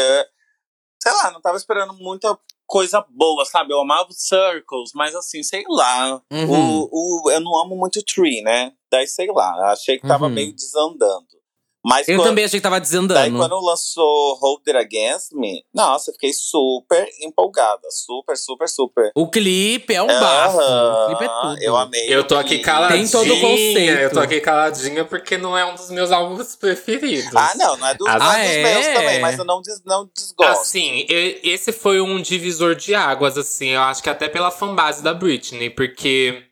[1.03, 3.73] sei lá, não tava esperando muita coisa boa, sabe?
[3.73, 6.23] Eu amava Circles, mas assim, sei lá.
[6.31, 6.49] Uhum.
[6.49, 6.89] O,
[7.27, 8.73] o, eu não amo muito Tree, né?
[8.91, 10.33] Daí, sei lá, achei que tava Uhum.
[10.33, 11.27] meio desandando.
[11.83, 13.39] Mas Eu quando- também achei que tava Daí desandando.
[13.39, 17.89] quando lançou Hold It Against Me, nossa, eu fiquei super empolgada.
[17.91, 19.11] Super, super, super.
[19.15, 20.59] O clipe é um bafo.
[20.59, 21.63] O clipe é tudo.
[21.63, 22.05] Eu amei.
[22.15, 23.01] Eu tô aqui caladinha.
[23.03, 23.99] Tem todo o conceito.
[23.99, 27.35] Eu tô aqui caladinha porque não é um dos meus álbuns preferidos.
[27.35, 28.63] Ah, não, não é, do, não é Ah, dos é?
[28.75, 30.61] meus também, mas eu não, des, não desgosto.
[30.61, 35.03] Assim, e- esse foi um divisor de águas, assim, eu acho que até pela fanbase
[35.03, 36.43] da Britney, porque,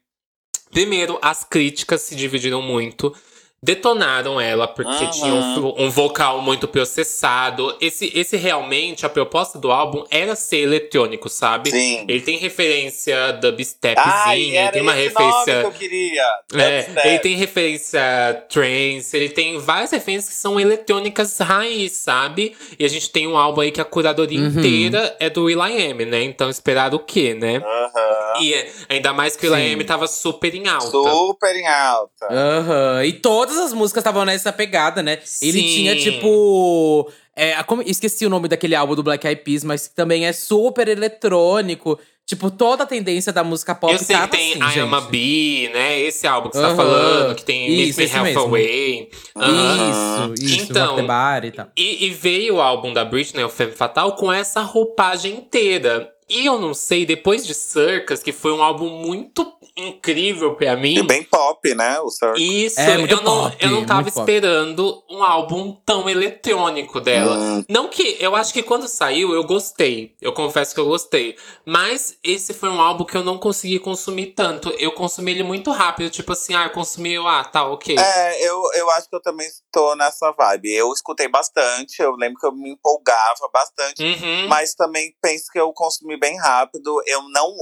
[0.71, 3.15] primeiro, as críticas se dividiram muito.
[3.61, 5.11] Detonaram ela porque Aham.
[5.11, 7.77] tinha um, um vocal muito processado.
[7.81, 11.71] Esse, esse realmente, a proposta do álbum era ser eletrônico, sabe?
[11.71, 12.05] Sim.
[12.09, 15.61] Ele tem referência dubstepzinha, ele tem uma esse nome referência.
[15.61, 16.25] que eu queria.
[16.55, 18.01] É, ele tem referência
[18.49, 22.57] trance, ele tem várias referências que são eletrônicas raiz, sabe?
[22.79, 24.47] E a gente tem um álbum aí que a curadoria Uhum.
[24.49, 26.23] inteira é do Will.i.am, né?
[26.23, 27.57] Então esperar o quê, né?
[27.57, 28.41] Aham.
[28.41, 29.87] E é- ainda mais que o Will.i.am Sim.
[29.87, 30.87] tava super em alta.
[30.91, 32.27] Super em alta.
[32.31, 33.05] Aham.
[33.05, 33.13] E
[33.49, 35.19] todas as músicas estavam nessa pegada, né?
[35.43, 35.67] Ele Sim.
[35.67, 37.11] tinha, tipo.
[37.35, 40.87] é, esqueci o nome daquele álbum do Black Eyed Peas, mas que também é super
[40.89, 41.99] eletrônico.
[42.27, 45.01] Tipo, toda a tendência da música pop Eu sei que tem assim, I Am a
[45.01, 45.11] gente.
[45.11, 45.99] Bee, né?
[45.99, 48.37] Esse álbum que você tá falando, que tem Isso, Me esse Half.
[48.37, 49.09] Away.
[49.35, 50.35] Aham.
[50.35, 50.71] Isso, isso.
[50.71, 51.71] Então, e.
[51.75, 56.13] E, e veio o álbum da Britney, o Femme Fatal, com essa roupagem inteira.
[56.29, 60.99] E eu não sei, depois de Circus, que foi um álbum muito incrível pra mim.
[60.99, 61.99] E bem pop, né?
[62.01, 62.65] O Circle.
[62.65, 67.37] Isso, É, eu, não, pop, eu não tava esperando um álbum tão eletrônico dela.
[67.37, 67.65] Hum.
[67.69, 68.17] Não que.
[68.21, 70.17] Eu acho que quando saiu, eu gostei.
[70.21, 71.37] Eu confesso que eu gostei.
[71.65, 74.71] Mas esse foi um álbum que eu não consegui consumir tanto.
[74.79, 76.11] Eu consumi ele muito rápido.
[76.11, 77.97] Tipo assim, ah, eu consumi, eu, ah, tá, ok.
[77.99, 79.47] É, eu, eu acho que eu também
[79.79, 80.75] estou nessa vibe.
[80.75, 84.49] Eu escutei bastante, eu lembro que eu me empolgava bastante, Uhum.
[84.49, 87.01] mas também penso que eu consumi bem rápido.
[87.07, 87.55] Eu não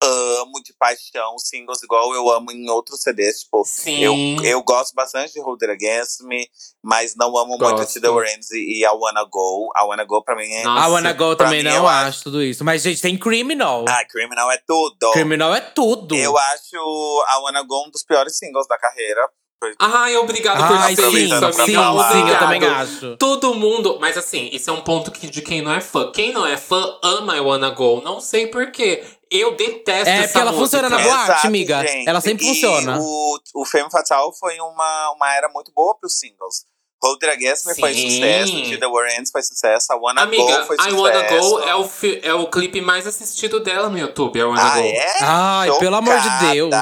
[0.00, 3.40] amo de paixão singles igual eu amo em outros CDs.
[3.40, 3.98] Tipo, Sim.
[3.98, 4.14] eu,
[4.44, 6.48] eu gosto bastante de Hold It Against Me,
[6.82, 7.94] mas não amo muito Gosto.
[7.94, 9.70] To The Warrants e, I Wanna Go.
[9.76, 10.62] I Wanna Go pra mim é.
[10.62, 12.64] Nossa, A Wanna Go pra também não eu acho tudo isso.
[12.64, 13.84] Mas, gente, tem Criminal.
[13.88, 15.10] Ah, Criminal é tudo.
[15.12, 16.14] Criminal é tudo.
[16.14, 19.28] Eu acho I Wanna Go um dos piores singles da carreira.
[19.80, 22.12] Ai, obrigado Ai, por sim, isso, sim, falar.
[22.12, 22.38] sim, eu Obrigado.
[22.38, 23.16] também acho.
[23.16, 23.98] Todo mundo.
[24.00, 26.12] Mas assim, isso é um ponto que, de quem não é fã.
[26.12, 28.00] Quem não é fã ama I Wanna Go.
[28.04, 29.04] Não sei porquê.
[29.30, 30.78] Eu detesto É, essa porque ela música.
[30.78, 31.86] funciona na boate, Exato, amiga.
[31.86, 32.08] gente.
[32.08, 32.98] Ela sempre E funciona.
[33.00, 36.64] O, o Femme Fatal foi uma, uma era muito boa pros singles.
[37.02, 38.10] Hold It Against Me foi Sim.
[38.10, 41.00] sucesso, The Warrants foi sucesso, I Wanna Amiga, Go foi I sucesso.
[41.00, 41.90] Wanna Go é o,
[42.22, 44.80] é o clipe mais assistido dela no YouTube, I Wanna Ah, Go.
[44.84, 45.16] é?
[45.20, 46.28] Ai, pelo amor de.
[46.52, 46.74] Deus.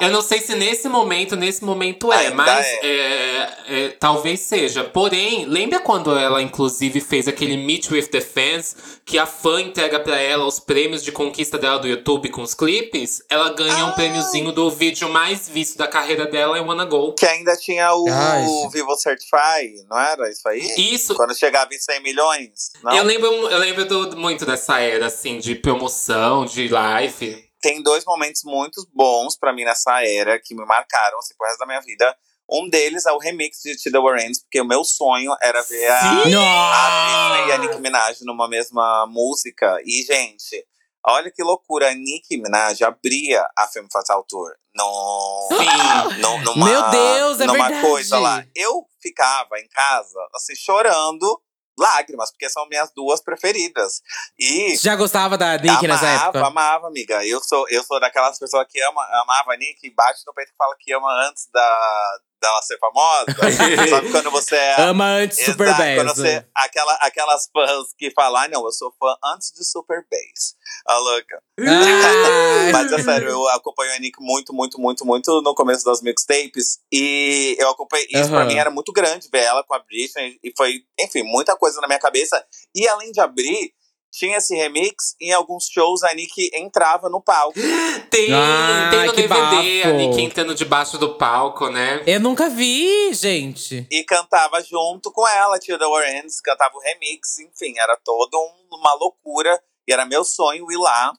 [0.00, 4.84] Eu não sei se nesse momento, nesse momento é, Ainda mas é, é, talvez seja.
[4.84, 9.98] Porém, lembra quando ela, inclusive, fez aquele Meet with the Fans, que a fã entrega
[10.00, 13.22] pra ela os prêmios de conquista dela do YouTube com os clipes?
[13.28, 13.94] Ela ganha um Ai.
[13.94, 17.12] prêmiozinho do vídeo mais visto da carreira dela, I Wanna Go.
[17.14, 20.60] Que ainda tinha o Ah, esse- Vivo Certify, não era isso aí?
[20.76, 22.72] Isso, Quando chegava em 100 milhões?
[22.82, 22.96] Não?
[22.96, 27.43] eu lembro, eu lembro do- muito dessa era, assim, de promoção, de live.
[27.64, 31.60] Tem dois momentos muito bons pra mim nessa era que me marcaram assim, pro resto
[31.60, 32.14] da minha vida.
[32.46, 35.86] Um deles é o remix de To The Warrants, porque o meu sonho era ver
[35.90, 36.34] a, Sim!
[36.34, 39.80] a Britney e a Nicki Minaj numa mesma música.
[39.82, 40.62] E, gente,
[41.06, 44.54] Olha que loucura, a Nicki Minaj abria a Femme Fatale Tour.
[44.74, 46.20] No, Sim.
[46.20, 47.86] no, numa, Meu Deus, é numa verdade.
[47.86, 48.44] coisa lá.
[48.54, 51.40] Eu ficava em casa, assim, chorando
[51.78, 54.00] lágrimas, porque são minhas duas preferidas.
[54.38, 56.46] E Já gostava da Nick nessa amava, época?
[56.46, 57.24] amava, amiga.
[57.26, 60.56] Eu sou, eu sou daquelas pessoas que ama, amava a Nick, bate no peito e
[60.56, 63.26] fala que ama antes da, dela ser famosa.
[63.88, 64.80] Sabe quando você é.
[64.82, 65.94] Ama antes Super Exato, Bass.
[65.96, 70.04] quando você, aquela, aquelas fãs que falam, ah, não, eu sou fã antes de Super
[70.10, 70.54] Bass.
[70.86, 71.42] A louca.
[71.60, 72.72] Ai.
[72.72, 76.80] Mas é sério, eu acompanho a Nick muito, muito, muito, muito no começo das mixtapes.
[76.92, 78.08] E eu acompanhei.
[78.10, 78.46] Isso pra Aham.
[78.46, 80.38] mim era muito grande ver ela com a Britney.
[80.42, 82.44] E foi, enfim, muita coisa na minha cabeça.
[82.74, 83.72] E além de abrir,
[84.16, 85.14] tinha esse remix.
[85.20, 87.58] Em alguns shows a Nick entrava no palco.
[88.10, 89.96] Tem, Ah, tem no que DVD a bafo.
[89.96, 92.02] Nick entrando debaixo do palco, né?
[92.06, 93.86] Eu nunca vi, gente.
[93.90, 98.76] e cantava junto com ela, Tia The Warrens, cantava o remix, enfim, era toda um-
[98.78, 99.60] uma loucura.
[99.86, 101.12] E era meu sonho ir lá.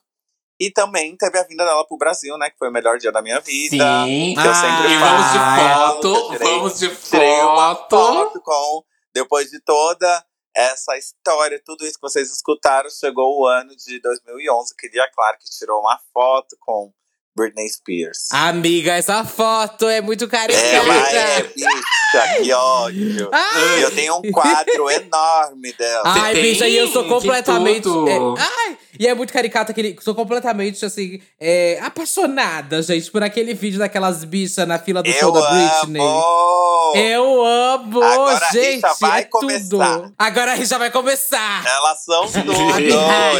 [0.58, 2.48] E também teve a vinda dela pro Brasil, né?
[2.50, 4.04] Que foi o melhor dia da minha vida.
[4.06, 4.34] Sim.
[4.34, 5.16] Que eu Ah, sempre E falo.
[5.18, 5.56] vamos de Ah,
[5.90, 7.90] foto, eu tirei- vamos de Tirei uma foto.
[7.90, 8.82] foto com.
[9.14, 10.24] Depois de toda
[10.56, 14.74] essa história, tudo isso que vocês escutaram, chegou o ano de 2011.
[14.76, 16.90] Queria, claro, que tirou uma foto com
[17.36, 18.32] Britney Spears.
[18.32, 20.64] Amiga, essa foto é muito carinhosa.
[20.64, 21.42] Ela é
[22.22, 23.28] bicha, que ódio.
[23.32, 23.84] Ai.
[23.84, 26.02] Eu tenho um quadro enorme dela.
[26.04, 26.42] Ai, tem?
[26.42, 27.82] bicha, e eu sou completamente.
[27.82, 28.08] tudo.
[28.08, 29.96] é, ai, e é muito caricata aquele.
[30.00, 35.30] Sou completamente, assim, é, apaixonada, gente, por aquele vídeo daquelas bichas na fila do show
[35.32, 36.00] da Britney.
[36.00, 36.92] amo!
[36.94, 38.74] Eu amo, Agora a gente.
[38.76, 39.30] rixa vai é tudo.
[39.40, 40.10] começar.
[40.18, 41.64] Agora a rixa vai começar.
[41.66, 42.52] Elas são tudo.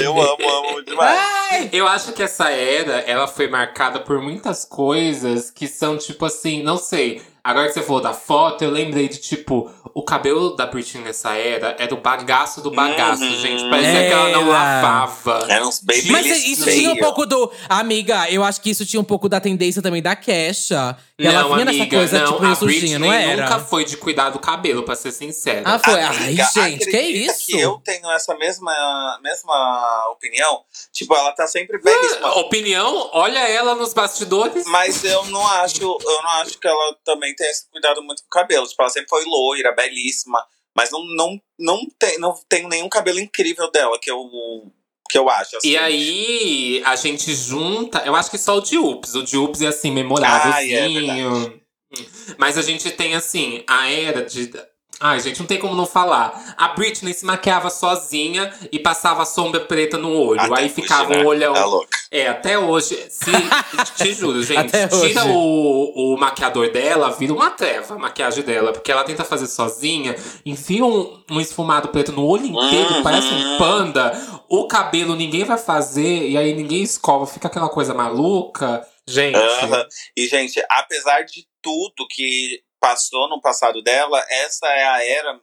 [0.00, 1.18] Eu amo, amo demais.
[1.50, 1.70] Ai!
[1.72, 6.62] Eu acho que essa era, ela foi marcada por muitas coisas que são, tipo assim,
[6.62, 7.22] não sei.
[7.46, 11.34] Agora que você falou da foto, eu lembrei de, tipo, o cabelo da Britney nessa
[11.34, 13.40] era era o bagaço do bagaço, Uhum.
[13.40, 13.70] gente.
[13.70, 14.80] Parecia que ela não Era.
[14.82, 15.46] lavava.
[15.48, 17.50] Eram uns baby Mas isso tinha um pouco do.
[17.68, 20.96] Amiga, eu acho que isso tinha um pouco da tendência também da Kesha.
[21.18, 23.42] Que ela não, vinha nessa amiga, coisa, não, tipo, a Britney não era?
[23.44, 25.62] nunca foi de cuidar do cabelo, pra ser sincera.
[25.64, 25.98] Ah, foi.
[26.02, 27.46] Amiga, Ai, gente, que isso?
[27.46, 30.62] que eu tenho essa mesma, mesma opinião.
[30.92, 32.36] Tipo, ela tá sempre belíssima.
[32.36, 34.66] Opinião, olha ela nos bastidores.
[34.66, 38.28] Mas eu não acho, eu não acho que ela também tenha esse cuidado muito com
[38.28, 38.66] o cabelo.
[38.66, 40.44] Tipo, ela sempre foi loira, belíssima.
[40.76, 44.70] Mas não, não, não, tem, não tenho nenhum cabelo incrível dela que eu,
[45.08, 45.56] que eu acho.
[45.56, 45.68] Assim.
[45.68, 48.02] E aí, a gente junta.
[48.04, 49.14] Eu acho que só o de Ups.
[49.14, 51.40] O de Ups é assim, memorávelzinho.
[51.40, 52.04] Ai, é
[52.38, 54.50] Mas a gente tem, assim, a era de.
[54.98, 56.54] Ai, gente, não tem como não falar.
[56.56, 60.40] A Britney se maquiava sozinha e passava sombra preta no olho.
[60.40, 61.22] Até aí hoje, ficava né?
[61.22, 61.52] o olhão.
[61.52, 61.98] Tá louca.
[62.10, 62.96] É, até hoje.
[63.10, 63.30] Se,
[63.96, 64.58] te juro, gente.
[64.58, 65.32] Até tira hoje.
[65.34, 68.72] o, o maquiador dela, vira uma treva a maquiagem dela.
[68.72, 70.16] Porque ela tenta fazer sozinha,
[70.46, 73.02] enfia um, um esfumado preto no olho inteiro, Uhum.
[73.02, 74.12] parece um panda.
[74.48, 78.86] O cabelo ninguém vai fazer, e aí ninguém escova, fica aquela coisa maluca.
[79.08, 79.36] Gente.
[79.36, 79.84] Aham.
[80.16, 85.40] E, gente, apesar de tudo que passou no passado dela, essa é a era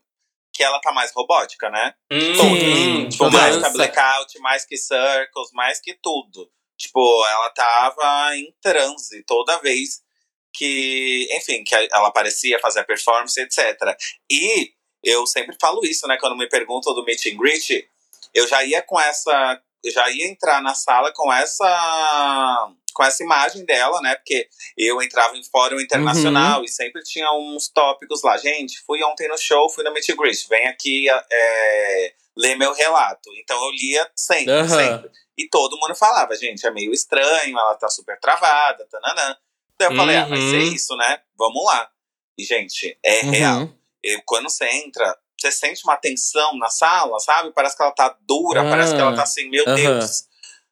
[0.53, 1.95] que ela tá mais robótica, né?
[2.11, 6.49] Hum, Sim, Tipo, mais que a blackout, mais que circles, mais que tudo.
[6.77, 10.01] Tipo, ela tava em transe toda vez
[10.53, 13.97] que, enfim, que ela aparecia, fazia performance, etc.
[14.29, 14.73] E
[15.03, 16.17] eu sempre falo isso, né?
[16.19, 17.87] Quando me perguntam do meet and greet,
[18.33, 19.61] eu já ia com essa.
[19.83, 22.73] Eu já ia entrar na sala com essa.
[22.93, 24.15] Com essa imagem dela, né?
[24.15, 24.47] Porque
[24.77, 28.37] eu entrava em fórum internacional e sempre tinha uns tópicos lá.
[28.37, 30.47] Gente, fui ontem no show, fui no meet greet.
[30.47, 33.29] Vem aqui é, ler meu relato.
[33.41, 34.67] Então eu lia sempre, Aham.
[34.69, 35.11] sempre.
[35.37, 39.35] E todo mundo falava, gente, é meio estranho, ela tá super travada, tananã.
[39.75, 40.73] Então eu falei, ah, vai ser Uhum.
[40.73, 41.19] isso, né?
[41.35, 41.89] Vamos lá.
[42.37, 43.31] E, gente, é Uhum.
[43.31, 43.69] real.
[44.03, 47.51] E quando você entra, você sente uma tensão na sala, sabe?
[47.51, 48.69] Parece que ela tá dura, Ah.
[48.69, 49.65] parece que ela tá assim, meu.
[49.65, 50.25] Deus.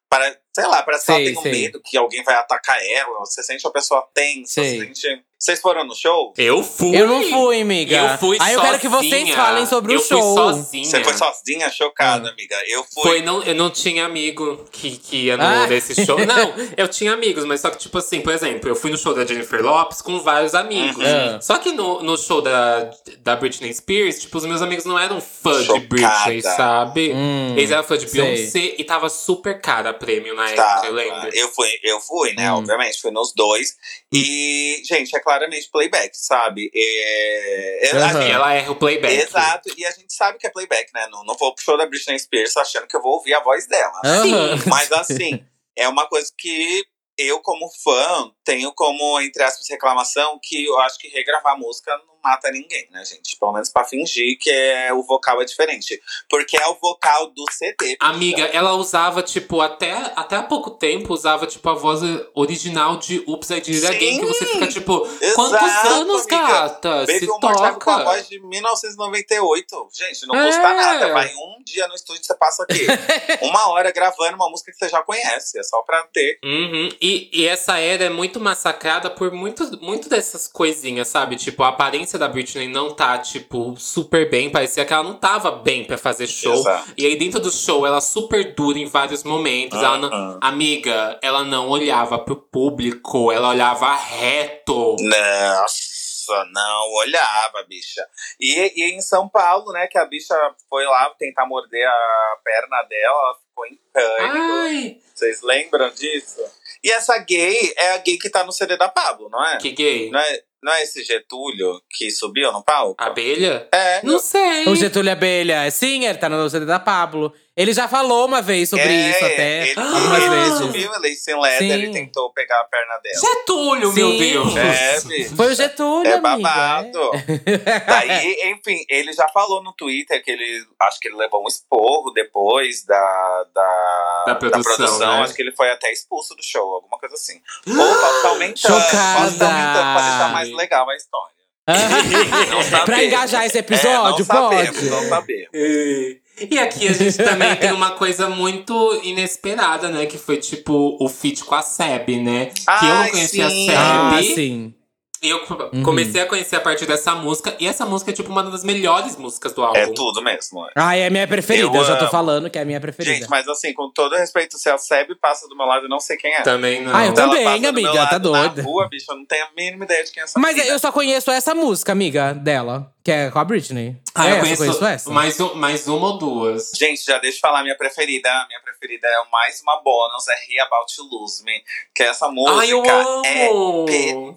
[0.08, 1.52] Para, sei lá, parece que Sei, ela tem um sei.
[1.52, 3.18] medo que alguém vai atacar ela.
[3.20, 4.52] Você sente uma pessoa tensa.
[4.62, 4.78] Sei.
[4.78, 5.24] Você sente...
[5.42, 6.32] Vocês foram no show?
[6.38, 6.96] Eu fui.
[6.96, 7.96] Eu não fui, amiga.
[7.96, 10.20] Eu fui Aí eu quero que vocês falem sobre o eu show.
[10.22, 10.84] Fui sozinha.
[10.84, 12.56] Você foi sozinha, chocada, amiga.
[12.68, 13.02] Eu fui.
[13.02, 15.66] Foi, não, eu não tinha amigo que, que ia no, Ah.
[15.66, 16.16] nesse show.
[16.24, 19.12] Não, eu tinha amigos, mas só que, tipo assim, por exemplo, eu fui no show
[19.14, 21.04] da Jennifer Lopes com vários amigos.
[21.04, 21.40] Uhum.
[21.42, 22.88] Só que no, no show da,
[23.18, 25.80] da Britney Spears, tipo, os meus amigos não eram fã Chocada.
[25.80, 27.12] de Britney, sabe?
[27.12, 28.22] Hum, Eles eram fã de sei.
[28.22, 31.30] Beyoncé e tava super cara a prêmio na época, Tá, eu lembro.
[31.34, 32.52] eu fui, eu fui, né?
[32.52, 32.58] Hum.
[32.58, 33.74] Obviamente, fui nos dois.
[34.12, 36.70] E, gente, é claramente playback, sabe?
[36.74, 39.14] É, é- assim, E ela erra o playback.
[39.14, 41.06] Exato, e a gente sabe que é playback, né?
[41.10, 43.66] Não, não vou pro show da Britney Spears achando que eu vou ouvir a voz
[43.66, 44.00] dela.
[44.04, 44.58] Aham.
[44.66, 45.44] Mas assim,
[45.76, 46.84] é uma coisa que
[47.16, 52.12] eu, como fã, tenho como, entre aspas, reclamação que eu acho que regravar música não
[52.22, 53.36] mata ninguém, né, gente?
[53.36, 56.00] Pelo menos pra fingir que é, o vocal é diferente.
[56.30, 57.96] Porque é o vocal do CD.
[57.98, 62.00] Amiga, ela usava, tipo, até, até há pouco tempo, usava, tipo, a voz
[62.32, 64.20] original de Oops, I Did It Again.
[64.20, 65.00] Que você fica, tipo,
[65.34, 66.46] quantos Exato, anos, amiga.
[66.46, 66.90] gata?
[67.00, 68.04] Baby Se More Time com a toca.
[68.04, 69.88] voz de 1998.
[69.92, 70.46] Gente, não É.
[70.46, 71.12] custa nada.
[71.12, 72.86] Vai um dia no estúdio, você passa aqui.
[73.42, 75.58] uma hora gravando uma música que você já conhece.
[75.58, 76.38] É só pra ter.
[76.44, 76.88] Uhum.
[77.00, 81.36] E, e essa era é muito massacrada por muito, muito dessas coisinhas, sabe?
[81.36, 84.50] Tipo, a aparência da Britney não tá, tipo, super bem.
[84.50, 86.54] Parecia que ela não tava bem pra fazer show.
[86.54, 86.92] Exato.
[86.96, 89.78] E aí, dentro do show, ela super dura em vários momentos.
[89.78, 94.96] Ela não- amiga, ela não olhava pro público, ela olhava reto.
[95.00, 98.06] Nossa, não olhava, bicha.
[98.40, 100.34] E, e em São Paulo, né, que a bicha
[100.68, 104.52] foi lá tentar morder a perna dela, ela ficou em pânico.
[104.52, 106.40] Ai, Vocês lembram disso?
[106.82, 109.58] E essa gay é a gay que tá no CD da Pablo, não é?
[109.58, 110.10] que gay.
[110.10, 112.94] Não é, não é esse Getúlio que subiu no palco?
[113.02, 113.68] Abelha?
[113.72, 114.00] É.
[114.02, 114.66] Não sei.
[114.68, 117.32] O Getúlio Abelha, sim, ele tá no CD da Pablo.
[117.54, 120.58] Ele já falou uma vez sobre É, isso até, Ele, algumas ele vezes.
[120.58, 121.84] subiu, ele sem leather Sim.
[121.84, 123.20] e tentou pegar a perna dela.
[123.20, 124.18] Getúlio, meu Sim.
[124.18, 124.56] Deus.
[124.56, 125.36] É, bicho.
[125.36, 126.22] Foi o Getúlio, É amiga.
[126.38, 127.10] babado.
[127.86, 130.66] Daí, enfim, ele já falou no Twitter que ele.
[130.80, 135.06] Acho que ele levou um esporro depois da, da, Da produção, né?
[135.22, 137.38] Acho que ele foi até expulso do show, alguma coisa assim.
[137.68, 137.74] Ou
[138.22, 138.56] tá aumentando.
[138.80, 139.38] Chocada.
[139.38, 141.32] Tá aumentando pra deixar mais legal a história.
[142.68, 142.84] Sabemos.
[142.84, 144.90] pra engajar esse É, episódio, sabemos, pode?
[144.90, 145.50] não sabemos.
[145.54, 150.06] E aqui a gente também tem uma coisa muito inesperada, né?
[150.06, 152.46] Que foi tipo o feat com a Seb, né?
[152.46, 153.70] que eu não conhecia sim.
[153.70, 154.34] a Ah, Seb.
[154.34, 154.74] sim.
[155.22, 155.40] E eu
[155.84, 157.54] comecei a conhecer a partir dessa música.
[157.60, 159.78] E essa música é tipo uma das melhores músicas do álbum.
[159.78, 160.66] É tudo mesmo.
[160.74, 161.66] Ah, é a minha preferida.
[161.68, 163.14] Eu Eu, já tô falando que é a minha preferida.
[163.16, 166.00] Gente, mas assim, com todo respeito, se a Seb passa do meu lado, eu não
[166.00, 166.42] sei quem é.
[166.42, 166.94] Também não.
[166.94, 168.62] Ah, eu ela também, amiga, lado tá doida.
[168.62, 170.74] Na rua, bicho, eu não tenho a mínima ideia de quem é essa Mas menina.
[170.74, 172.92] eu só conheço essa música, amiga, dela.
[173.04, 173.96] Que é com a Britney.
[174.14, 175.10] Ah, é, eu só conheço, essa.
[175.10, 176.70] mais, um- mais uma ou duas.
[176.76, 178.28] Gente, já deixa eu falar minha preferida.
[178.28, 181.62] A minha preferida é mais uma bônus, é He About To Lose Me.
[181.94, 184.34] Que essa música Ai, eu é amo!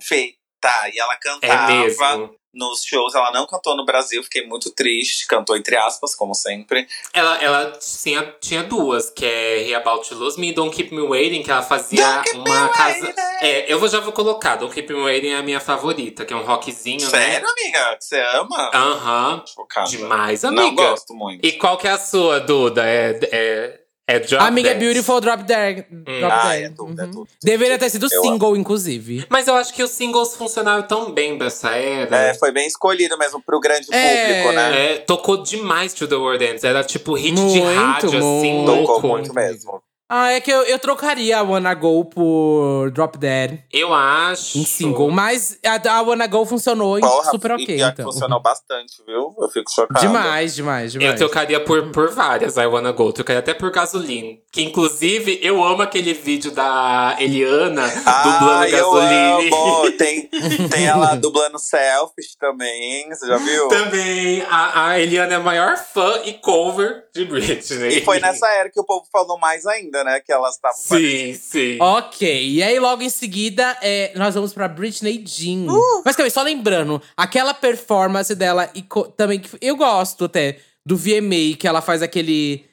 [0.62, 0.96] Perfeita.
[0.96, 2.36] E ela É cantava mesmo.
[2.54, 3.14] nos shows.
[3.14, 5.28] Ela não cantou no Brasil, fiquei muito triste.
[5.28, 6.88] Cantou entre aspas, como sempre.
[7.14, 10.94] Ela, ela tinha, tinha duas, que é He About To Lose Me e Don't Keep
[10.96, 13.14] Me Waiting, que ela fazia uma casa.
[13.42, 14.56] É, eu vou, já vou colocar.
[14.56, 17.52] Don't Keep Me Waiting é a minha favorita, que é um rockzinho, Sério, né?
[17.52, 17.98] amiga?
[18.00, 18.72] Você ama?
[18.74, 19.44] Aham.
[19.46, 19.90] Chocada.
[19.90, 20.90] Demais, Não amiga.
[20.90, 21.46] gosto muito.
[21.46, 22.84] E qual que é a sua, Duda?
[22.88, 24.86] É, é, é Drop Amiga, é Dance.
[24.86, 25.86] Beautiful Drop Dead.
[25.90, 27.12] Drop Ah, é tudo, é Uhum.
[27.12, 27.28] tudo.
[27.44, 29.26] Deveria ter sido Eu single, inclusive.
[29.30, 32.16] Mas eu acho que os singles funcionaram tão bem dessa era.
[32.16, 34.28] É, foi bem escolhido mesmo pro grande É.
[34.28, 34.94] público, né?
[34.94, 36.64] É, tocou demais To The World Ends.
[36.64, 38.20] Era tipo hit de Muito, rádio, assim,
[38.54, 38.72] muito.
[38.72, 38.94] louco.
[38.96, 39.82] Tocou muito mesmo.
[40.08, 44.60] Ah, é que eu, eu trocaria a Wanna Go por Drop Dead Eu acho.
[44.60, 45.10] em single.
[45.10, 48.06] Mas a, a Wanna Go funcionou e Porra, super ok, e então.
[48.06, 49.34] funcionou bastante, viu?
[49.40, 50.00] Eu fico chocado.
[50.00, 51.12] Demais, demais, demais.
[51.12, 53.12] Eu trocaria por, por várias, I Wanna Go.
[53.12, 54.44] Trocaria até por Gasoline.
[54.52, 59.50] Que inclusive, eu amo aquele vídeo da Eliana dublando Ah, eu Gasoline.
[59.52, 59.92] amo.
[59.98, 60.28] Tem,
[60.70, 63.68] tem ela dublando Selfish também, você já viu?
[63.70, 67.98] Também, a, a Eliana é a maior fã e cover de Britney.
[67.98, 70.20] E foi nessa era que o povo falou mais ainda, né?
[70.20, 71.78] Que elas estavam Sim, sim.
[71.80, 75.72] Ok, e aí logo em seguida é, nós vamos pra Britney Jean.
[75.72, 76.02] Uh!
[76.04, 80.58] Mas calma aí, só lembrando, aquela performance dela e co- também que eu gosto até
[80.86, 82.66] do VMA, que ela faz aquele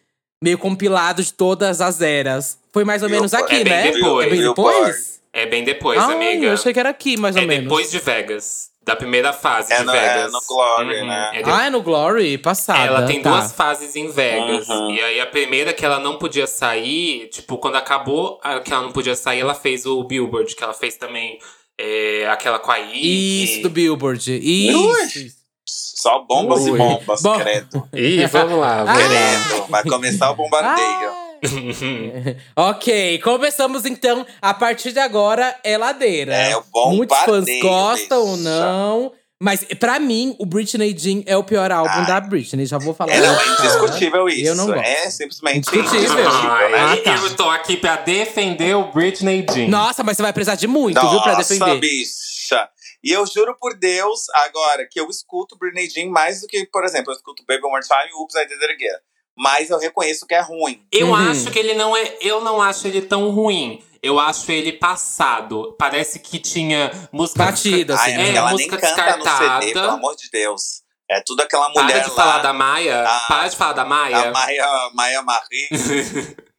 [0.42, 2.58] meio compilado de todas as eras.
[2.72, 3.54] Foi mais ou menos Billboard.
[3.54, 3.92] aqui, É bem né?
[3.92, 4.26] depois.
[4.26, 5.22] É bem depois?
[5.34, 6.44] É bem depois, ah, amiga.
[6.46, 7.64] eu achei que era aqui, mais ou é menos.
[7.64, 8.71] depois de Vegas.
[8.84, 10.32] Da primeira fase É de no- é Vegas.
[10.32, 11.30] no Glory, Uhum, né?
[11.34, 12.36] é de- Ah, é no Glory?
[12.36, 12.80] Passada.
[12.80, 13.30] Ela tem tá.
[13.30, 14.68] duas fases em Vegas.
[14.68, 14.90] Uhum.
[14.90, 18.90] E aí a primeira que ela não podia sair, tipo, quando acabou que ela não
[18.90, 21.38] podia sair, ela fez o Billboard, que ela fez também
[21.78, 23.44] é, aquela com a Ike.
[23.44, 24.20] Isso, do Billboard.
[24.36, 25.18] Isso.
[25.18, 25.36] isso.
[25.64, 26.70] Só bombas Ui.
[26.70, 27.38] e bombas, Bom.
[27.38, 27.88] credo.
[27.94, 29.08] Ih, vamos lá, vamos lá.
[29.08, 29.66] Credo.
[29.70, 31.08] Vai começar o bombardeio.
[31.08, 31.21] Ah.
[32.56, 34.24] ok, começamos então.
[34.40, 36.34] A partir de agora é ladeira.
[36.34, 39.12] É, o bombardeio, Muitos fãs gostam ou não.
[39.44, 42.06] Mas pra mim, o Britney Jean é o pior álbum Ai.
[42.06, 42.64] da Britney.
[42.64, 43.12] Já vou falar.
[43.12, 43.62] É, não, é isso.
[43.64, 44.46] indiscutível isso.
[44.46, 44.78] Eu não gosto.
[44.80, 45.98] É simplesmente Indiscutível.
[45.98, 46.78] indiscutível, Ai, né?
[46.78, 47.16] Ah, tá.
[47.16, 49.66] Eu tô aqui pra defender o Britney Jean.
[49.66, 51.80] Nossa, mas você vai precisar de muito, viu, pra Nossa, defender.
[51.80, 52.68] bicha.
[53.02, 56.84] E eu juro por Deus, agora, que eu escuto Britney Jean mais do que, por
[56.84, 58.98] exemplo, eu escuto Baby One More Time e Oops, I Did It Again.
[59.42, 60.80] Mas eu reconheço que é ruim.
[60.92, 61.14] Eu Uhum.
[61.16, 62.16] acho que ele não é.
[62.20, 63.82] Eu não acho ele tão ruim.
[64.00, 65.74] Eu acho ele passado.
[65.76, 67.44] Parece que tinha música.
[67.44, 68.12] Batida, assim.
[68.14, 69.72] Ai, É, ela nem música canta no CD, descartada.
[69.72, 70.82] pelo amor de Deus.
[71.10, 72.14] É tudo aquela Para mulher de lá.
[72.16, 73.04] falar da Maia.
[73.06, 74.28] Ah, para de falar da Maia.
[74.28, 75.68] A Maia, Maia Marie.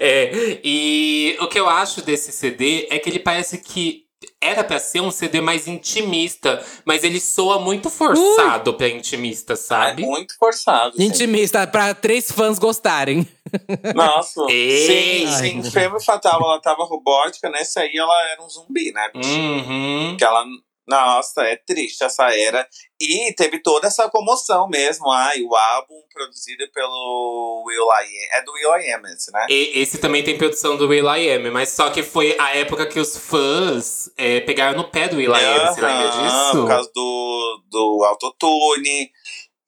[0.00, 4.07] É, e o que eu acho desse CD é que ele parece que
[4.40, 9.56] era pra ser um CD mais intimista, mas ele soa muito forçado pra intimista, É
[9.56, 10.02] sabe?
[10.04, 10.96] muito forçado.
[10.96, 11.08] gente.
[11.08, 13.26] Intimista, pra três fãs gostarem.
[13.94, 14.42] Nossa.
[14.48, 15.26] Ei.
[15.26, 15.70] Sim, sim.
[15.70, 19.08] Femme Fatal, ela tava robótica, nesse aí ela era um zumbi, né?
[19.14, 19.64] bichinho?
[19.64, 20.16] Uhum.
[20.16, 20.44] Que ela.
[20.88, 22.66] Nossa, é triste essa era.
[23.00, 25.10] E teve toda essa comoção mesmo.
[25.10, 28.38] Ai, o álbum produzido pelo Will I Am.
[28.38, 29.46] É do Will I Am esse, né?
[29.50, 32.86] E- esse também tem produção do Will I Am, mas só que foi a época
[32.86, 36.50] que os fãs é, pegaram no pé do Will I Am, você lembra disso?
[36.62, 39.12] Por causa do, do autotune.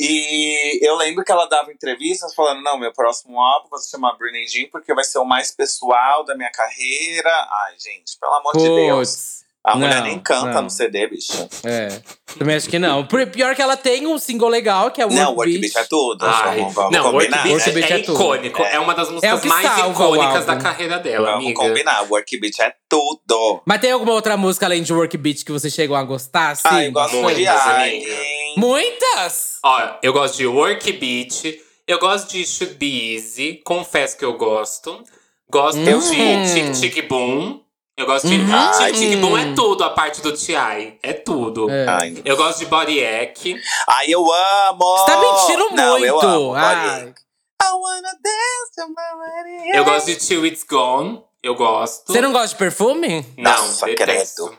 [0.02, 4.16] E eu lembro que ela dava entrevistas falando: não, meu próximo álbum vai se chamar
[4.16, 7.30] Britney Jean porque vai ser o mais pessoal da minha carreira.
[7.30, 9.44] Ai, gente, pelo amor de Deus.
[9.62, 10.62] A mulher Não, nem canta não.
[10.62, 11.32] no CD, bicho.
[11.64, 12.00] É.
[12.38, 13.06] Também acho que não.
[13.06, 15.58] Pior que ela tem um single legal, que é o Não, Work.
[15.58, 16.24] Beat é tudo.
[16.24, 17.46] Ai, vamos, vamos não, Work combinar.
[17.46, 18.62] Work é, Beat é é icônico.
[18.62, 18.74] É.
[18.76, 18.80] É.
[18.80, 21.60] uma das músicas que mais icônicas da carreira dela, Vamos amiga.
[21.60, 22.02] combinar.
[22.10, 23.60] Work Beat é tudo.
[23.66, 26.56] Mas tem alguma outra música além de Work Beat que vocês chegam a gostar?
[26.56, 26.62] Sim.
[26.64, 27.74] Ah, eu gosto muitas, de amiga.
[27.74, 28.54] Alien.
[28.56, 29.58] Muitas!
[29.62, 34.38] Ó, eu gosto de Work Beat, eu gosto de Should Be Easy, confesso que eu
[34.38, 35.04] gosto.
[35.50, 35.84] Gosto Hum.
[35.84, 37.59] de Tic Tic Boom.
[38.00, 38.36] Eu gosto de.
[38.36, 38.70] Uhum.
[38.86, 40.98] Tic Tic Boom é tudo, a parte do T.I.
[41.02, 41.68] É tudo.
[41.70, 41.86] É.
[41.86, 43.54] Ai, Eu gosto de Body Ache.
[43.88, 44.96] Ai, eu amo!
[44.96, 46.06] Você tá mentindo Não, muito.
[46.06, 46.54] eu amo.
[46.54, 47.00] Ai.
[47.04, 47.14] Body.
[47.62, 49.76] I wanna dance to my lady.
[49.76, 51.22] Eu gosto de Till It's Gone.
[51.42, 52.10] Eu gosto.
[52.10, 53.26] Você não gosta de perfume?
[53.36, 54.46] Não, Nossa, detesto.
[54.46, 54.58] credo.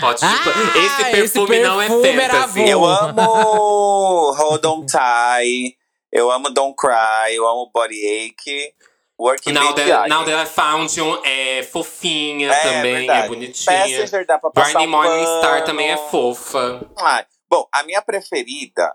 [0.00, 0.32] Pode Ah,
[0.76, 2.60] esse perfume esse não é perfume fantasy.
[2.60, 2.66] bom.
[2.68, 5.76] Eu amo Hold On Tight.
[6.12, 7.34] Eu amo Don't Cry.
[7.34, 8.72] Eu amo Body Ache.
[9.18, 10.08] Work Now Beat, that.
[10.08, 13.24] Now That I Found You é fofinha É, também, verdade.
[13.24, 13.78] é bonitinha.
[13.80, 16.86] Passenger dá pra passar Barney um Morningstar também é fofa.
[16.98, 18.94] Ai, Bom, a minha preferida,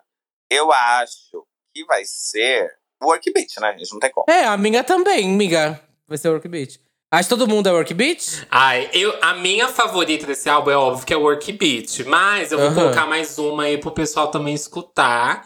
[0.49, 2.69] eu acho que vai ser
[3.01, 3.93] Work Beat, né, gente?
[3.93, 4.25] Não tem como.
[4.29, 5.81] É, a minha também, amiga.
[6.07, 6.79] Vai ser Work Beat.
[7.13, 8.45] Acho que todo mundo é Work Beat?
[8.51, 12.05] Ai, eu, a minha favorita desse álbum é óbvio que é Work Beat.
[12.05, 12.75] Mas eu vou Aham.
[12.75, 15.45] colocar mais uma aí pro pessoal também escutar.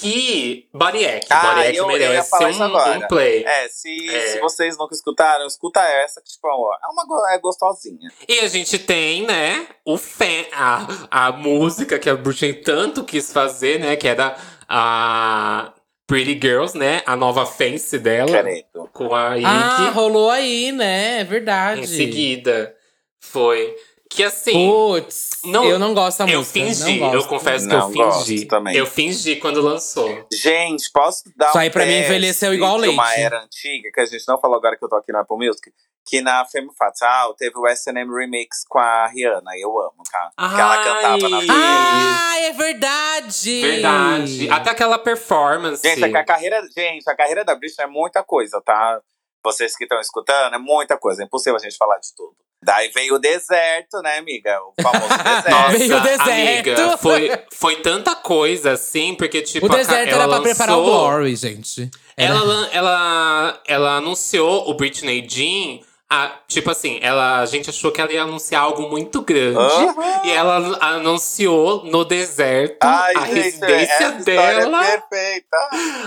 [0.00, 1.26] Que Ache.
[1.30, 2.98] Ah, Ache eu- eu ia merece falar um, isso agora.
[2.98, 3.44] um play.
[3.44, 4.26] É, se, É.
[4.28, 8.10] se vocês nunca escutaram, escuta essa, que tipo, ó, é uma é gostosinha.
[8.28, 13.32] E a gente tem, né, o fan, a, a música que a Britney tanto quis
[13.32, 13.96] fazer, né?
[13.96, 14.36] Que era
[14.68, 15.72] a
[16.06, 17.02] Pretty Girls, né?
[17.06, 18.30] A nova face dela.
[18.30, 18.88] Querido.
[18.92, 19.46] Com a Iggy.
[19.46, 21.20] Ah, rolou aí, né?
[21.20, 21.80] É verdade.
[21.82, 22.74] em seguida.
[23.20, 23.74] Foi.
[24.14, 24.68] Que assim.
[24.70, 26.52] Putz, Não, eu não gosto da Eu música.
[26.60, 27.28] fingi, não eu gosto.
[27.28, 28.44] confesso Não que eu gosto fingi.
[28.46, 28.76] também.
[28.76, 30.26] Eu fingi quando lançou.
[30.32, 33.20] Gente, posso dar Isso um aí pra mim envelheceu igual de uma leite.
[33.20, 35.70] era antiga, que a gente não falou agora que eu tô aqui na Apple Music,
[36.06, 40.30] que na Femme Fatal teve o S&M Remix com a Rihanna, eu amo, tá?
[40.54, 40.84] Que ela Ai.
[40.84, 43.60] cantava na Ah, é verdade!
[43.62, 44.50] Verdade.
[44.50, 45.82] Até aquela performance.
[45.82, 49.00] Gente, é que a carreira, gente, a carreira da Britney é muita coisa, tá?
[49.42, 51.22] Vocês que estão escutando, é muita coisa.
[51.22, 52.34] É impossível a gente falar de tudo.
[52.64, 54.58] Daí veio o deserto, né, amiga?
[54.62, 55.50] O famoso deserto.
[55.50, 56.30] Nossa, Veio o deserto.
[56.30, 59.66] amiga, foi, foi tanta coisa assim, porque tipo.
[59.66, 61.90] O deserto ela era pra preparar o Glory, gente.
[62.16, 65.80] Era- Ela, ela, ela anunciou o Britney Jean.
[66.16, 69.58] Ah, tipo assim, ela, a gente achou que ela ia anunciar algo muito grande.
[69.58, 70.20] Aham.
[70.24, 74.24] E ela an- anunciou no deserto Ai, a gente, residência essa história
[74.60, 74.86] dela.
[74.86, 75.56] é perfeita.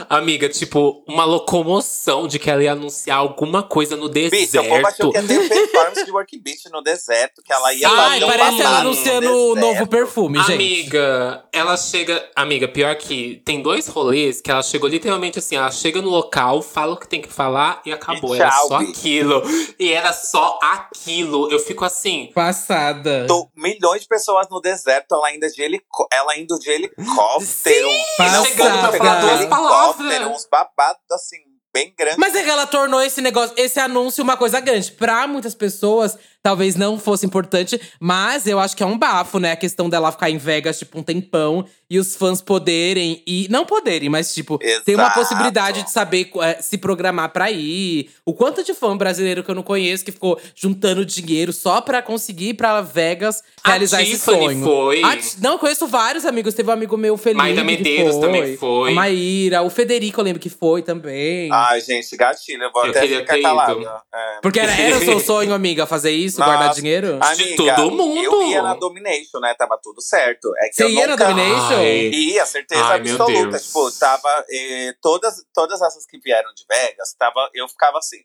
[0.09, 4.87] Amiga, tipo, uma locomoção de que ela ia anunciar alguma coisa no Bicho, o povo
[4.87, 5.27] achou deserto.
[5.27, 8.27] que ia ter performance de Work Beat no deserto, que ela ia Ai, fazer um
[8.27, 9.73] parece ela anunciando o deserto.
[9.73, 10.53] novo perfume, gente.
[10.53, 12.25] Amiga, ela chega.
[12.35, 16.61] Amiga, pior que tem dois rolês que ela chegou literalmente assim: ela chega no local,
[16.61, 18.35] fala o que tem que falar e acabou.
[18.35, 18.85] E era tchau, só bi.
[18.89, 19.43] aquilo.
[19.79, 21.51] E era só aquilo.
[21.51, 22.31] Eu fico assim.
[22.33, 23.25] Passada.
[23.27, 27.89] Tô- milhões de pessoas no deserto, ela ainda de helicó ela indo de helicóptero.
[28.17, 28.45] Passada.
[28.45, 29.99] chegando pra falar duas palavras.
[29.99, 31.37] helicóptero, uns babados assim,
[31.73, 32.17] bem grandes.
[32.17, 34.91] Mas é que ela tornou esse negócio, esse anúncio uma coisa grande.
[34.91, 36.17] Pra muitas pessoas,
[36.47, 39.51] talvez não fosse importante, mas eu acho que é um bafo, né?
[39.51, 43.65] A questão dela ficar em Vegas, tipo, um tempão e os fãs poderem e não
[43.65, 45.19] poderem, mas tipo, tem uma Exato.
[45.19, 48.09] possibilidade de saber eh, se programar pra ir.
[48.25, 52.01] O quanto de fã brasileiro que eu não conheço que ficou juntando dinheiro só pra
[52.01, 54.63] conseguir ir pra Vegas A realizar esse Tiffany sonho.
[54.63, 55.01] foi.
[55.03, 56.53] A não, eu conheço vários amigos.
[56.53, 57.37] Teve um amigo meu, Felipe.
[57.41, 58.21] Maíra Medeiros foi.
[58.21, 58.91] também foi.
[58.91, 61.49] A Maíra, o Federico eu lembro que foi também.
[61.51, 64.01] Ai, gente, gatilho, eu vou Eu até queria ficar calada.
[64.13, 64.39] É.
[64.41, 66.51] Porque era, era o seu sonho, amiga, fazer isso, Nossa.
[66.57, 67.19] guardar dinheiro?
[67.35, 68.23] De todo mundo.
[68.23, 69.53] Eu ia na Domination, né?
[69.57, 70.51] Tava tudo certo.
[70.57, 71.25] É que Você eu ia na nunca...
[71.25, 71.75] Domination?
[71.77, 72.09] Ai.
[72.09, 73.51] Ia, certeza Ai, meu absoluta.
[73.51, 73.65] Deus.
[73.67, 74.45] Tipo, tava.
[74.49, 78.19] eh, todas, todas essas que vieram de Vegas, tava, eu ficava assim.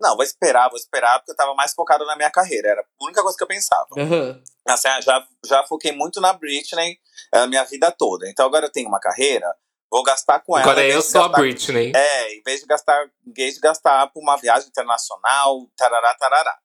[0.00, 2.68] Não, vou esperar, vou esperar, porque eu tava mais focado na minha carreira.
[2.68, 3.88] Era a única coisa que eu pensava.
[3.96, 4.42] Aham.
[4.68, 6.98] Assim, ah, já, já foquei muito na Britney
[7.32, 8.28] a minha vida toda.
[8.28, 9.46] Então agora eu tenho uma carreira,
[9.90, 10.70] vou gastar com ela.
[10.70, 11.92] Agora eu sou a gastar- Britney.
[11.96, 16.58] É, em vez de gastar, em vez de gastar pra uma viagem internacional, tarará, tarará.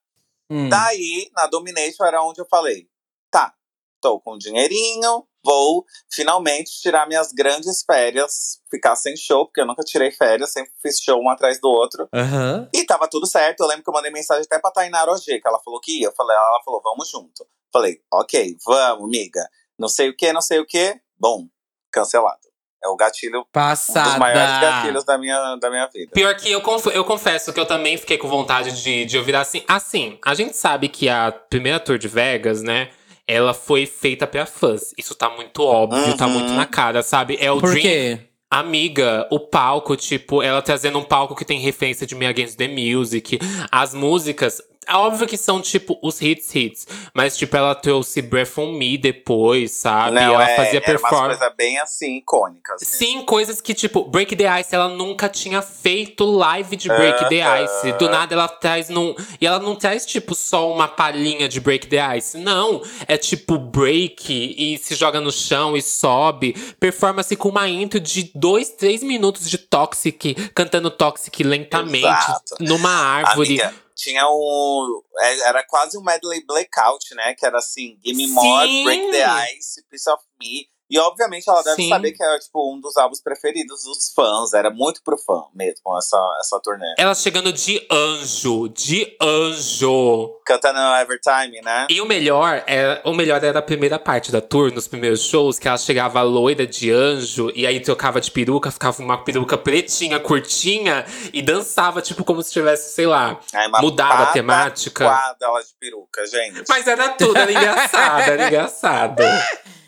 [0.52, 0.68] Hum.
[0.68, 2.86] Daí, na Domination, era onde eu falei:
[3.30, 3.54] tá,
[4.02, 9.82] tô com dinheirinho, vou finalmente tirar minhas grandes férias, ficar sem show, porque eu nunca
[9.82, 12.06] tirei férias, sempre fiz show um atrás do outro.
[12.12, 12.68] Aham.
[12.74, 13.60] E tava tudo certo.
[13.60, 16.08] Eu lembro que eu mandei mensagem até pra Tainá Rogê, que ela falou que ia.
[16.08, 17.46] Eu falei, ela falou, vamos junto.
[17.72, 19.48] Falei, ok, vamos, amiga.
[19.78, 21.00] Não sei o que, não sei o que.
[21.18, 21.46] Bom,
[21.90, 22.51] cancelado.
[22.84, 24.10] É o gatilho, um Passada.
[24.10, 26.10] dos maiores gatilhos da minha, da minha vida.
[26.12, 29.36] Pior que eu, conf- eu confesso que eu também fiquei com vontade de, de ouvir
[29.36, 29.62] assim.
[29.68, 32.88] Assim, a gente sabe que a primeira tour de Vegas, né?
[33.26, 34.92] Ela foi feita pra fãs.
[34.98, 36.32] Isso tá muito óbvio, tá Uhum.
[36.32, 37.38] muito na cara, sabe?
[37.40, 37.82] É o Por Dream.
[37.82, 38.18] quê?
[38.50, 42.68] Amiga, o palco, tipo, ela trazendo um palco que tem referência de Me Against the
[42.68, 43.38] Music.
[43.70, 44.60] As músicas,
[44.90, 46.86] óbvio que são, tipo, os hits, hits.
[47.14, 50.14] Mas, tipo, ela trouxe Breath on Me depois, sabe?
[50.16, 51.38] Não, ela é, fazia performance.
[51.38, 52.80] coisas bem assim, icônicas.
[52.80, 52.96] mesmo.
[52.96, 57.42] Sim, coisas que, tipo, Break the Ice, ela nunca tinha feito live de Break the
[57.42, 57.64] Aham.
[57.64, 57.92] Ice.
[57.98, 59.14] Do nada ela traz num.
[59.40, 62.36] E ela não traz, tipo, só uma palhinha de Break the Ice.
[62.38, 62.82] Não.
[63.06, 66.52] É tipo break e se joga no chão e sobe.
[66.78, 72.56] Performance com uma intro de dois, três minutos de Toxic, cantando Toxic lentamente Exato.
[72.60, 73.60] numa árvore.
[73.60, 75.02] Amiga, tinha um.
[75.20, 77.34] é- Era quase um medley blackout, né?
[77.34, 78.84] Que era assim: Give Me More, Sim.
[78.84, 79.24] Break the
[79.56, 80.68] Ice, Piece of Me.
[80.92, 81.88] E obviamente ela deve Sim.
[81.88, 84.52] saber que é tipo um dos álbuns preferidos dos fãs.
[84.52, 86.94] Era muito pro fã mesmo, essa, essa turnê.
[86.98, 90.38] Ela chegando de anjo, de anjo.
[90.44, 91.86] Cantando Evertime, né?
[91.88, 95.58] E o melhor, é, o melhor era a primeira parte da tour, nos primeiros shows,
[95.58, 100.20] que ela chegava loira de anjo, e aí trocava de peruca, ficava uma peruca pretinha,
[100.20, 103.40] curtinha, e dançava, tipo, como se tivesse, sei lá.
[103.68, 105.04] Uma Mudada a temática.
[105.40, 106.64] ela de peruca, gente.
[106.68, 109.22] Mas era tudo, era engraçado, era engraçado.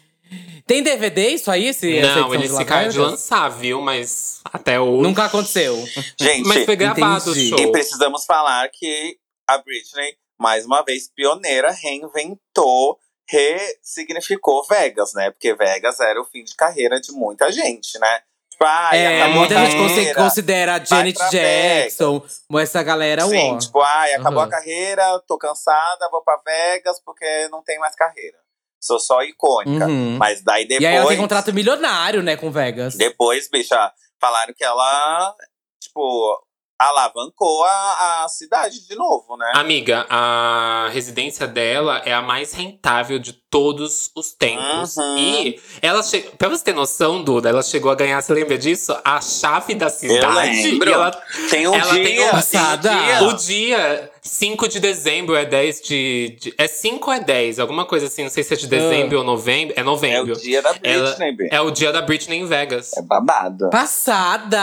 [0.66, 1.66] Tem DVD isso aí?
[1.68, 3.10] Esse, Não, eles ficaram de Vegas?
[3.12, 3.80] lançar, viu?
[3.82, 5.02] Mas até hoje.
[5.02, 5.76] Nunca aconteceu.
[6.18, 7.52] Gente, Mas foi gravado entendi.
[7.54, 7.72] o E show.
[7.72, 15.30] precisamos falar que a Britney, mais uma vez pioneira, reinventou, ressignificou Vegas, né?
[15.30, 18.20] Porque Vegas era o fim de carreira de muita gente, né?
[18.50, 20.14] Tipo, ai, É, acabou muita a gente consi- carreira.
[20.22, 22.22] considera a Janet Jackson,
[22.60, 23.58] essa galera, Sim, ó.
[23.58, 24.46] tipo, ai, acabou Uhum.
[24.46, 28.38] a carreira, tô cansada, vou pra Vegas porque não tem mais carreira.
[28.84, 29.86] Sou só icônica.
[29.86, 30.18] Uhum.
[30.18, 30.82] Mas daí depois.
[30.82, 32.94] E aí ela tem contrato milionário, né, com Vegas.
[32.94, 33.90] Depois, bicha,
[34.20, 35.34] falaram que ela,
[35.82, 36.38] tipo,
[36.78, 39.52] alavancou a, a cidade de novo, né?
[39.54, 44.96] Amiga, a residência dela é a mais rentável de todos os tempos.
[44.98, 45.16] Uhum.
[45.18, 46.32] E ela chegou.
[46.32, 48.94] Pra você ter noção, Duda, ela chegou a ganhar, você lembra disso?
[49.04, 50.62] A chave da cidade.
[50.62, 50.90] lembro.
[50.90, 51.10] E ela,
[51.48, 52.04] Tem um ela dia.
[52.04, 52.90] tem uma Passada.
[52.90, 53.28] tem um dia.
[53.28, 57.58] o dia 5 de dezembro é 10 de, de- É 5 ou é 10?
[57.58, 59.74] Alguma coisa assim, não sei se é de dezembro ou novembro.
[59.76, 60.32] É É novembro.
[60.34, 61.48] o dia da Britney, Bi.
[61.50, 62.92] É o dia da Britney em Vegas.
[62.96, 63.68] É babado.
[63.70, 64.58] Passada!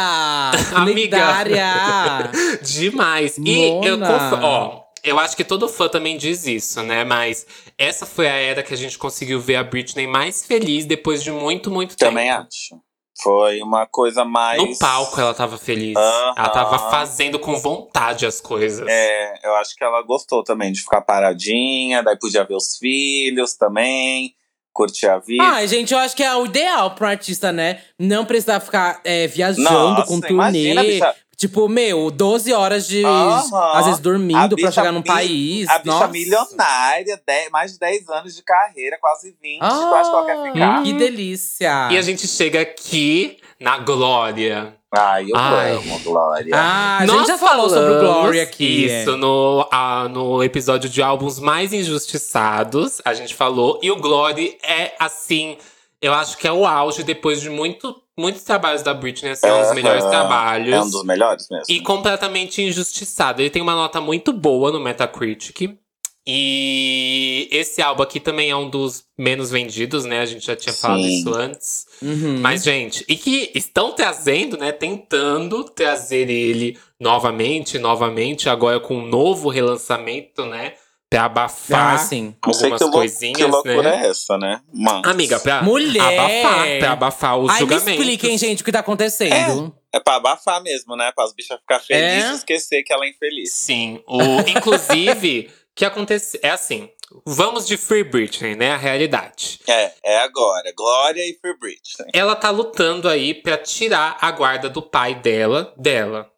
[0.76, 1.18] Amiga.
[1.18, 2.32] Lendária!
[2.64, 3.38] Demais.
[3.38, 4.08] E eu Mona.
[4.08, 4.44] conf...
[4.44, 7.04] ó, eu acho que todo fã também diz isso, né?
[7.04, 7.46] Mas
[7.78, 11.32] essa foi a era que a gente conseguiu ver a Britney mais feliz depois de
[11.32, 12.42] muito, muito Também tempo.
[12.48, 12.82] acho.
[13.22, 14.62] Foi uma coisa mais.
[14.62, 15.96] No palco ela tava feliz.
[15.96, 16.34] Aham.
[16.38, 18.88] Ela tava fazendo com vontade as coisas.
[18.88, 23.54] É, eu acho que ela gostou também de ficar paradinha, daí podia ver os filhos
[23.54, 24.34] também,
[24.74, 25.44] curtir a vida.
[25.44, 27.82] Ai, gente, eu acho que é o ideal pra um artista, né?
[28.00, 30.34] Não precisar ficar é, viajando Nossa, com turnê.
[30.34, 31.16] imagina, bicha.
[31.42, 33.04] Tipo, meu, 12 horas de.
[33.04, 33.72] Aham.
[33.74, 35.68] Às vezes dormindo A pra chegar num país.
[35.68, 36.08] A bicha Nossa.
[36.10, 39.58] milionária, dez- mais de 10 anos de carreira, quase 20.
[39.60, 40.84] Ah, tu acha que ela quer ficar?
[40.84, 41.88] Que delícia!
[41.92, 44.76] E a gente chega aqui na Glória.
[44.96, 45.72] Ai, eu Ai.
[45.74, 46.54] amo, Glória.
[46.56, 48.88] Ah, a Nós gente já falou sobre o Glory aqui.
[48.92, 49.02] é.
[49.02, 53.80] Isso, no, ah, no episódio de álbuns mais injustiçados, a gente falou.
[53.82, 55.58] E o Glory é, assim,
[56.02, 59.32] eu acho que é o auge depois de muito, muitos trabalhos da Britney.
[59.32, 59.76] Assim, é um dos Aham.
[59.76, 60.74] melhores trabalhos.
[60.74, 61.66] É um dos melhores mesmo.
[61.70, 63.42] E completamente injustiçado.
[63.42, 65.78] Ele tem uma nota muito boa no Metacritic.
[66.26, 70.20] E esse álbum aqui também é um dos menos vendidos, né?
[70.20, 71.20] A gente já tinha falado Sim.
[71.20, 71.86] isso antes.
[72.00, 72.40] Uhum.
[72.40, 74.72] Mas, gente, e que estão trazendo, né?
[74.72, 80.74] Tentando trazer ele novamente, novamente, agora com um novo relançamento, né?
[81.12, 82.34] Pra abafar Ah, sim.
[82.48, 84.06] Não sei algumas que, coisinhas, que loucura né?
[84.06, 84.62] é essa, né?
[84.74, 85.02] Mano.
[85.06, 86.02] Amiga, pra Mulher!
[86.02, 87.92] abafar, pra abafar os Aí me julgamentos.
[88.00, 89.76] expliquem, gente, o que tá acontecendo.
[89.92, 91.12] É pra abafar mesmo, né?
[91.14, 92.32] Para as bichas ficar felizes É?
[92.32, 93.52] e esquecer que ela é infeliz.
[93.54, 94.02] Sim.
[94.08, 96.90] O, inclusive, o que acontece é assim.
[97.26, 98.72] Vamos de Free Britney, né?
[98.72, 99.60] A realidade.
[99.68, 100.72] É, é agora.
[100.74, 102.08] Glória e Free Britney.
[102.14, 106.31] Ela tá lutando aí pra tirar a guarda do pai dela, dela.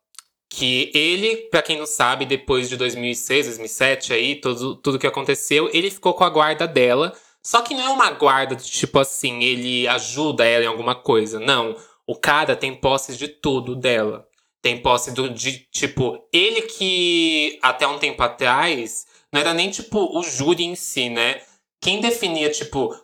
[0.55, 5.67] Que ele, pra quem não sabe, depois de 2006, 2007 aí, tudo, tudo que aconteceu,
[5.73, 7.11] ele ficou com a guarda dela.
[7.41, 11.39] Só que não é uma guarda de tipo assim, ele ajuda ela em alguma coisa.
[11.39, 11.75] Não.
[12.05, 14.27] o cara tem posse de tudo dela.
[14.61, 20.17] Tem posse do, de, tipo, ele que até um tempo atrás não era nem, tipo,
[20.17, 21.41] o júri em si, né?
[21.81, 22.95] Quem definia, tipo,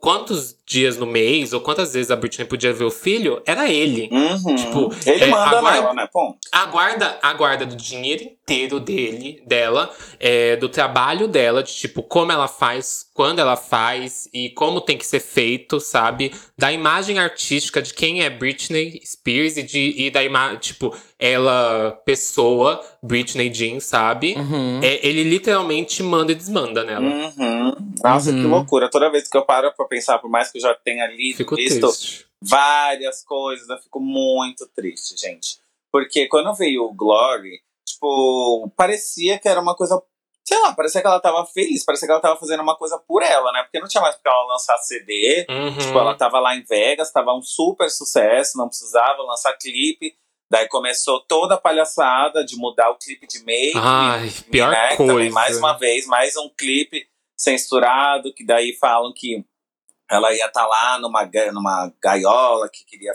[0.00, 4.08] quantos dias no mês ou quantas vezes a Britney podia ver o filho, era ele.
[4.10, 4.54] Uhum.
[4.54, 6.08] Tipo, ele é, manda a guarda, nela, né?
[6.12, 6.38] Ponto.
[6.50, 12.02] A guarda, a guarda do dinheiro inteiro dele, dela, é, do trabalho dela, de tipo,
[12.02, 16.32] como ela faz, quando ela faz e como tem que ser feito, sabe?
[16.56, 21.92] Da imagem artística de quem é Britney Spears e, de, e da imagem, tipo, ela,
[22.04, 24.34] pessoa, Britney Jean, sabe?
[24.36, 24.80] Uhum.
[24.82, 27.04] É, ele literalmente manda e desmanda nela.
[27.04, 27.91] Uhum.
[28.02, 28.42] Nossa, uhum.
[28.42, 28.90] que loucura.
[28.90, 31.56] Toda vez que eu paro pra pensar, por mais que eu já tenha lido, fico
[31.56, 32.26] visto triste.
[32.40, 35.58] várias coisas, eu fico muito triste, gente.
[35.90, 40.02] Porque quando veio o Glory, tipo, parecia que era uma coisa.
[40.44, 43.22] Sei lá, parecia que ela tava feliz, parecia que ela tava fazendo uma coisa por
[43.22, 43.62] ela, né?
[43.62, 45.46] Porque não tinha mais porque ela lançar CD.
[45.48, 45.78] Uhum.
[45.78, 50.14] Tipo, ela tava lá em Vegas, tava um super sucesso, não precisava lançar clipe.
[50.50, 53.72] Daí começou toda a palhaçada de mudar o clipe de make.
[53.76, 54.96] Ai, pior né?
[54.96, 55.12] coisa.
[55.12, 57.06] Também, mais uma vez, mais um clipe
[57.42, 59.44] censurado, que daí falam que
[60.08, 63.12] ela ia estar tá lá numa, numa gaiola, que queria,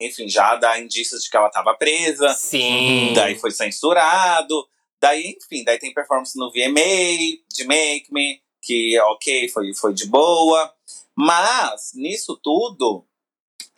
[0.00, 2.28] enfim, já dar indícios de que ela estava presa.
[2.34, 3.12] Sim.
[3.14, 4.68] Daí foi censurado.
[5.00, 10.06] Daí, enfim, daí tem performance no VMA, de Make Me, que ok, foi, foi de
[10.06, 10.70] boa.
[11.16, 13.06] Mas, nisso tudo,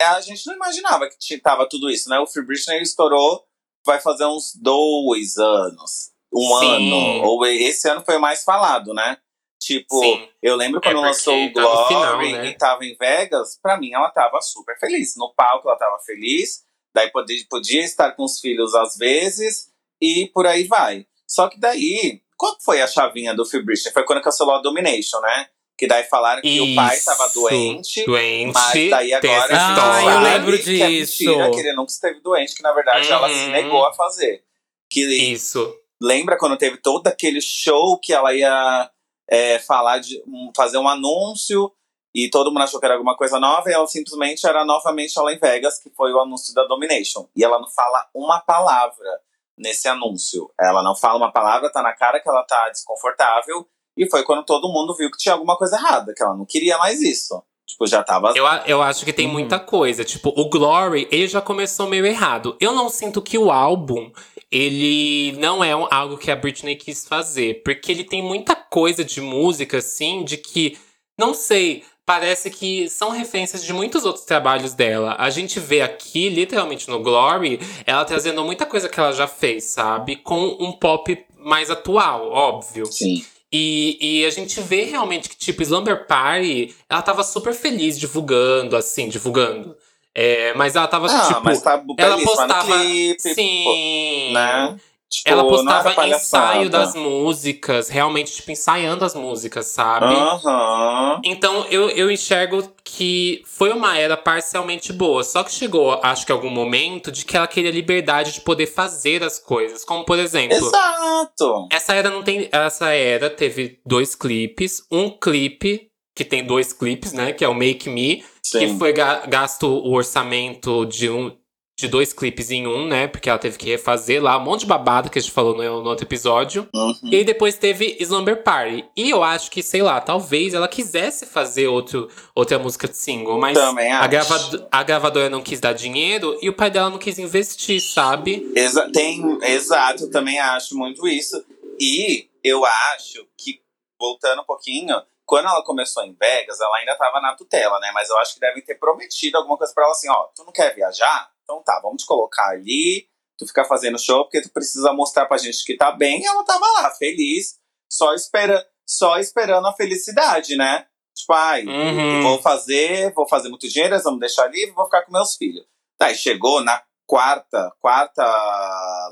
[0.01, 2.19] a gente não imaginava que tava tudo isso, né?
[2.19, 3.45] O Free Britney estourou,
[3.85, 6.11] vai fazer uns dois anos.
[6.33, 6.75] Um Sim.
[6.75, 7.23] ano.
[7.23, 9.17] Ou esse ano foi o mais falado, né?
[9.63, 10.27] Tipo, Sim.
[10.41, 12.47] eu lembro quando é lançou o Glory tá final, né?
[12.47, 15.15] e tava em Vegas, pra mim ela tava super feliz.
[15.15, 16.63] No palco ela tava feliz,
[16.93, 19.69] daí podia, podia estar com os filhos às vezes,
[20.01, 21.07] e por aí vai.
[21.25, 23.63] Só que daí, qual foi a chavinha do Phil?
[23.93, 25.47] Foi quando cancelou a Domination, né?
[25.77, 28.05] Que daí falaram que Isso, o pai tava doente.
[28.05, 28.53] Doente.
[28.53, 30.69] Mas daí agora ah, eu lembro disso.
[30.69, 33.13] Que é mentira, que ele nunca esteve doente, que na verdade uhum.
[33.13, 33.51] ela se uhum.
[33.51, 34.43] negou a fazer.
[34.89, 35.73] Que Isso.
[36.01, 38.91] Lembra quando teve todo aquele show que ela ia
[39.33, 40.23] é, falar de
[40.55, 41.71] fazer um anúncio
[42.13, 45.33] e todo mundo achou que era alguma coisa nova e ela simplesmente era novamente lá
[45.33, 47.27] em Vegas, que foi o anúncio da Domination.
[47.35, 49.19] E ela não fala uma palavra
[49.57, 50.51] nesse anúncio.
[50.59, 53.67] Ela não fala uma palavra, tá na cara que ela tá desconfortável.
[53.97, 56.77] E foi quando todo mundo viu que tinha alguma coisa errada, que ela não queria
[56.77, 57.43] mais isso.
[57.65, 58.33] Tipo, já tava.
[58.35, 59.33] Eu, eu acho que tem uhum.
[59.33, 60.03] muita coisa.
[60.03, 62.55] Tipo, o Glory, ele já começou meio errado.
[62.59, 64.11] Eu não sinto que o álbum,
[64.53, 67.63] ele não é algo que a Britney quis fazer.
[67.63, 70.77] Porque ele tem muita coisa de música, assim, de que.
[71.17, 71.83] Não sei.
[72.05, 75.15] Parece que são referências de muitos outros trabalhos dela.
[75.17, 79.63] A gente vê aqui, literalmente no Glory, ela trazendo muita coisa que ela já fez,
[79.63, 80.17] sabe?
[80.17, 82.85] Com um pop mais atual, óbvio.
[82.85, 83.25] Sim.
[83.51, 88.75] E, e a gente vê realmente que, tipo, Slumber Party, ela tava super feliz divulgando,
[88.75, 89.75] assim, divulgando.
[90.15, 91.41] É, mas ela tava, ah, tipo.
[91.43, 92.79] Mas tá ela postava.
[92.79, 94.31] Clipe, sim.
[94.31, 94.77] Né?
[95.13, 100.11] Tipo, ela postava ensaio das músicas, realmente, tipo, ensaiando as músicas, sabe?
[100.11, 101.21] Uhum.
[101.23, 105.23] Então eu, eu enxergo que foi uma era parcialmente boa.
[105.23, 109.23] Só que chegou, acho que algum momento, de que ela queria liberdade de poder fazer
[109.23, 109.85] as coisas.
[109.85, 110.57] Como, por exemplo.
[110.57, 111.67] Exato!
[111.71, 112.49] Essa era não tem.
[112.51, 114.81] Essa era teve dois clipes.
[114.91, 117.33] Um clipe, que tem dois clipes, né?
[117.33, 118.23] Que é o Make Me.
[118.41, 118.59] Sim.
[118.59, 121.35] Que foi gasto o orçamento de um
[121.75, 123.07] de dois clipes em um, né?
[123.07, 125.81] Porque ela teve que refazer lá um monte de babado que a gente falou no,
[125.81, 126.67] no outro episódio.
[126.73, 126.95] Uhum.
[127.03, 128.85] E aí depois teve Slumber Party.
[128.95, 133.39] E eu acho que, sei lá, talvez ela quisesse fazer outro, outra música de single,
[133.39, 137.17] mas a, grava a, gravadora não quis dar dinheiro e o pai dela não quis
[137.17, 138.51] investir, sabe?
[138.55, 141.43] Exa tem, exato, também acho muito isso.
[141.79, 143.59] E eu acho que,
[143.99, 144.95] voltando um pouquinho,
[145.25, 147.91] quando ela começou em Vegas, ela ainda tava na tutela, né?
[147.93, 150.51] Mas eu acho que devem ter prometido alguma coisa para ela assim, ó, tu não
[150.51, 151.31] quer viajar?
[151.43, 155.37] Então tá, vamos te colocar ali, tu ficar fazendo show, porque tu precisa mostrar pra
[155.37, 156.21] gente que tá bem.
[156.21, 157.59] E ela tava lá, feliz,
[157.91, 160.85] só, espera, só esperando a felicidade, né?
[161.15, 162.23] Tipo, ai, uhum.
[162.23, 165.65] vou fazer, vou fazer muito dinheiro, vamos deixar livre, vou ficar com meus filhos.
[165.97, 168.23] Tá, e chegou na quarta, quarta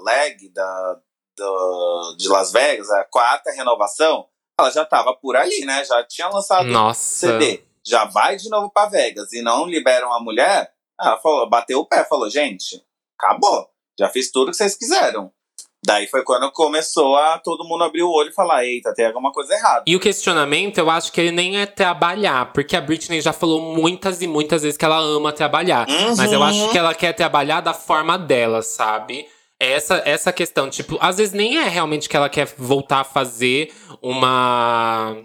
[0.03, 0.99] leg da,
[1.37, 4.27] do, de Las Vegas, a quarta renovação,
[4.61, 5.83] ela já tava por ali, né?
[5.83, 7.27] Já tinha lançado Nossa.
[7.27, 7.63] CD.
[7.85, 10.71] Já vai de novo para Vegas e não liberam a mulher.
[10.99, 12.81] Ela falou, bateu o pé, falou, gente,
[13.19, 13.67] acabou.
[13.99, 15.31] Já fiz tudo que vocês quiseram.
[15.83, 19.31] Daí foi quando começou a todo mundo abrir o olho e falar: eita, tem alguma
[19.31, 19.83] coisa errada.
[19.87, 23.59] E o questionamento, eu acho que ele nem é trabalhar, porque a Britney já falou
[23.75, 25.89] muitas e muitas vezes que ela ama trabalhar.
[25.89, 26.15] Uhum.
[26.15, 29.27] Mas eu acho que ela quer trabalhar da forma dela, sabe?
[29.63, 33.71] Essa, essa questão, tipo, às vezes nem é realmente que ela quer voltar a fazer
[34.01, 35.15] uma,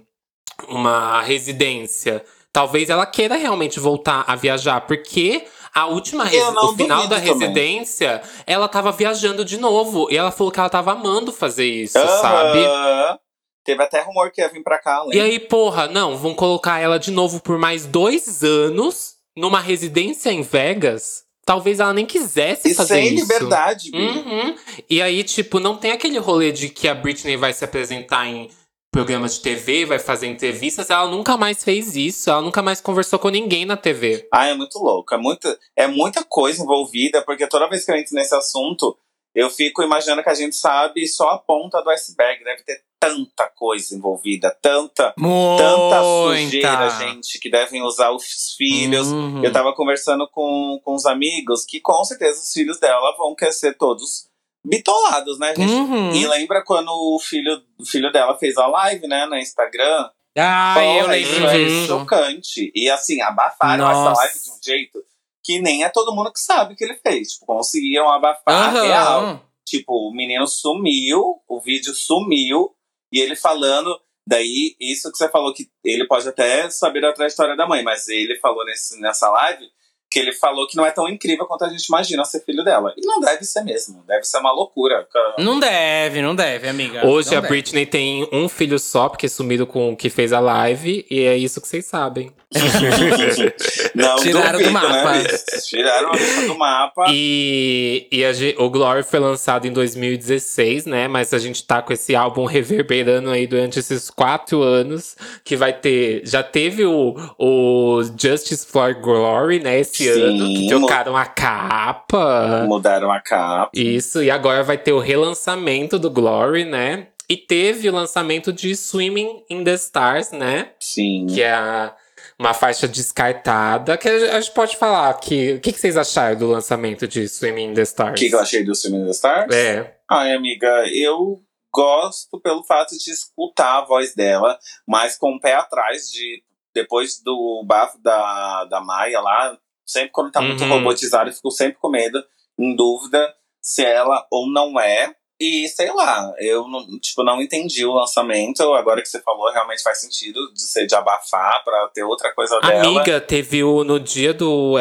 [0.69, 2.23] uma residência.
[2.53, 7.33] Talvez ela queira realmente voltar a viajar, porque a última o final da também.
[7.33, 10.09] residência, ela tava viajando de novo.
[10.11, 12.59] E ela falou que ela tava amando fazer isso, sabe?
[12.65, 13.19] Aham.
[13.65, 15.25] Teve até rumor que ia vir pra cá, E lembra?
[15.25, 20.43] aí, porra, não, vão colocar ela de novo por mais dois anos numa residência em
[20.43, 21.26] Vegas.
[21.47, 23.23] Talvez ela nem quisesse E fazer sem isso.
[23.23, 23.99] liberdade, Bi.
[23.99, 24.57] Uhum.
[24.91, 28.51] E aí, tipo, não tem aquele rolê de que a Britney vai se apresentar em
[28.91, 30.91] programa de TV, vai fazer entrevistas.
[30.91, 32.29] Ela nunca mais fez isso.
[32.31, 34.27] Ela nunca mais conversou com ninguém na TV.
[34.33, 35.15] Ah, é muito louco.
[35.15, 38.97] É muita, é muita coisa envolvida, porque toda vez que eu entro nesse assunto,
[39.37, 42.43] eu fico imaginando que a gente sabe só a ponta do iceberg.
[42.43, 49.09] Deve ter tanta coisa envolvida, tanta, tanta sujeira, gente, que devem usar os filhos.
[49.09, 49.45] Uhum.
[49.45, 53.53] Eu tava conversando com, com os amigos que com certeza os filhos dela vão querer
[53.53, 54.27] ser todos
[54.65, 55.71] bitolados, né, gente?
[55.71, 56.13] Uhum.
[56.15, 60.09] E lembra quando o filho, o filho dela fez a live, né, no Instagram?
[60.35, 62.73] Ai, eu lembro isso é chocante.
[62.75, 64.21] E assim, abafaram essa Nossa.
[64.23, 65.05] live de um jeito
[65.47, 67.35] que nem é todo mundo que sabe que ele fez.
[67.35, 68.83] Tipo, conseguiram abafar Aham.
[68.83, 69.43] real.
[69.65, 72.75] Tipo, o menino sumiu, o vídeo sumiu,
[73.13, 73.97] e ele falando.
[74.29, 78.09] Daí, isso que você falou que ele pode até saber da trajetória da mãe, mas
[78.09, 79.71] ele falou nesse, nessa live
[80.11, 82.95] que ele falou que não é tão incrível quanto a gente imagina ser filho dela.
[82.97, 85.07] E não deve ser mesmo, deve ser uma loucura.
[85.39, 87.07] Não deve, não deve, amiga.
[87.07, 87.53] Hoje Não a deve.
[87.53, 91.05] Britney tem um filho só, porque sumido com o que fez a live.
[91.11, 92.33] E é isso que vocês sabem.
[93.95, 95.13] não Tiraram do duvido, mapa.
[95.13, 95.25] Né?
[95.67, 97.05] Tiraram a do mapa.
[97.13, 101.09] E, e a ge- o Glory foi lançado em 2016, né?
[101.09, 105.17] Mas a gente tá com esse álbum reverberando aí durante esses quatro anos.
[105.45, 106.23] Que vai ter.
[106.27, 109.81] Já teve o, o Justice for Glory, né?
[109.81, 110.47] Esse Sim, ano.
[110.47, 112.65] Que trocaram a capa.
[112.67, 113.71] Mudaram a capa.
[113.75, 117.09] Isso, e agora vai ter o relançamento do Glory, né?
[117.29, 120.69] E teve o lançamento de Swimming in the Stars, né?
[120.79, 121.27] Sim.
[121.29, 121.93] Que é a-
[122.39, 123.97] uma faixa descartada.
[123.97, 125.55] Que a gente pode falar que.
[125.55, 128.19] O que, que vocês acharam do lançamento de Swimming in the O Stars?
[128.21, 129.55] que, que eu achei do filme da Stars?
[129.55, 129.97] É.
[130.11, 131.43] Ai, amiga, eu
[131.73, 136.43] gosto pelo fato de escutar a voz dela, mas com o pé atrás de.
[136.75, 140.69] Depois do bafo da, da Maia lá, sempre quando tá muito Uhum.
[140.69, 142.23] robotizado, eu fico sempre com medo,
[142.59, 145.15] em dúvida se ela ou não é.
[145.39, 148.63] E sei lá, eu não, tipo, não entendi o lançamento.
[148.73, 152.59] Agora que você falou, realmente faz sentido de ser de abafar pra ter outra coisa
[152.61, 152.87] dela.
[152.87, 153.85] Amiga, teve o.
[153.85, 154.77] No dia do.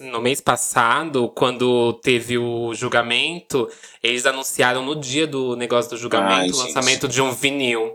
[0.00, 3.68] No mês passado, quando teve o julgamento,
[4.02, 6.66] eles anunciaram no dia do negócio do julgamento Ai, o gente.
[6.74, 7.94] lançamento de um vinil.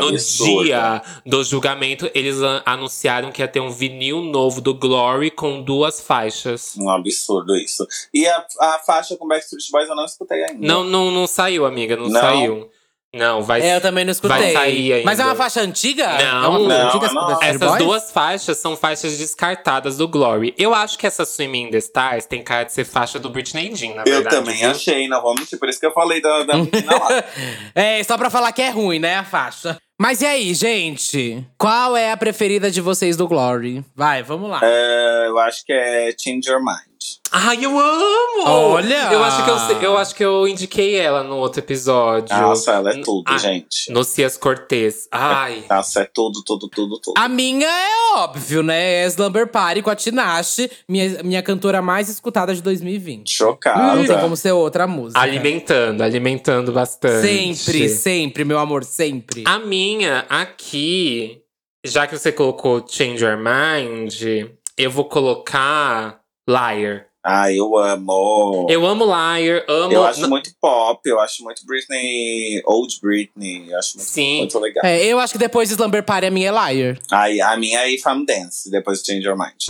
[0.00, 5.62] No dia do julgamento, eles anunciaram que ia ter um vinil novo do Glory com
[5.62, 6.74] duas faixas.
[6.76, 7.86] Um absurdo isso.
[8.12, 10.66] E a, a faixa com Backstreet Boys eu não escutei ainda.
[10.66, 12.20] Não, não, não saiu, amiga, não, Não?
[12.20, 12.70] saiu.
[13.12, 14.38] Não, vai É, eu também não escutei.
[14.38, 15.04] Vai sair ainda.
[15.04, 16.06] Mas é uma faixa antiga?
[16.06, 16.44] Não.
[16.44, 17.26] é uma Não, antiga não.
[17.26, 17.84] Backstreet Essas Boys?
[17.84, 20.54] duas faixas são faixas descartadas do Glory.
[20.56, 23.74] Eu acho que essa Swimming in the Stars tem cara de ser faixa do Britney
[23.74, 24.36] Jean, na Eu verdade.
[24.36, 24.70] também viu?
[24.70, 25.58] achei, não vou mentir.
[25.58, 27.24] Por isso que eu falei da, da menina lá.
[27.74, 29.76] É, só pra falar que é ruim, né, a faixa.
[30.00, 31.44] Mas e aí, gente?
[31.58, 33.84] Qual é a preferida de vocês do Glory?
[33.94, 34.60] Vai, vamos lá.
[34.62, 36.89] É, eu acho que é Change Your Mind.
[37.32, 38.44] Ai, eu amo!
[38.44, 39.12] Olha!
[39.12, 42.36] Eu acho que eu, eu acho que eu indiquei ela no outro episódio.
[42.36, 43.90] Nossa, ela é tudo, Ah, gente.
[43.92, 45.06] No Cias Cortez.
[45.12, 45.64] Ai.
[45.70, 47.14] Nossa, é tudo, tudo, tudo, tudo.
[47.16, 49.04] A minha é óbvio, né?
[49.04, 53.32] É Slumber Party com a Tinashe, minha, minha cantora mais escutada de 2020.
[53.32, 53.94] Chocada.
[53.96, 55.20] Não tem como ser outra música.
[55.20, 57.54] Alimentando, alimentando bastante.
[57.54, 59.44] Sempre, sempre, meu amor, sempre.
[59.46, 61.42] A minha aqui,
[61.84, 64.14] já que você colocou Change Your Mind,
[64.76, 67.09] eu vou colocar Liar.
[67.22, 68.66] Ah, eu amo.
[68.70, 69.92] Eu amo Liar, amo.
[69.92, 74.38] Eu acho muito pop, eu acho muito Britney, old Britney, eu acho muito, Sim.
[74.38, 74.84] muito legal.
[74.84, 76.98] É, eu acho que depois de Slumber Party, a minha é Liar.
[77.10, 79.68] Aí, a minha é If I'm Dance, depois Change Your Mind.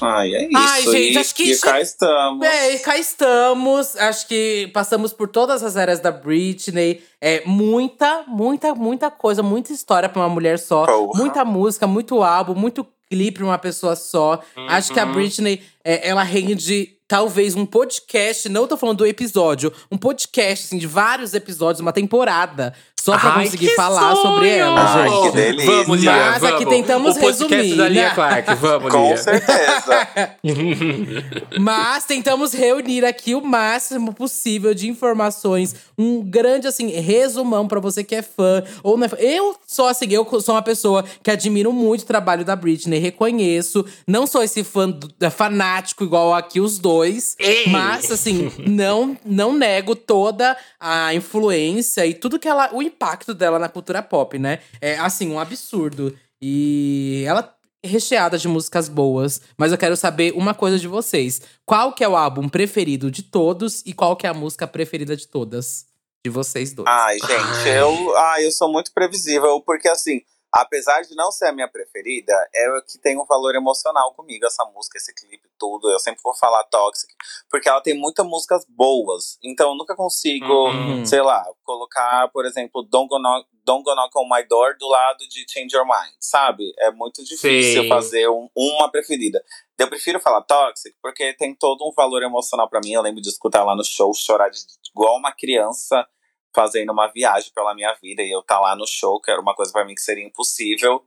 [0.00, 0.56] Ai, é isso.
[0.56, 2.46] Ai, gente, e, acho que e cá estamos.
[2.46, 3.96] É, e cá estamos.
[3.96, 7.02] Acho que passamos por todas as eras da Britney.
[7.20, 10.86] É muita, muita, muita coisa, muita história pra uma mulher só.
[10.86, 11.18] Porra.
[11.18, 14.40] Muita música, muito álbum, muito clipe pra uma pessoa só.
[14.68, 15.12] Acho que a Uhum.
[15.12, 20.76] Britney, é, ela rende talvez um podcast, não tô falando do episódio, um podcast assim
[20.78, 24.60] de vários episódios, uma temporada, só pra Ai, conseguir falar sobre sonho!
[24.60, 25.22] ela, Ai, gente.
[25.22, 25.70] que delícia.
[25.84, 26.68] Vamos, Lia, Mas aqui vamos.
[26.68, 28.14] tentamos o podcast resumir, da Lia né?
[28.14, 29.16] Clark, vamos, Com Lia.
[29.16, 30.08] certeza.
[31.60, 38.02] Mas tentamos reunir aqui o máximo possível de informações, um grande assim resumão pra você
[38.04, 39.16] que é fã ou não é fã.
[39.16, 43.84] Eu sou assim, eu sou uma pessoa que admiro muito o trabalho da Britney, reconheço,
[44.06, 47.68] não sou esse fã do- é fanático igual aqui os dois, Ei!
[47.68, 53.58] mas assim, não não nego toda a influência e tudo que ela, o impacto dela
[53.58, 54.60] na cultura pop, né?
[54.80, 56.16] É assim, um absurdo.
[56.40, 57.54] E ela
[57.84, 61.40] recheada de músicas boas, mas eu quero saber uma coisa de vocês.
[61.64, 65.16] Qual que é o álbum preferido de todos e qual que é a música preferida
[65.16, 65.86] de todas?
[66.24, 66.88] De vocês dois.
[66.88, 67.80] Ai, gente, Ai.
[67.80, 70.20] eu, ai, eu sou muito previsível, porque assim,
[70.52, 74.46] apesar de não ser a minha preferida, é o que tem um valor emocional comigo,
[74.46, 75.90] essa música, esse clipe, tudo.
[75.90, 77.12] Eu sempre vou falar Toxic,
[77.50, 79.38] porque ela tem muitas músicas boas.
[79.42, 81.04] Então eu nunca consigo, Uhum.
[81.04, 84.88] sei lá, colocar, por exemplo, Don't Go, Knock, Don't Go Knock on My Door do
[84.88, 86.72] lado de Change Your Mind, sabe?
[86.78, 87.88] É muito difícil Sim.
[87.88, 89.44] fazer um- uma preferida.
[89.78, 92.92] Eu prefiro falar Toxic, porque tem todo um valor emocional pra mim.
[92.92, 94.58] Eu lembro de escutar lá no show, chorar de,
[94.90, 96.06] igual uma criança
[96.54, 99.54] fazendo uma viagem pela minha vida e eu tá lá no show, que era uma
[99.54, 101.04] coisa pra mim que seria impossível.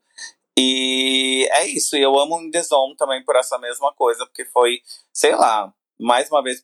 [0.58, 2.62] E é isso, e eu amo In The
[2.98, 4.82] também por essa mesma coisa, porque foi,
[5.14, 6.64] sei lá, mais uma vez,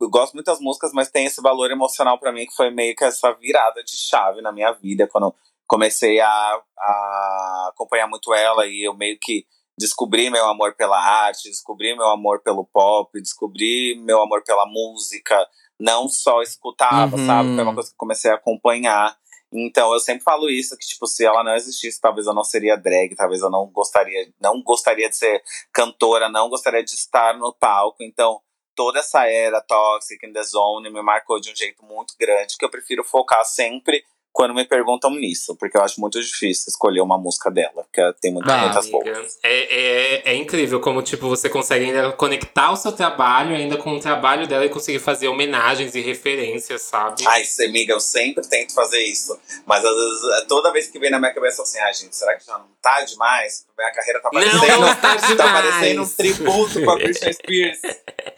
[0.00, 2.96] eu gosto muito das músicas, mas tem esse valor emocional pra mim que foi meio
[2.96, 5.34] que essa virada de chave na minha vida, quando
[5.66, 9.46] comecei a, a acompanhar muito ela e eu meio que
[9.78, 15.46] descobri meu amor pela arte, descobri meu amor pelo pop, descobri meu amor pela música,
[15.84, 17.26] não só escutava, Uhum.
[17.26, 17.54] sabe?
[17.54, 19.14] Foi uma coisa que eu comecei a acompanhar.
[19.52, 22.74] Então eu sempre falo isso, que tipo, se ela não existisse, talvez eu não seria
[22.76, 25.42] drag, talvez eu não gostaria, não gostaria de ser
[25.72, 28.02] cantora, não gostaria de estar no palco.
[28.02, 28.40] Então,
[28.74, 32.64] toda essa era Toxic in the Zone me marcou de um jeito muito grande, que
[32.64, 34.02] eu prefiro focar sempre
[34.34, 38.32] quando me perguntam nisso, porque eu acho muito difícil escolher uma música dela, porque tem
[38.32, 39.38] muitas, Ah, muitas boas.
[39.44, 43.94] é, é, é incrível como, tipo, você consegue ainda conectar o seu trabalho ainda com
[43.96, 47.22] o trabalho dela e conseguir fazer homenagens e referências, sabe?
[47.28, 49.38] Ai, amiga, eu sempre tento fazer isso.
[49.64, 52.44] Mas às vezes, toda vez que vem na minha cabeça assim, ai, gente, será que
[52.44, 53.64] já não tá demais?
[53.78, 54.80] Minha carreira tá Não, parecendo.
[54.80, 55.36] não tá demais.
[55.36, 57.78] tá parecendo um tributo pra Britney Spears.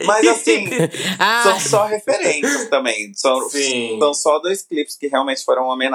[0.05, 0.67] Mas assim,
[1.19, 3.11] Ah, são só referências também.
[3.15, 3.97] São, Sim.
[3.99, 5.86] são só dois clipes que realmente foram homenagens,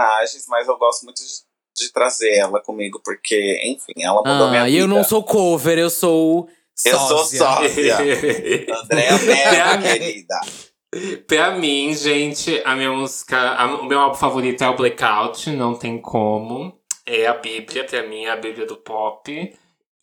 [0.48, 4.69] mas eu gosto muito de, de trazer ela comigo, porque, enfim, ela mudou minha ah,
[4.69, 4.85] e vida.
[4.85, 6.48] eu não sou cover, eu sou
[6.85, 7.97] Eu sou sósia.
[8.82, 10.40] Andréa Mello, Pra- querida.
[11.27, 13.39] Pra mim, gente, a minha música.
[13.39, 16.78] a- o meu álbum favorito é o Blackout, não tem como.
[17.06, 19.52] É a Bíblia, pra mim, é a Bíblia do pop.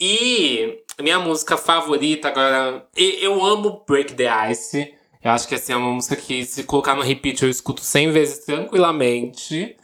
[0.02, 2.88] E minha música favorita agora.
[2.98, 4.94] e- Eu amo Break the Ice.
[5.22, 8.12] Eu acho que assim, é uma música que, se colocar no repeat, eu escuto 100
[8.12, 9.76] vezes tranquilamente.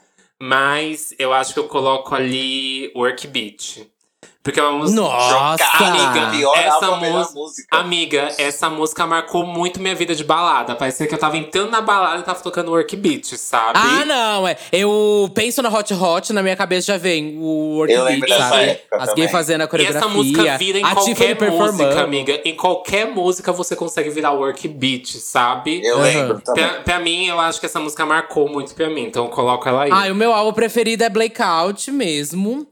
[0.42, 3.95] Mas eu acho que eu coloco ali Work Beat.
[4.46, 5.02] Porque é uma música.
[5.02, 5.64] Nossa!
[5.74, 7.78] Amiga, pior essa música-.
[7.78, 10.76] Amiga, essa música marcou muito minha vida de balada.
[10.76, 13.80] Parecia que eu tava entrando na balada e tava tocando work beat, sabe?
[13.82, 14.56] Ah, não, é.
[14.72, 18.40] Eu penso na Hot Hot, na minha cabeça já vem o work Eu lembro beat,
[18.40, 18.64] sabe?
[18.66, 20.00] época As gays fazendo a E coreografia.
[20.00, 22.42] essa música vira em qualquer música, amiga.
[22.46, 25.84] Em qualquer música você consegue virar work beat, sabe?
[25.84, 26.04] Eu Aham.
[26.04, 26.64] lembro também.
[26.68, 29.68] Pra, pra mim, eu acho que essa música marcou muito pra mim, então eu coloco
[29.68, 29.90] ela aí.
[29.92, 32.68] Ah, o meu álbum preferido é Blackout mesmo.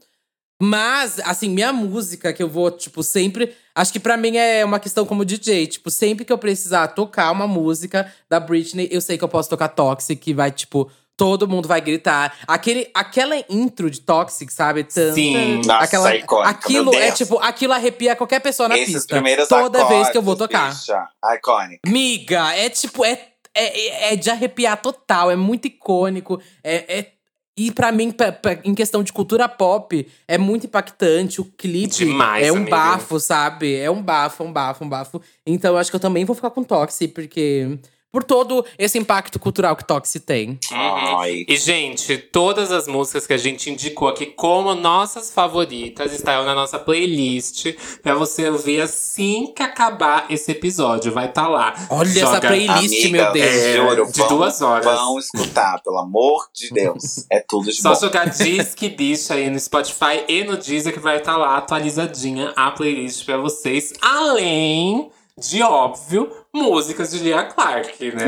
[0.60, 3.54] Mas, assim, minha música que eu vou, tipo, sempre.
[3.74, 5.66] Acho que pra mim é uma questão como DJ.
[5.66, 9.50] Tipo, sempre que eu precisar tocar uma música da Britney, eu sei que eu posso
[9.50, 12.36] tocar Toxic, que vai, tipo, todo mundo vai gritar.
[12.46, 14.84] Aquele, aquela intro de Toxic, sabe?
[14.84, 15.60] Tan, Sim.
[15.64, 19.14] Nossa, aquela, icônica, aquilo é tipo, aquilo arrepia qualquer pessoa na Esses pista.
[19.14, 20.70] primeiros Toda vez que eu vou acordes, tocar.
[20.70, 21.80] Bicha, iconic.
[21.86, 23.20] Miga, é tipo, é,
[23.54, 26.40] é, é de arrepiar total, é muito icônico.
[26.62, 27.13] É, é-
[27.56, 31.40] e pra mim, pra- pra- em questão de cultura pop, é muito impactante.
[31.40, 32.70] O clipe Demais, é um amiga.
[32.70, 33.76] bafo, sabe?
[33.76, 35.22] É um bafo, um bafo, um bafo.
[35.46, 37.78] Então eu acho que eu também vou ficar com Toxi, porque.
[38.14, 40.56] Por todo esse impacto cultural que Toxi tem.
[40.70, 41.44] Ai.
[41.48, 46.54] E, gente, todas as músicas que a gente indicou aqui como nossas favoritas estarão na
[46.54, 47.74] nossa playlist
[48.04, 51.10] pra você ouvir assim que acabar esse episódio.
[51.12, 51.74] Vai estar lá.
[51.90, 53.46] Olha essa Joga- playlist, Amiga, meu Deus.
[53.52, 54.84] É, juro, de vão- duas horas.
[54.84, 57.26] Vão escutar, pelo amor de Deus.
[57.28, 58.00] É tudo de Só bom.
[58.00, 62.70] jogar Disque Bicha aí no Spotify e no Deezer que vai estar lá atualizadinha a
[62.70, 63.92] playlist pra vocês.
[64.00, 68.26] Além de, óbvio, músicas de Lia Clark, né?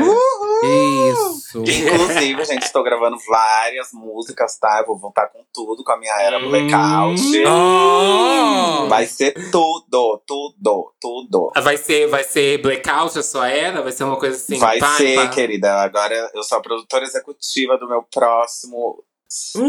[1.11, 1.59] Isso.
[1.59, 4.79] Inclusive, gente, estou gravando várias músicas, tá?
[4.81, 6.49] Eu vou voltar com tudo, com a minha era Hum.
[6.49, 7.21] blackout.
[7.47, 8.87] Oh!
[8.89, 11.51] Vai ser tudo, tudo, tudo.
[11.61, 13.81] Vai ser, vai ser Blackout a sua era?
[13.81, 14.57] Vai ser uma coisa assim?
[14.57, 15.27] Vai pá, ser, pá.
[15.29, 15.73] querida.
[15.75, 19.03] Agora eu sou a produtora executiva do meu próximo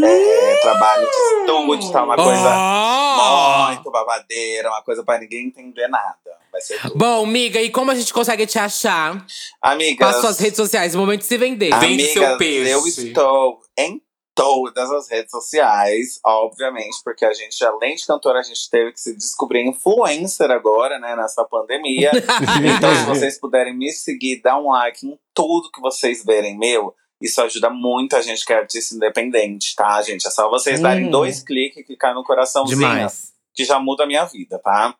[0.05, 2.05] é, trabalho de estúdio, tá?
[2.05, 3.67] Uma coisa Oh!
[3.75, 6.17] muito babadeira, uma coisa pra ninguém entender nada.
[6.53, 6.97] Vai ser tudo.
[6.97, 9.25] Bom, miga, e como a gente consegue te achar?
[9.61, 11.75] Amigas, Passa suas redes sociais, o momento de se vender.
[11.79, 12.71] Vende seu peixe.
[12.71, 14.01] eu estou em
[14.35, 19.01] todas as redes sociais, obviamente, porque a gente, além de cantora, a gente teve que
[19.01, 22.13] se descobrir influencer agora, né, nessa pandemia.
[22.77, 26.95] Então, se vocês puderem me seguir, dá um like em tudo que vocês verem, meu.
[27.21, 30.27] Isso ajuda muito a gente que é artista independente, tá, gente?
[30.27, 32.79] É só vocês darem dois cliques e clicar no coraçãozinho.
[32.79, 33.33] Demais.
[33.55, 34.95] que já muda a minha vida, tá?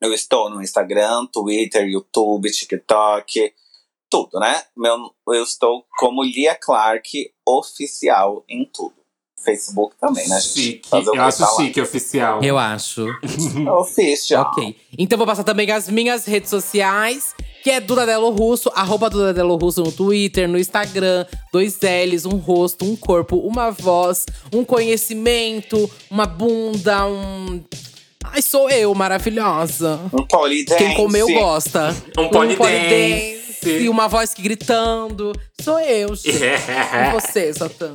[0.00, 3.54] Eu estou no Instagram, Twitter, YouTube, TikTok,
[4.10, 4.64] tudo, né?
[4.76, 8.94] Meu, eu estou como Lia Clark oficial em tudo.
[9.44, 10.62] Facebook também, né, gente?
[10.62, 10.88] Chique.
[10.92, 11.56] Eu acho falar.
[11.64, 12.42] chique, oficial.
[12.42, 13.06] Eu acho.
[13.80, 14.50] Oficial.
[14.50, 14.76] Ok.
[14.98, 19.32] Então vou passar também as minhas redes sociais, que é Duda Delo Russo, arroba Duda
[19.32, 24.64] Delo Russo no Twitter, no Instagram, dois L's, um rosto, um corpo, uma voz, um
[24.64, 27.62] conhecimento, uma bunda, um.
[28.24, 30.00] Ai, sou eu, maravilhosa.
[30.12, 30.78] Um polidense.
[30.78, 31.94] Quem comeu gosta.
[32.18, 33.42] Um polidense.
[33.64, 35.32] E uma voz que gritando.
[35.60, 36.36] Sou eu, gente.
[36.36, 37.94] E você, Satã?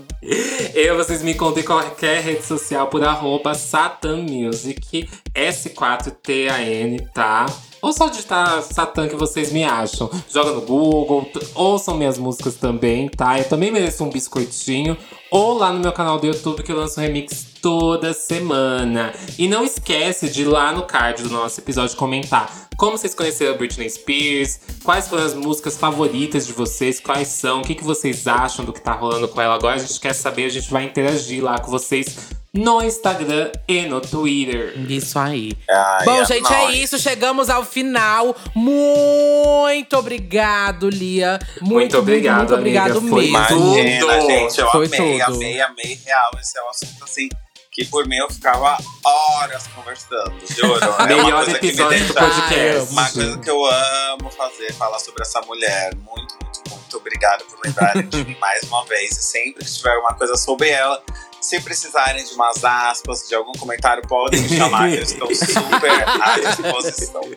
[0.74, 7.46] Eu, vocês me encontram em qualquer rede social por arroba Satan Music, S4TAN, tá?
[7.82, 10.10] Ou só digitar Satan que vocês me acham.
[10.30, 13.38] Joga no Google, ouçam minhas músicas também, tá?
[13.40, 14.98] Eu também mereço um biscoitinho.
[15.30, 19.14] Ou lá no meu canal do YouTube que eu lanço remix toda semana.
[19.38, 23.56] E não esquece de ir lá no card do nosso episódio comentar como vocês conheceram
[23.56, 27.84] a Britney Spears, quais foram as músicas favoritas de vocês, quais são, o que, que
[27.84, 29.76] vocês acham do que tá rolando com ela agora.
[29.76, 34.02] A gente quer saber, a gente vai interagir lá com vocês no Instagram e no
[34.02, 34.74] Twitter.
[34.90, 35.52] Isso aí.
[35.70, 36.78] Ai, Bom, é gente, é nóis.
[36.78, 37.00] isso.
[37.00, 38.36] Chegamos ao final.
[38.56, 41.40] Muito obrigado, Lia.
[41.62, 43.10] Muito, Muito obrigado, muito obrigado amiga.
[43.10, 43.38] Foi mesmo.
[43.78, 44.28] Imagina, Tudo.
[44.28, 45.36] gente, eu Foi amei, tudo.
[45.36, 46.32] amei, amei real.
[46.40, 47.30] Esse é um assunto assim
[47.72, 48.76] que por mim eu ficava
[49.06, 50.84] horas conversando, juro.
[50.84, 52.92] É uma Melhor coisa que me episódio do podcast.
[52.92, 55.94] Uma coisa que eu amo fazer, falar sobre essa mulher.
[55.96, 59.12] Muito, muito, muito obrigado por lembrarem de mim mais uma vez.
[59.12, 61.04] E sempre que tiver uma coisa sobre ela,
[61.48, 66.40] se precisarem de umas aspas, de algum comentário, podem me chamar, eu estou super à
[66.40, 67.22] disposição.
[67.24, 67.32] Eu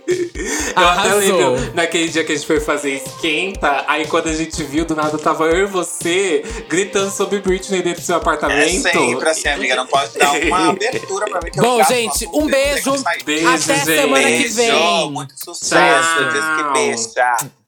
[0.75, 1.19] até Arrasou.
[1.21, 4.95] lembro naquele dia que a gente foi fazer esquenta, aí quando a gente viu, do
[4.97, 8.83] nada tava eu e você gritando sobre Britney dentro do seu É apartamento.
[8.83, 9.77] sempre assim, amiga.
[9.77, 12.93] Não pode dar uma abertura pra mim que eu Bom, gasto gente, um eu beijo.
[13.25, 13.85] Beijo, Até gente.
[13.85, 15.11] semana que Beijo, vem.
[15.13, 16.09] muito sucesso.
[16.19, 16.33] Tchau.
[16.33, 17.60] Diz que beija.